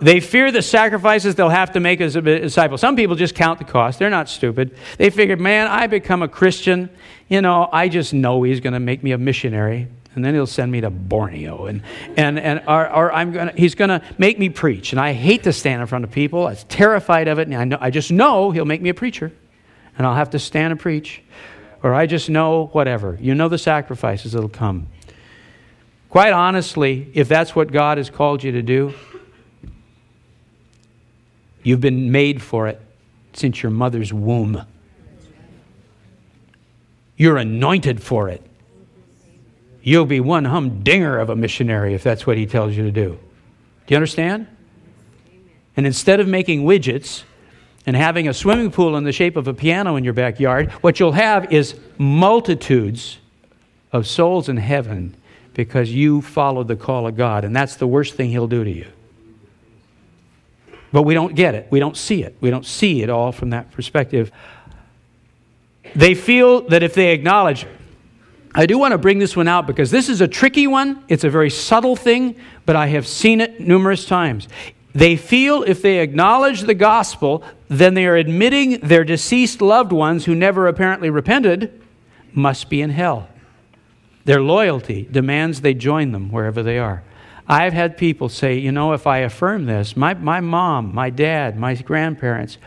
They 0.00 0.20
fear 0.20 0.50
the 0.50 0.62
sacrifices 0.62 1.34
they'll 1.34 1.50
have 1.50 1.72
to 1.72 1.80
make 1.80 2.00
as 2.00 2.16
a 2.16 2.22
disciple. 2.22 2.78
Some 2.78 2.96
people 2.96 3.14
just 3.14 3.34
count 3.34 3.58
the 3.58 3.66
cost. 3.66 3.98
They're 3.98 4.08
not 4.08 4.26
stupid. 4.26 4.74
They 4.96 5.10
figure, 5.10 5.36
man, 5.36 5.66
I 5.66 5.86
become 5.86 6.22
a 6.22 6.28
Christian. 6.28 6.88
You 7.28 7.42
know, 7.42 7.68
I 7.70 7.90
just 7.90 8.14
know 8.14 8.42
he's 8.42 8.60
going 8.60 8.72
to 8.72 8.80
make 8.80 9.02
me 9.02 9.12
a 9.12 9.18
missionary. 9.18 9.88
And 10.14 10.24
then 10.24 10.32
he'll 10.32 10.46
send 10.46 10.72
me 10.72 10.80
to 10.80 10.88
Borneo. 10.88 11.66
And, 11.66 11.82
and, 12.16 12.38
and 12.38 12.62
or, 12.66 12.90
or 12.90 13.12
I'm 13.12 13.32
gonna, 13.32 13.52
he's 13.54 13.74
going 13.74 13.90
to 13.90 14.00
make 14.16 14.38
me 14.38 14.48
preach. 14.48 14.92
And 14.92 15.00
I 15.00 15.12
hate 15.12 15.42
to 15.42 15.52
stand 15.52 15.82
in 15.82 15.86
front 15.88 16.06
of 16.06 16.10
people. 16.10 16.46
I'm 16.46 16.56
terrified 16.70 17.28
of 17.28 17.38
it. 17.38 17.48
And 17.48 17.54
I, 17.54 17.64
know, 17.64 17.78
I 17.78 17.90
just 17.90 18.10
know 18.10 18.50
he'll 18.50 18.64
make 18.64 18.80
me 18.80 18.88
a 18.88 18.94
preacher. 18.94 19.30
And 19.98 20.06
I'll 20.06 20.16
have 20.16 20.30
to 20.30 20.38
stand 20.38 20.70
and 20.70 20.80
preach. 20.80 21.22
Or 21.82 21.92
I 21.92 22.06
just 22.06 22.30
know 22.30 22.70
whatever. 22.72 23.18
You 23.20 23.34
know 23.34 23.50
the 23.50 23.58
sacrifices 23.58 24.32
that'll 24.32 24.48
come. 24.48 24.86
Quite 26.10 26.32
honestly, 26.32 27.08
if 27.14 27.28
that's 27.28 27.54
what 27.54 27.70
God 27.70 27.96
has 27.98 28.10
called 28.10 28.42
you 28.42 28.50
to 28.52 28.62
do, 28.62 28.92
you've 31.62 31.80
been 31.80 32.10
made 32.10 32.42
for 32.42 32.66
it 32.66 32.80
since 33.32 33.62
your 33.62 33.70
mother's 33.70 34.12
womb. 34.12 34.66
You're 37.16 37.36
anointed 37.36 38.02
for 38.02 38.28
it. 38.28 38.44
You'll 39.82 40.04
be 40.04 40.18
one 40.18 40.46
humdinger 40.46 41.16
of 41.16 41.30
a 41.30 41.36
missionary 41.36 41.94
if 41.94 42.02
that's 42.02 42.26
what 42.26 42.36
he 42.36 42.44
tells 42.44 42.76
you 42.76 42.82
to 42.82 42.90
do. 42.90 43.10
Do 43.86 43.94
you 43.94 43.96
understand? 43.96 44.48
And 45.76 45.86
instead 45.86 46.18
of 46.18 46.26
making 46.26 46.64
widgets 46.64 47.22
and 47.86 47.94
having 47.94 48.26
a 48.26 48.34
swimming 48.34 48.72
pool 48.72 48.96
in 48.96 49.04
the 49.04 49.12
shape 49.12 49.36
of 49.36 49.46
a 49.46 49.54
piano 49.54 49.94
in 49.94 50.02
your 50.02 50.12
backyard, 50.12 50.72
what 50.82 50.98
you'll 50.98 51.12
have 51.12 51.52
is 51.52 51.78
multitudes 51.98 53.18
of 53.92 54.08
souls 54.08 54.48
in 54.48 54.56
heaven 54.56 55.14
because 55.64 55.92
you 55.92 56.22
followed 56.22 56.68
the 56.68 56.74
call 56.74 57.06
of 57.06 57.18
God, 57.18 57.44
and 57.44 57.54
that's 57.54 57.76
the 57.76 57.86
worst 57.86 58.14
thing 58.14 58.30
He'll 58.30 58.46
do 58.46 58.64
to 58.64 58.70
you. 58.70 58.86
But 60.90 61.02
we 61.02 61.12
don't 61.12 61.34
get 61.34 61.54
it. 61.54 61.66
We 61.68 61.80
don't 61.80 61.98
see 61.98 62.22
it. 62.22 62.34
We 62.40 62.48
don't 62.48 62.64
see 62.64 63.02
it 63.02 63.10
all 63.10 63.30
from 63.30 63.50
that 63.50 63.70
perspective. 63.72 64.32
They 65.94 66.14
feel 66.14 66.62
that 66.68 66.82
if 66.82 66.94
they 66.94 67.12
acknowledge, 67.12 67.66
I 68.54 68.64
do 68.64 68.78
want 68.78 68.92
to 68.92 68.98
bring 68.98 69.18
this 69.18 69.36
one 69.36 69.48
out 69.48 69.66
because 69.66 69.90
this 69.90 70.08
is 70.08 70.22
a 70.22 70.28
tricky 70.28 70.66
one. 70.66 71.04
It's 71.08 71.24
a 71.24 71.30
very 71.30 71.50
subtle 71.50 71.94
thing, 71.94 72.36
but 72.64 72.74
I 72.74 72.86
have 72.86 73.06
seen 73.06 73.42
it 73.42 73.60
numerous 73.60 74.06
times. 74.06 74.48
They 74.94 75.16
feel 75.16 75.62
if 75.62 75.82
they 75.82 75.98
acknowledge 75.98 76.62
the 76.62 76.74
gospel, 76.74 77.44
then 77.68 77.92
they 77.92 78.06
are 78.06 78.16
admitting 78.16 78.80
their 78.80 79.04
deceased 79.04 79.60
loved 79.60 79.92
ones 79.92 80.24
who 80.24 80.34
never 80.34 80.68
apparently 80.68 81.10
repented 81.10 81.82
must 82.32 82.70
be 82.70 82.80
in 82.80 82.88
hell. 82.88 83.28
Their 84.24 84.42
loyalty 84.42 85.08
demands 85.10 85.60
they 85.60 85.74
join 85.74 86.12
them 86.12 86.30
wherever 86.30 86.62
they 86.62 86.78
are. 86.78 87.02
I've 87.48 87.72
had 87.72 87.96
people 87.96 88.28
say, 88.28 88.58
you 88.58 88.70
know, 88.70 88.92
if 88.92 89.06
I 89.06 89.18
affirm 89.18 89.66
this, 89.66 89.96
my, 89.96 90.14
my 90.14 90.40
mom, 90.40 90.94
my 90.94 91.10
dad, 91.10 91.58
my 91.58 91.74
grandparents 91.74 92.58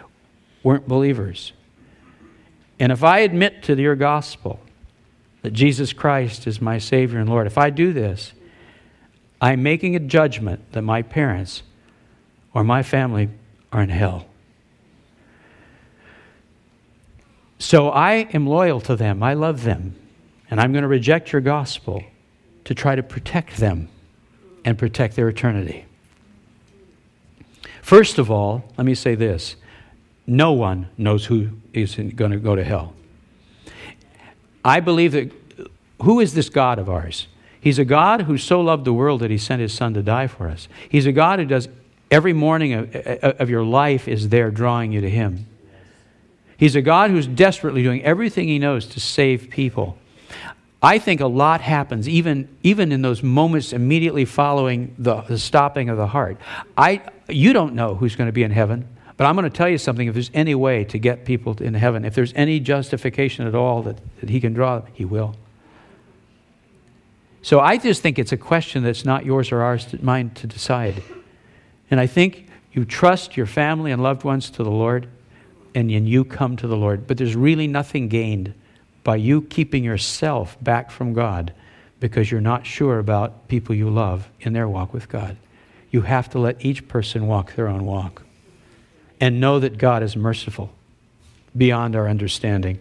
weren't 0.62 0.88
believers. 0.88 1.54
And 2.80 2.92
if 2.92 3.04
I 3.04 3.20
admit 3.20 3.64
to 3.64 3.80
your 3.80 3.96
gospel 3.96 4.60
that 5.42 5.52
Jesus 5.52 5.94
Christ 5.94 6.48
is 6.48 6.60
my 6.60 6.80
Savior 6.80 7.20
and 7.20 7.30
Lord, 7.30 7.48
if 7.48 7.58
I 7.58 7.70
do 7.70 7.94
this, 7.94 8.34
I'm 9.40 9.64
making 9.64 9.96
a 9.96 10.00
judgment 10.00 10.72
that 10.74 10.82
my 10.82 11.02
parents 11.02 11.64
or 12.54 12.64
my 12.64 12.84
family 12.84 13.30
are 13.72 13.82
in 13.82 13.90
hell. 13.90 14.26
So 17.60 17.90
I 17.90 18.28
am 18.34 18.48
loyal 18.48 18.82
to 18.82 18.96
them. 18.96 19.24
I 19.24 19.34
love 19.34 19.64
them. 19.64 19.96
And 20.54 20.62
I'm 20.62 20.72
going 20.72 20.84
to 20.84 20.88
reject 20.88 21.32
your 21.32 21.42
gospel 21.42 22.04
to 22.66 22.76
try 22.76 22.94
to 22.94 23.02
protect 23.02 23.58
them 23.58 23.90
and 24.64 24.78
protect 24.78 25.16
their 25.16 25.28
eternity. 25.28 25.86
First 27.82 28.20
of 28.20 28.30
all, 28.30 28.64
let 28.78 28.86
me 28.86 28.94
say 28.94 29.16
this 29.16 29.56
no 30.28 30.52
one 30.52 30.90
knows 30.96 31.26
who 31.26 31.50
is 31.74 31.96
going 31.96 32.30
to 32.30 32.38
go 32.38 32.56
to 32.56 32.64
hell. 32.64 32.94
I 34.64 34.80
believe 34.80 35.14
that 35.14 35.32
who 36.04 36.20
is 36.20 36.36
this 36.36 36.50
God 36.50 36.78
of 36.78 36.88
ours? 36.88 37.26
He's 37.60 37.80
a 37.80 37.86
God 37.86 38.22
who 38.22 38.38
so 38.38 38.62
loved 38.62 38.86
the 38.86 38.94
world 38.94 39.22
that 39.22 39.32
he 39.32 39.40
sent 39.40 39.60
his 39.60 39.74
son 39.74 39.96
to 39.96 40.04
die 40.04 40.28
for 40.28 40.50
us. 40.50 40.68
He's 40.88 41.08
a 41.08 41.12
God 41.12 41.40
who 41.40 41.46
does 41.46 41.68
every 42.12 42.34
morning 42.34 42.74
of, 42.74 42.96
of 42.96 43.50
your 43.50 43.64
life 43.64 44.08
is 44.08 44.30
there 44.30 44.52
drawing 44.52 44.92
you 44.92 45.02
to 45.02 45.10
him. 45.10 45.48
He's 46.58 46.76
a 46.76 46.82
God 46.84 47.10
who's 47.10 47.26
desperately 47.26 47.82
doing 47.82 48.04
everything 48.04 48.48
he 48.48 48.60
knows 48.60 48.86
to 48.90 49.00
save 49.00 49.50
people. 49.50 49.98
I 50.84 51.00
think 51.00 51.22
a 51.22 51.28
lot 51.28 51.62
happens 51.62 52.10
even, 52.10 52.50
even 52.62 52.92
in 52.92 53.02
those 53.02 53.24
moments 53.24 53.72
immediately 53.72 54.26
following 54.26 54.94
the, 55.00 55.22
the 55.22 55.40
stopping 55.40 55.88
of 55.88 55.96
the 55.96 56.08
heart. 56.08 56.38
I, 56.78 57.02
you 57.30 57.54
don't 57.54 57.74
know 57.74 57.96
who's 57.96 58.18
going 58.18 58.28
to 58.28 58.34
be 58.34 58.44
in 58.44 58.52
heaven, 58.52 58.90
but 59.16 59.26
I'm 59.26 59.36
going 59.38 59.50
to 59.50 59.58
tell 59.58 59.70
you 59.70 59.78
something. 59.78 60.10
If 60.10 60.14
there's 60.14 60.32
any 60.34 60.56
way 60.56 60.84
to 60.84 60.98
get 60.98 61.24
people 61.24 61.56
in 61.62 61.74
heaven, 61.74 62.04
if 62.04 62.16
there's 62.16 62.34
any 62.34 62.60
justification 62.60 63.48
at 63.48 63.56
all 63.56 63.82
that, 63.84 63.98
that 64.20 64.30
he 64.30 64.42
can 64.42 64.52
draw, 64.52 64.80
them, 64.80 64.92
he 64.94 65.06
will. 65.06 65.38
So 67.42 67.62
I 67.62 67.78
just 67.78 68.02
think 68.02 68.20
it's 68.20 68.34
a 68.34 68.38
question 68.38 68.84
that's 68.84 69.06
not 69.06 69.26
yours 69.26 69.54
or 69.54 69.62
ours, 69.62 69.88
mine 70.02 70.32
to 70.32 70.48
decide. 70.48 71.02
And 71.90 72.00
I 72.00 72.08
think 72.08 72.48
you 72.74 72.84
trust 72.84 73.38
your 73.38 73.46
family 73.46 73.94
and 73.94 74.04
loved 74.04 74.26
ones 74.26 74.50
to 74.50 74.64
the 74.64 74.72
Lord, 74.72 75.08
and 75.74 75.90
then 75.90 76.06
you 76.06 76.26
come 76.26 76.58
to 76.58 76.68
the 76.68 76.76
Lord. 76.76 77.08
But 77.08 77.18
there's 77.18 77.38
really 77.38 77.68
nothing 77.68 78.10
gained 78.10 78.54
by 79.04 79.18
you 79.18 79.42
keeping 79.42 79.84
yourself 79.84 80.58
back 80.62 80.92
from 80.92 81.14
God 81.14 81.54
because 82.00 82.32
you're 82.32 82.42
not 82.42 82.66
sure 82.66 83.00
about 83.00 83.48
people 83.48 83.76
you 83.76 83.90
love 83.90 84.30
in 84.42 84.54
their 84.54 84.68
walk 84.68 84.94
with 84.94 85.10
God. 85.10 85.38
You 85.92 86.02
have 86.02 86.30
to 86.32 86.40
let 86.40 86.64
each 86.66 86.88
person 86.88 87.28
walk 87.28 87.56
their 87.56 87.68
own 87.68 87.86
walk 87.86 88.24
and 89.20 89.40
know 89.40 89.60
that 89.60 89.78
God 89.78 90.04
is 90.04 90.16
merciful 90.16 90.74
beyond 91.56 91.96
our 91.96 92.10
understanding. 92.10 92.80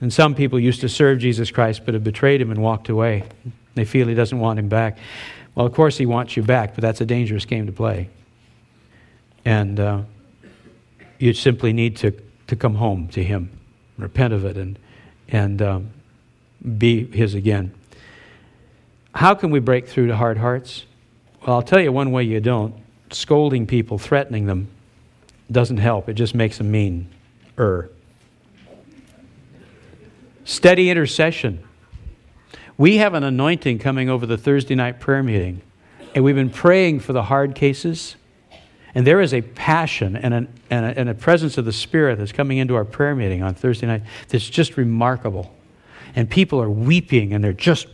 And 0.00 0.12
some 0.12 0.34
people 0.34 0.60
used 0.60 0.80
to 0.82 0.88
serve 0.88 1.18
Jesus 1.18 1.50
Christ 1.50 1.82
but 1.84 1.94
have 1.94 2.04
betrayed 2.04 2.40
him 2.40 2.50
and 2.50 2.62
walked 2.62 2.88
away. 2.88 3.24
They 3.74 3.84
feel 3.84 4.06
he 4.06 4.14
doesn't 4.14 4.38
want 4.38 4.58
him 4.58 4.68
back. 4.68 4.98
Well, 5.54 5.66
of 5.66 5.74
course, 5.74 5.98
he 5.98 6.06
wants 6.06 6.36
you 6.36 6.42
back, 6.42 6.74
but 6.74 6.82
that's 6.82 7.00
a 7.00 7.04
dangerous 7.04 7.44
game 7.44 7.66
to 7.66 7.72
play. 7.72 8.08
And 9.44 9.80
uh, 9.80 10.02
you 11.18 11.34
simply 11.34 11.72
need 11.72 11.96
to, 11.98 12.12
to 12.46 12.56
come 12.56 12.76
home 12.76 13.08
to 13.08 13.22
him, 13.22 13.50
repent 13.96 14.32
of 14.32 14.44
it, 14.44 14.56
and 14.56 14.78
and 15.28 15.60
um, 15.62 15.90
be 16.78 17.06
His 17.06 17.34
again. 17.34 17.74
How 19.14 19.34
can 19.34 19.50
we 19.50 19.60
break 19.60 19.88
through 19.88 20.08
to 20.08 20.16
hard 20.16 20.38
hearts? 20.38 20.84
Well, 21.46 21.56
I'll 21.56 21.62
tell 21.62 21.80
you 21.80 21.92
one 21.92 22.12
way 22.12 22.24
you 22.24 22.40
don't. 22.40 22.74
Scolding 23.10 23.66
people, 23.66 23.98
threatening 23.98 24.46
them, 24.46 24.68
doesn't 25.50 25.78
help. 25.78 26.08
It 26.08 26.14
just 26.14 26.34
makes 26.34 26.58
them 26.58 26.70
mean. 26.70 27.08
Er. 27.58 27.90
Steady 30.44 30.90
intercession. 30.90 31.64
We 32.76 32.98
have 32.98 33.14
an 33.14 33.24
anointing 33.24 33.80
coming 33.80 34.08
over 34.08 34.24
the 34.24 34.38
Thursday 34.38 34.74
night 34.74 35.00
prayer 35.00 35.22
meeting, 35.22 35.62
and 36.14 36.22
we've 36.22 36.36
been 36.36 36.50
praying 36.50 37.00
for 37.00 37.12
the 37.12 37.24
hard 37.24 37.54
cases. 37.54 38.16
And 38.94 39.06
there 39.06 39.20
is 39.20 39.34
a 39.34 39.42
passion 39.42 40.16
and, 40.16 40.32
an, 40.34 40.54
and, 40.70 40.86
a, 40.86 40.98
and 40.98 41.08
a 41.08 41.14
presence 41.14 41.58
of 41.58 41.64
the 41.64 41.72
Spirit 41.72 42.18
that's 42.18 42.32
coming 42.32 42.58
into 42.58 42.74
our 42.74 42.84
prayer 42.84 43.14
meeting 43.14 43.42
on 43.42 43.54
Thursday 43.54 43.86
night 43.86 44.02
that's 44.28 44.48
just 44.48 44.76
remarkable. 44.76 45.54
And 46.16 46.28
people 46.28 46.60
are 46.60 46.70
weeping 46.70 47.32
and 47.32 47.44
they're 47.44 47.52
just, 47.52 47.86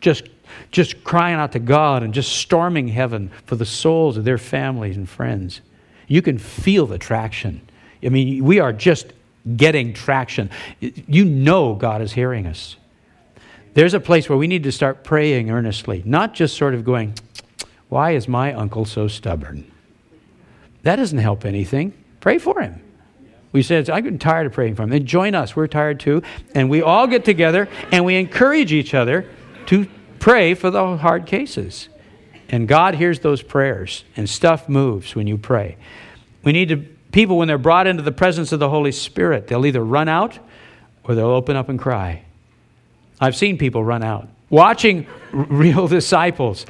just, 0.00 0.28
just 0.70 1.02
crying 1.04 1.36
out 1.36 1.52
to 1.52 1.58
God 1.58 2.02
and 2.02 2.14
just 2.14 2.32
storming 2.32 2.88
heaven 2.88 3.30
for 3.46 3.56
the 3.56 3.66
souls 3.66 4.16
of 4.16 4.24
their 4.24 4.38
families 4.38 4.96
and 4.96 5.08
friends. 5.08 5.60
You 6.06 6.22
can 6.22 6.38
feel 6.38 6.86
the 6.86 6.98
traction. 6.98 7.60
I 8.02 8.08
mean, 8.08 8.44
we 8.44 8.60
are 8.60 8.72
just 8.72 9.12
getting 9.56 9.92
traction. 9.92 10.50
You 10.80 11.24
know 11.24 11.74
God 11.74 12.02
is 12.02 12.12
hearing 12.12 12.46
us. 12.46 12.76
There's 13.74 13.94
a 13.94 14.00
place 14.00 14.28
where 14.28 14.38
we 14.38 14.46
need 14.46 14.64
to 14.64 14.72
start 14.72 15.04
praying 15.04 15.50
earnestly, 15.50 16.02
not 16.04 16.34
just 16.34 16.56
sort 16.56 16.74
of 16.74 16.84
going, 16.84 17.14
Why 17.88 18.12
is 18.12 18.26
my 18.26 18.52
uncle 18.52 18.84
so 18.84 19.06
stubborn? 19.06 19.69
That 20.82 20.96
doesn't 20.96 21.18
help 21.18 21.44
anything. 21.44 21.92
Pray 22.20 22.38
for 22.38 22.60
him. 22.60 22.82
We 23.52 23.62
said, 23.62 23.90
I'm 23.90 24.18
tired 24.18 24.46
of 24.46 24.52
praying 24.52 24.76
for 24.76 24.82
him. 24.82 24.90
Then 24.90 25.06
join 25.06 25.34
us. 25.34 25.56
We're 25.56 25.66
tired 25.66 25.98
too. 26.00 26.22
And 26.54 26.70
we 26.70 26.82
all 26.82 27.06
get 27.06 27.24
together 27.24 27.68
and 27.90 28.04
we 28.04 28.16
encourage 28.16 28.72
each 28.72 28.94
other 28.94 29.28
to 29.66 29.88
pray 30.20 30.54
for 30.54 30.70
the 30.70 30.96
hard 30.98 31.26
cases. 31.26 31.88
And 32.48 32.66
God 32.66 32.96
hears 32.96 33.20
those 33.20 33.42
prayers, 33.42 34.04
and 34.16 34.28
stuff 34.28 34.68
moves 34.68 35.14
when 35.14 35.28
you 35.28 35.38
pray. 35.38 35.76
We 36.42 36.50
need 36.50 36.68
to, 36.70 36.78
people, 37.12 37.38
when 37.38 37.46
they're 37.46 37.58
brought 37.58 37.86
into 37.86 38.02
the 38.02 38.12
presence 38.12 38.50
of 38.50 38.58
the 38.58 38.68
Holy 38.68 38.90
Spirit, 38.90 39.46
they'll 39.46 39.64
either 39.64 39.84
run 39.84 40.08
out 40.08 40.38
or 41.04 41.14
they'll 41.14 41.26
open 41.26 41.54
up 41.54 41.68
and 41.68 41.78
cry. 41.78 42.24
I've 43.20 43.36
seen 43.36 43.56
people 43.56 43.84
run 43.84 44.02
out. 44.02 44.28
Watching 44.48 45.06
real 45.30 45.86
disciples, 45.88 46.66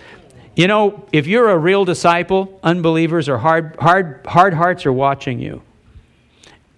you 0.56 0.66
know, 0.66 1.06
if 1.12 1.26
you're 1.26 1.48
a 1.48 1.58
real 1.58 1.84
disciple, 1.84 2.58
unbelievers 2.62 3.28
or 3.28 3.38
hard, 3.38 3.76
hard, 3.78 4.24
hard 4.26 4.54
hearts 4.54 4.84
are 4.86 4.92
watching 4.92 5.38
you. 5.38 5.62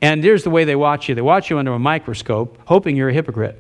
And 0.01 0.23
here's 0.23 0.43
the 0.43 0.51
way 0.51 0.65
they 0.65 0.77
watch 0.77 1.09
you 1.09 1.15
they 1.15 1.23
watch 1.23 1.49
you 1.49 1.59
under 1.59 1.73
a 1.73 1.79
microscope, 1.79 2.59
hoping 2.67 2.97
you're 2.97 3.09
a 3.09 3.15
hypocrite. 3.15 3.57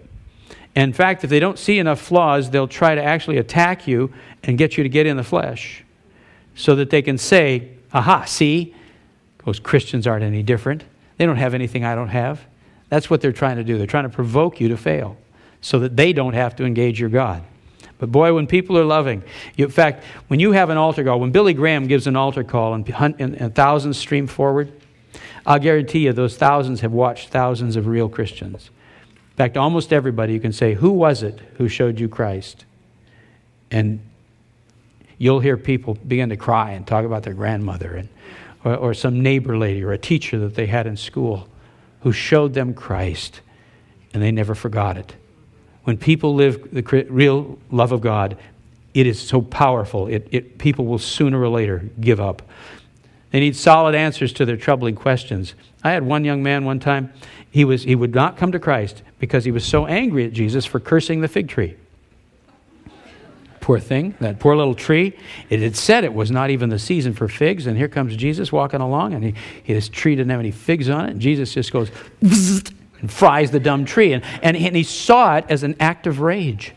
in 0.75 0.93
fact, 0.93 1.25
if 1.25 1.31
they 1.31 1.41
don't 1.41 1.59
see 1.59 1.79
enough 1.79 2.01
flaws, 2.01 2.51
they'll 2.51 2.69
try 2.69 2.95
to 2.95 3.03
actually 3.03 3.39
attack 3.39 3.87
you 3.87 4.13
and 4.43 4.59
get 4.59 4.77
you 4.77 4.83
to 4.83 4.89
get 4.89 5.07
in 5.07 5.17
the 5.17 5.25
flesh 5.25 5.85
so 6.55 6.75
that 6.75 6.91
they 6.91 7.01
can 7.01 7.17
say, 7.17 7.71
aha, 7.93 8.25
see, 8.25 8.75
those 9.45 9.59
Christians 9.61 10.07
aren't 10.07 10.25
any 10.25 10.43
different. 10.43 10.85
They 11.17 11.27
don't 11.27 11.37
have 11.37 11.55
anything 11.55 11.85
I 11.85 11.95
don't 11.95 12.09
have. 12.09 12.45
That's 12.89 13.09
what 13.09 13.21
they're 13.21 13.33
trying 13.33 13.57
to 13.57 13.65
do. 13.65 13.79
They're 13.79 13.87
trying 13.87 14.05
to 14.05 14.11
provoke 14.11 14.61
you 14.61 14.69
to 14.69 14.77
fail 14.77 15.17
so 15.61 15.79
that 15.79 15.97
they 15.97 16.13
don't 16.13 16.35
have 16.35 16.57
to 16.57 16.65
engage 16.65 17.01
your 17.01 17.09
God. 17.09 17.43
But 18.03 18.11
boy, 18.11 18.35
when 18.35 18.49
people 18.49 18.77
are 18.77 18.85
loving, 18.85 19.23
in 19.57 19.71
fact, 19.71 20.03
when 20.27 20.41
you 20.41 20.51
have 20.51 20.71
an 20.71 20.77
altar 20.77 21.05
call, 21.05 21.21
when 21.21 21.31
Billy 21.31 21.55
Graham 21.55 21.87
gives 21.87 22.09
an 22.09 22.17
altar 22.17 22.43
call 22.43 22.75
and, 22.75 22.89
and, 23.21 23.37
and 23.37 23.55
thousands 23.55 23.97
stream 23.97 24.27
forward, 24.27 24.73
I'll 25.47 25.61
guarantee 25.61 26.01
you 26.01 26.13
those 26.13 26.37
thousands 26.37 26.81
have 26.81 26.91
watched 26.91 27.29
thousands 27.29 27.77
of 27.77 27.87
real 27.87 28.09
Christians. 28.09 28.71
In 29.31 29.37
fact, 29.37 29.57
almost 29.57 29.93
everybody 29.93 30.33
you 30.33 30.41
can 30.41 30.53
say, 30.53 30.75
Who 30.75 30.91
was 30.91 31.23
it 31.23 31.39
who 31.59 31.69
showed 31.69 32.01
you 32.01 32.09
Christ? 32.09 32.65
And 33.71 34.01
you'll 35.17 35.39
hear 35.39 35.57
people 35.57 35.95
begin 35.95 36.31
to 36.31 36.37
cry 36.37 36.73
and 36.73 36.85
talk 36.85 37.05
about 37.05 37.23
their 37.23 37.35
grandmother 37.35 37.95
and, 37.95 38.09
or, 38.65 38.75
or 38.75 38.95
some 38.95 39.23
neighbor 39.23 39.57
lady 39.57 39.85
or 39.85 39.93
a 39.93 39.99
teacher 39.99 40.41
that 40.41 40.57
they 40.57 40.67
had 40.67 40.89
in 40.89 40.97
school 40.97 41.49
who 42.01 42.11
showed 42.11 42.53
them 42.55 42.75
Christ 42.75 43.43
and 44.13 44.21
they 44.21 44.33
never 44.33 44.57
forgot 44.57 44.97
it. 44.97 45.15
When 45.85 45.97
people 45.97 46.35
live 46.35 46.73
the 46.73 46.83
real 47.11 47.59
love 47.71 47.93
of 47.93 48.01
God, 48.01 48.37
it 48.95 49.07
is 49.07 49.21
so 49.21 49.43
powerful. 49.43 50.07
It, 50.07 50.29
it, 50.31 50.59
people 50.59 50.87
will 50.87 50.99
sooner 50.99 51.41
or 51.41 51.49
later 51.49 51.89
give 52.01 52.21
up. 52.21 52.43
They 53.31 53.41
need 53.41 53.57
solid 53.57 53.95
answers 53.95 54.33
to 54.35 54.45
their 54.45 54.59
troubling 54.59 54.95
questions. 54.95 55.55
I 55.83 55.93
had 55.93 56.05
one 56.05 56.25
young 56.25 56.43
man 56.43 56.65
one 56.65 56.79
time, 56.79 57.13
he, 57.51 57.65
was, 57.65 57.83
he 57.83 57.95
would 57.95 58.15
not 58.15 58.37
come 58.37 58.53
to 58.53 58.59
Christ 58.59 59.03
because 59.19 59.45
he 59.45 59.51
was 59.51 59.65
so 59.65 59.87
angry 59.87 60.27
at 60.27 60.33
Jesus 60.33 60.65
for 60.65 60.79
cursing 60.79 61.21
the 61.21 61.29
fig 61.29 61.49
tree. 61.49 61.77
Poor 63.61 63.79
thing, 63.79 64.15
that 64.21 64.41
poor 64.41 64.57
little 64.57 64.75
tree. 64.75 65.17
It 65.49 65.61
had 65.61 65.77
said 65.77 66.05
it 66.05 66.13
was 66.13 66.31
not 66.31 66.51
even 66.51 66.69
the 66.69 66.79
season 66.79 67.15
for 67.15 67.29
figs, 67.29 67.67
and 67.67 67.77
here 67.77 67.89
comes 67.89 68.17
Jesus 68.17 68.51
walking 68.51 68.81
along, 68.81 69.15
and 69.15 69.23
he, 69.25 69.35
his 69.63 69.89
tree 69.89 70.17
didn't 70.17 70.31
have 70.31 70.41
any 70.41 70.51
figs 70.51 70.89
on 70.89 71.07
it, 71.07 71.11
and 71.13 71.21
Jesus 71.21 71.55
just 71.55 71.73
goes, 71.73 71.91
and 73.03 73.13
fries 73.13 73.51
the 73.51 73.61
dumb 73.61 73.85
tree. 73.85 74.15
And, 74.15 74.25
and, 74.43 74.57
and 74.57 74.75
he 74.75 74.83
saw 74.83 75.37
it 75.37 75.45
as 75.51 75.63
an 75.63 75.77
act 75.79 76.07
of 76.07 76.21
rage. 76.21 76.73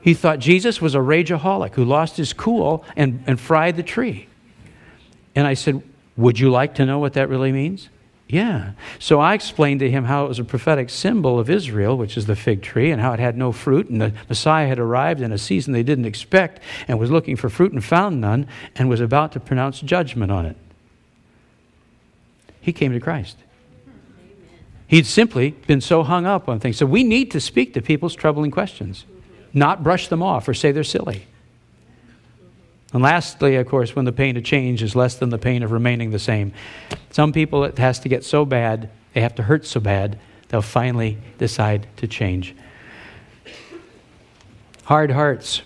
He 0.00 0.14
thought 0.14 0.38
Jesus 0.38 0.80
was 0.80 0.94
a 0.94 0.98
rageaholic 0.98 1.74
who 1.74 1.84
lost 1.84 2.16
his 2.16 2.32
cool 2.32 2.84
and, 2.96 3.24
and 3.26 3.40
fried 3.40 3.76
the 3.76 3.82
tree. 3.82 4.28
And 5.34 5.46
I 5.46 5.54
said, 5.54 5.82
Would 6.16 6.38
you 6.38 6.50
like 6.50 6.76
to 6.76 6.86
know 6.86 6.98
what 6.98 7.14
that 7.14 7.28
really 7.28 7.50
means? 7.50 7.88
Yeah. 8.28 8.72
So 8.98 9.20
I 9.20 9.32
explained 9.32 9.80
to 9.80 9.90
him 9.90 10.04
how 10.04 10.26
it 10.26 10.28
was 10.28 10.38
a 10.38 10.44
prophetic 10.44 10.90
symbol 10.90 11.38
of 11.38 11.48
Israel, 11.48 11.96
which 11.96 12.16
is 12.16 12.26
the 12.26 12.36
fig 12.36 12.60
tree, 12.60 12.90
and 12.90 13.00
how 13.00 13.14
it 13.14 13.20
had 13.20 13.38
no 13.38 13.52
fruit, 13.52 13.88
and 13.88 14.00
the 14.00 14.12
Messiah 14.28 14.68
had 14.68 14.78
arrived 14.78 15.22
in 15.22 15.32
a 15.32 15.38
season 15.38 15.72
they 15.72 15.82
didn't 15.82 16.04
expect 16.04 16.60
and 16.86 16.98
was 16.98 17.10
looking 17.10 17.36
for 17.36 17.48
fruit 17.48 17.72
and 17.72 17.82
found 17.82 18.20
none 18.20 18.46
and 18.76 18.88
was 18.90 19.00
about 19.00 19.32
to 19.32 19.40
pronounce 19.40 19.80
judgment 19.80 20.30
on 20.30 20.44
it. 20.44 20.56
He 22.60 22.72
came 22.72 22.92
to 22.92 23.00
Christ. 23.00 23.38
He'd 24.88 25.06
simply 25.06 25.50
been 25.66 25.82
so 25.82 26.02
hung 26.02 26.24
up 26.24 26.48
on 26.48 26.60
things. 26.60 26.78
So 26.78 26.86
we 26.86 27.04
need 27.04 27.30
to 27.32 27.40
speak 27.40 27.74
to 27.74 27.82
people's 27.82 28.14
troubling 28.14 28.50
questions, 28.50 29.04
not 29.52 29.84
brush 29.84 30.08
them 30.08 30.22
off 30.22 30.48
or 30.48 30.54
say 30.54 30.72
they're 30.72 30.82
silly. 30.82 31.26
And 32.94 33.02
lastly, 33.02 33.56
of 33.56 33.68
course, 33.68 33.94
when 33.94 34.06
the 34.06 34.12
pain 34.12 34.38
of 34.38 34.44
change 34.44 34.82
is 34.82 34.96
less 34.96 35.16
than 35.16 35.28
the 35.28 35.36
pain 35.36 35.62
of 35.62 35.72
remaining 35.72 36.10
the 36.10 36.18
same. 36.18 36.54
Some 37.10 37.34
people, 37.34 37.64
it 37.64 37.76
has 37.76 38.00
to 38.00 38.08
get 38.08 38.24
so 38.24 38.46
bad, 38.46 38.88
they 39.12 39.20
have 39.20 39.34
to 39.34 39.42
hurt 39.42 39.66
so 39.66 39.78
bad, 39.78 40.18
they'll 40.48 40.62
finally 40.62 41.18
decide 41.36 41.86
to 41.98 42.06
change. 42.06 42.54
Hard 44.84 45.10
hearts. 45.10 45.60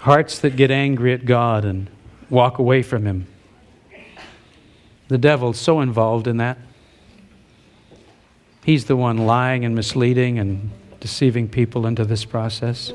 Hearts 0.00 0.40
that 0.40 0.56
get 0.56 0.72
angry 0.72 1.12
at 1.12 1.24
God 1.24 1.64
and 1.64 1.88
walk 2.28 2.58
away 2.58 2.82
from 2.82 3.06
Him. 3.06 3.28
The 5.08 5.18
devil's 5.18 5.58
so 5.58 5.80
involved 5.80 6.26
in 6.26 6.36
that. 6.36 6.58
He's 8.64 8.84
the 8.84 8.96
one 8.96 9.18
lying 9.18 9.64
and 9.64 9.74
misleading 9.74 10.38
and 10.38 10.70
deceiving 11.00 11.48
people 11.48 11.86
into 11.86 12.04
this 12.04 12.24
process. 12.24 12.92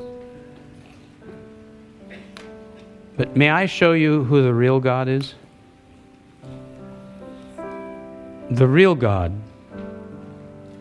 But 3.16 3.36
may 3.36 3.50
I 3.50 3.66
show 3.66 3.92
you 3.92 4.24
who 4.24 4.42
the 4.42 4.54
real 4.54 4.80
God 4.80 5.08
is? 5.08 5.34
the 8.50 8.68
real 8.68 8.94
God, 8.94 9.32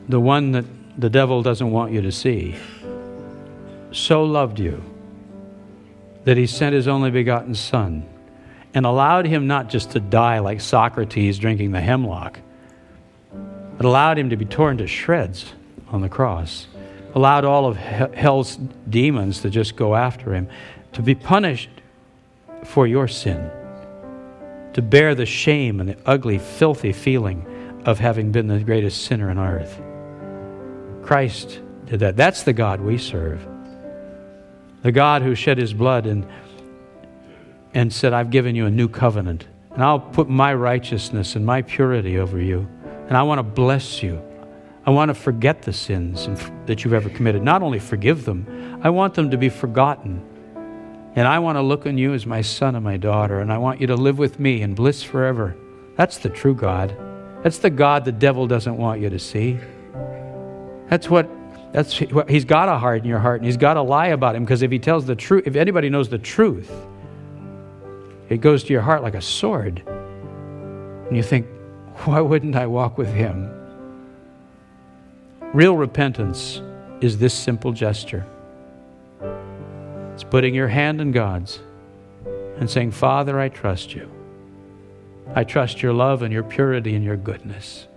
the 0.10 0.20
one 0.20 0.52
that 0.52 0.66
the 0.98 1.10
devil 1.10 1.42
doesn't 1.42 1.72
want 1.72 1.92
you 1.92 2.02
to 2.02 2.12
see, 2.12 2.56
so 3.92 4.24
loved 4.24 4.60
you 4.60 4.84
that 6.26 6.38
he 6.38 6.46
sent 6.46 6.74
his 6.74 6.88
only 6.88 7.12
begotten 7.12 7.56
Son 7.56 8.08
and 8.74 8.86
allowed 8.86 9.26
him 9.26 9.48
not 9.48 9.70
just 9.70 9.92
to 9.92 10.00
die 10.00 10.40
like 10.40 10.60
Socrates 10.60 11.38
drinking 11.38 11.72
the 11.72 11.82
hemlock, 11.82 12.40
but 13.78 13.86
allowed 13.86 14.18
him 14.18 14.30
to 14.30 14.38
be 14.38 14.46
torn 14.46 14.78
to 14.78 14.88
shreds 14.88 15.54
on 15.90 16.02
the 16.02 16.10
cross, 16.10 16.68
allowed 17.16 17.46
all 17.46 17.66
of 17.66 17.78
hell's 17.78 18.58
demons 18.90 19.42
to 19.42 19.50
just 19.50 19.76
go 19.76 19.96
after 19.96 20.34
him, 20.34 20.48
to 20.94 21.02
be 21.02 21.16
punished 21.16 21.70
for 22.64 22.88
your 22.88 23.08
sin, 23.08 23.50
to 24.74 24.82
bear 24.82 25.14
the 25.14 25.26
shame 25.26 25.80
and 25.80 25.90
the 25.90 25.98
ugly, 26.06 26.40
filthy 26.40 26.92
feeling 26.92 27.46
of 27.86 28.00
having 28.00 28.32
been 28.32 28.48
the 28.48 28.60
greatest 28.60 29.04
sinner 29.06 29.30
on 29.30 29.38
earth. 29.38 29.82
Christ 31.06 31.60
did 31.86 32.00
that. 32.00 32.16
That's 32.16 32.44
the 32.44 32.54
God 32.54 32.80
we 32.80 32.98
serve. 32.98 33.46
The 34.82 34.92
God 34.92 35.22
who 35.22 35.36
shed 35.36 35.58
his 35.58 35.74
blood 35.74 36.06
and, 36.06 36.26
and 37.74 37.92
said, 37.92 38.14
I've 38.14 38.30
given 38.30 38.56
you 38.56 38.66
a 38.66 38.72
new 38.72 38.88
covenant, 38.88 39.48
and 39.72 39.84
I'll 39.84 40.00
put 40.00 40.30
my 40.30 40.54
righteousness 40.54 41.36
and 41.36 41.46
my 41.46 41.62
purity 41.62 42.18
over 42.18 42.40
you, 42.40 42.68
and 43.08 43.18
I 43.18 43.24
want 43.24 43.40
to 43.40 43.44
bless 43.44 44.04
you. 44.04 44.22
I 44.86 44.90
want 44.90 45.10
to 45.10 45.16
forget 45.16 45.62
the 45.62 45.74
sins 45.74 46.28
that 46.66 46.84
you've 46.84 46.94
ever 46.94 47.10
committed. 47.10 47.42
Not 47.42 47.62
only 47.62 47.80
forgive 47.80 48.26
them, 48.26 48.80
I 48.84 48.90
want 48.90 49.14
them 49.14 49.32
to 49.32 49.38
be 49.38 49.50
forgotten. 49.50 50.22
And 51.16 51.28
I 51.28 51.40
want 51.40 51.58
to 51.58 51.62
look 51.62 51.86
on 51.86 51.98
you 51.98 52.14
as 52.14 52.26
my 52.26 52.42
son 52.42 52.76
and 52.76 52.84
my 52.84 52.98
daughter, 52.98 53.40
and 53.40 53.52
I 53.52 53.58
want 53.60 53.80
you 53.80 53.88
to 53.88 53.96
live 53.96 54.18
with 54.18 54.40
me 54.40 54.62
in 54.62 54.74
bliss 54.74 55.02
forever. 55.04 55.56
That's 55.96 56.18
the 56.18 56.30
true 56.30 56.56
God. 56.56 56.96
That's 57.44 57.60
the 57.60 57.70
God 57.70 58.04
the 58.04 58.12
devil 58.12 58.48
doesn't 58.48 58.78
want 58.78 59.00
you 59.00 59.10
to 59.10 59.20
see. 59.20 59.60
That's 60.90 61.10
what 61.10 61.30
that's 61.72 61.98
he's 61.98 62.46
got 62.46 62.68
to 62.68 62.78
harden 62.78 63.08
your 63.08 63.20
heart 63.20 63.42
and 63.42 63.46
he's 63.46 63.58
got 63.58 63.74
to 63.74 63.82
lie 63.82 64.08
about 64.08 64.36
him 64.36 64.44
because 64.44 64.62
if 64.62 64.72
he 64.72 64.80
tells 64.80 65.06
the 65.06 65.16
truth, 65.16 65.48
if 65.48 65.56
anybody 65.56 65.90
knows 65.90 66.08
the 66.08 66.20
truth, 66.20 66.72
it 68.34 68.42
goes 68.42 68.64
to 68.64 68.74
your 68.74 68.82
heart 68.82 69.04
like 69.04 69.14
a 69.14 69.22
sword. 69.22 69.84
And 69.86 71.16
you 71.16 71.22
think, 71.22 71.46
why 72.06 72.20
wouldn't 72.20 72.56
I 72.56 72.66
walk 72.66 72.98
with 72.98 73.14
him? 73.14 73.48
Real 75.54 75.78
repentance 75.78 76.60
is 77.00 77.20
this 77.20 77.34
simple 77.34 77.72
gesture. 77.72 78.26
It's 80.14 80.24
putting 80.24 80.56
your 80.56 80.68
hand 80.68 81.00
in 81.00 81.12
God's 81.12 81.60
and 82.58 82.68
saying, 82.68 82.92
Father, 82.92 83.40
I 83.40 83.50
trust 83.50 83.94
you. 83.94 84.12
I 85.36 85.44
trust 85.44 85.84
your 85.84 85.94
love 85.94 86.24
and 86.24 86.34
your 86.34 86.44
purity 86.44 86.96
and 86.96 87.06
your 87.06 87.18
goodness. 87.18 87.88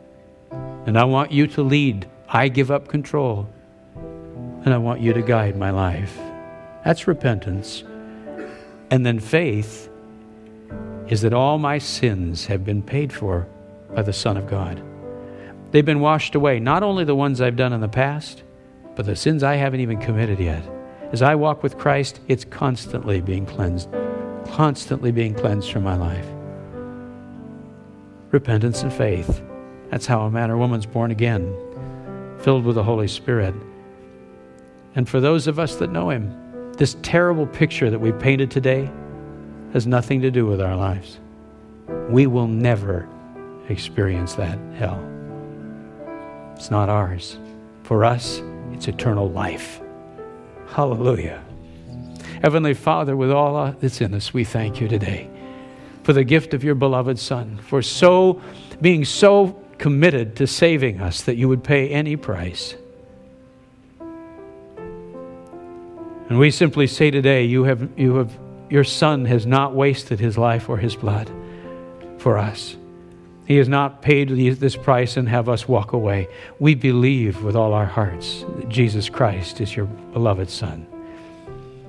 And 0.51 0.99
I 0.99 1.05
want 1.05 1.33
you 1.33 1.47
to 1.49 1.63
lead. 1.63 2.07
I 2.29 2.49
give 2.49 2.71
up 2.71 2.89
control. 2.89 3.49
And 3.95 4.75
I 4.75 4.79
want 4.79 5.01
you 5.01 5.15
to 5.15 5.23
guide 5.23 5.57
my 5.57 5.71
life. 5.71 6.15
That's 6.85 7.09
repentance. 7.09 7.85
And 8.91 9.05
then 9.07 9.19
faith 9.19 9.89
is 11.09 11.23
that 11.23 11.33
all 11.33 11.59
my 11.59 11.79
sins 11.79 12.47
have 12.47 12.65
been 12.65 12.83
paid 12.83 13.13
for 13.13 13.47
by 13.95 14.03
the 14.03 14.13
Son 14.13 14.37
of 14.37 14.49
God. 14.49 14.83
They've 15.71 15.85
been 15.85 16.01
washed 16.01 16.35
away, 16.35 16.59
not 16.59 16.83
only 16.83 17.05
the 17.05 17.15
ones 17.15 17.41
I've 17.41 17.57
done 17.57 17.73
in 17.73 17.81
the 17.81 17.89
past, 17.89 18.43
but 18.95 19.07
the 19.07 19.17
sins 19.17 19.43
I 19.43 19.57
haven't 19.57 19.81
even 19.81 20.01
committed 20.01 20.41
yet. 20.41 20.63
As 21.13 21.23
I 21.23 21.35
walk 21.35 21.63
with 21.63 21.79
Christ, 21.79 22.21
it's 22.29 22.45
constantly 22.45 23.21
being 23.21 23.47
cleansed, 23.47 23.89
constantly 24.49 25.13
being 25.13 25.35
cleansed 25.35 25.71
from 25.71 25.85
my 25.85 25.97
life 25.97 26.27
repentance 28.33 28.83
and 28.83 28.93
faith. 28.93 29.41
That's 29.91 30.05
how 30.05 30.23
a 30.23 30.31
man 30.31 30.51
or 30.51 30.59
woman's 30.59 30.85
born 30.85 31.11
again, 31.11 31.55
filled 32.41 32.65
with 32.65 32.75
the 32.75 32.83
Holy 32.83 33.09
Spirit. 33.09 33.55
And 34.95 35.09
for 35.09 35.21
those 35.21 35.47
of 35.47 35.59
us 35.59 35.77
that 35.77 35.93
know 35.93 36.11
Him, 36.11 36.73
this 36.73 36.97
terrible 37.03 37.47
picture 37.47 37.89
that 37.89 37.99
we 37.99 38.13
painted 38.13 38.51
today 38.51 38.91
has 39.77 39.87
nothing 39.87 40.23
to 40.23 40.31
do 40.31 40.47
with 40.47 40.59
our 40.59 40.75
lives. 40.75 41.19
We 42.09 42.27
will 42.27 42.47
never 42.47 43.07
experience 43.69 44.33
that 44.37 44.59
hell. 44.77 44.99
It's 46.55 46.71
not 46.71 46.89
ours. 46.89 47.37
For 47.83 48.03
us, 48.03 48.41
it's 48.73 48.89
eternal 48.89 49.29
life. 49.29 49.83
Hallelujah. 50.69 51.45
Heavenly 52.41 52.73
Father, 52.73 53.19
with 53.19 53.31
all 53.31 53.71
that's 53.73 54.01
in 54.01 54.15
us, 54.15 54.33
we 54.33 54.45
thank 54.45 54.81
you 54.81 54.89
today 54.89 55.29
for 56.05 56.15
the 56.15 56.25
gift 56.25 56.55
of 56.55 56.65
your 56.65 56.75
beloved 56.75 57.19
Son, 57.19 57.59
for 57.59 57.83
so 57.83 58.41
being 58.81 59.05
so 59.05 59.63
committed 59.77 60.37
to 60.37 60.47
saving 60.47 61.03
us 61.03 61.21
that 61.21 61.37
you 61.37 61.51
would 61.51 61.63
pay 61.63 61.91
any 61.91 62.17
price. 62.17 62.77
And 66.31 66.39
we 66.39 66.51
simply 66.51 66.87
say 66.87 67.11
today, 67.11 67.45
you 67.45 67.65
have, 67.65 67.91
you 67.99 68.15
have, 68.15 68.46
your 68.69 68.85
Son 68.85 69.25
has 69.25 69.47
not 69.47 69.75
wasted 69.75 70.21
his 70.21 70.37
life 70.37 70.69
or 70.69 70.79
his 70.79 70.97
blood 70.97 71.31
for 72.19 72.39
us. 72.39 72.77
He 73.47 73.57
has 73.59 73.69
not 73.69 74.03
paid 74.03 74.29
this 74.29 74.75
price 74.77 75.17
and 75.17 75.29
have 75.29 75.49
us 75.49 75.69
walk 75.69 75.93
away. 75.93 76.29
We 76.59 76.75
believe 76.75 77.43
with 77.45 77.55
all 77.55 77.73
our 77.73 77.87
hearts 77.87 78.45
that 78.57 78.69
Jesus 78.69 79.09
Christ 79.09 79.61
is 79.61 79.77
your 79.77 79.87
beloved 79.87 80.51
Son. 80.51 80.87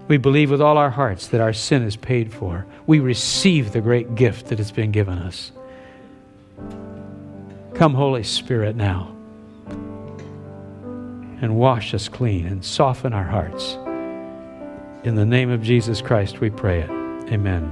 We 0.07 0.17
believe 0.17 0.51
with 0.51 0.61
all 0.61 0.77
our 0.77 0.91
hearts 0.91 1.27
that 1.27 1.41
our 1.41 1.53
sin 1.53 1.81
is 1.81 1.95
paid 1.95 2.31
for. 2.31 2.65
We 2.85 2.99
receive 2.99 3.71
the 3.71 3.81
great 3.81 4.15
gift 4.15 4.47
that 4.47 4.59
has 4.59 4.71
been 4.71 4.91
given 4.91 5.17
us. 5.17 5.51
Come, 7.73 7.95
Holy 7.95 8.23
Spirit, 8.23 8.75
now 8.75 9.17
and 11.41 11.55
wash 11.55 11.93
us 11.93 12.09
clean 12.09 12.45
and 12.45 12.63
soften 12.63 13.13
our 13.13 13.23
hearts. 13.23 13.77
In 15.03 15.15
the 15.15 15.25
name 15.25 15.49
of 15.49 15.61
Jesus 15.61 16.01
Christ, 16.01 16.39
we 16.41 16.49
pray 16.49 16.81
it. 16.81 16.89
Amen. 17.31 17.71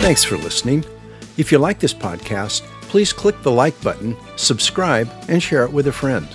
Thanks 0.00 0.24
for 0.24 0.36
listening. 0.36 0.84
If 1.36 1.52
you 1.52 1.58
like 1.58 1.80
this 1.80 1.94
podcast, 1.94 2.62
please 2.82 3.12
click 3.12 3.42
the 3.42 3.50
like 3.50 3.80
button, 3.82 4.16
subscribe, 4.36 5.10
and 5.28 5.42
share 5.42 5.64
it 5.64 5.72
with 5.72 5.88
a 5.88 5.92
friend. 5.92 6.28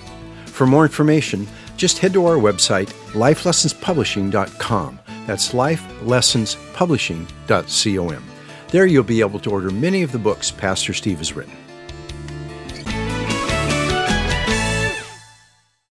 For 0.45 0.67
more 0.67 0.83
information, 0.83 1.47
just 1.77 1.99
head 1.99 2.11
to 2.13 2.25
our 2.25 2.35
website, 2.35 2.89
lifelessonspublishing.com. 3.13 4.99
That's 5.25 5.53
lifelessonspublishing.com. 5.53 8.31
There 8.71 8.85
you'll 8.85 9.03
be 9.03 9.19
able 9.19 9.39
to 9.39 9.51
order 9.51 9.69
many 9.69 10.01
of 10.01 10.13
the 10.13 10.19
books 10.19 10.51
Pastor 10.51 10.93
Steve 10.93 11.17
has 11.17 11.33
written. 11.33 11.51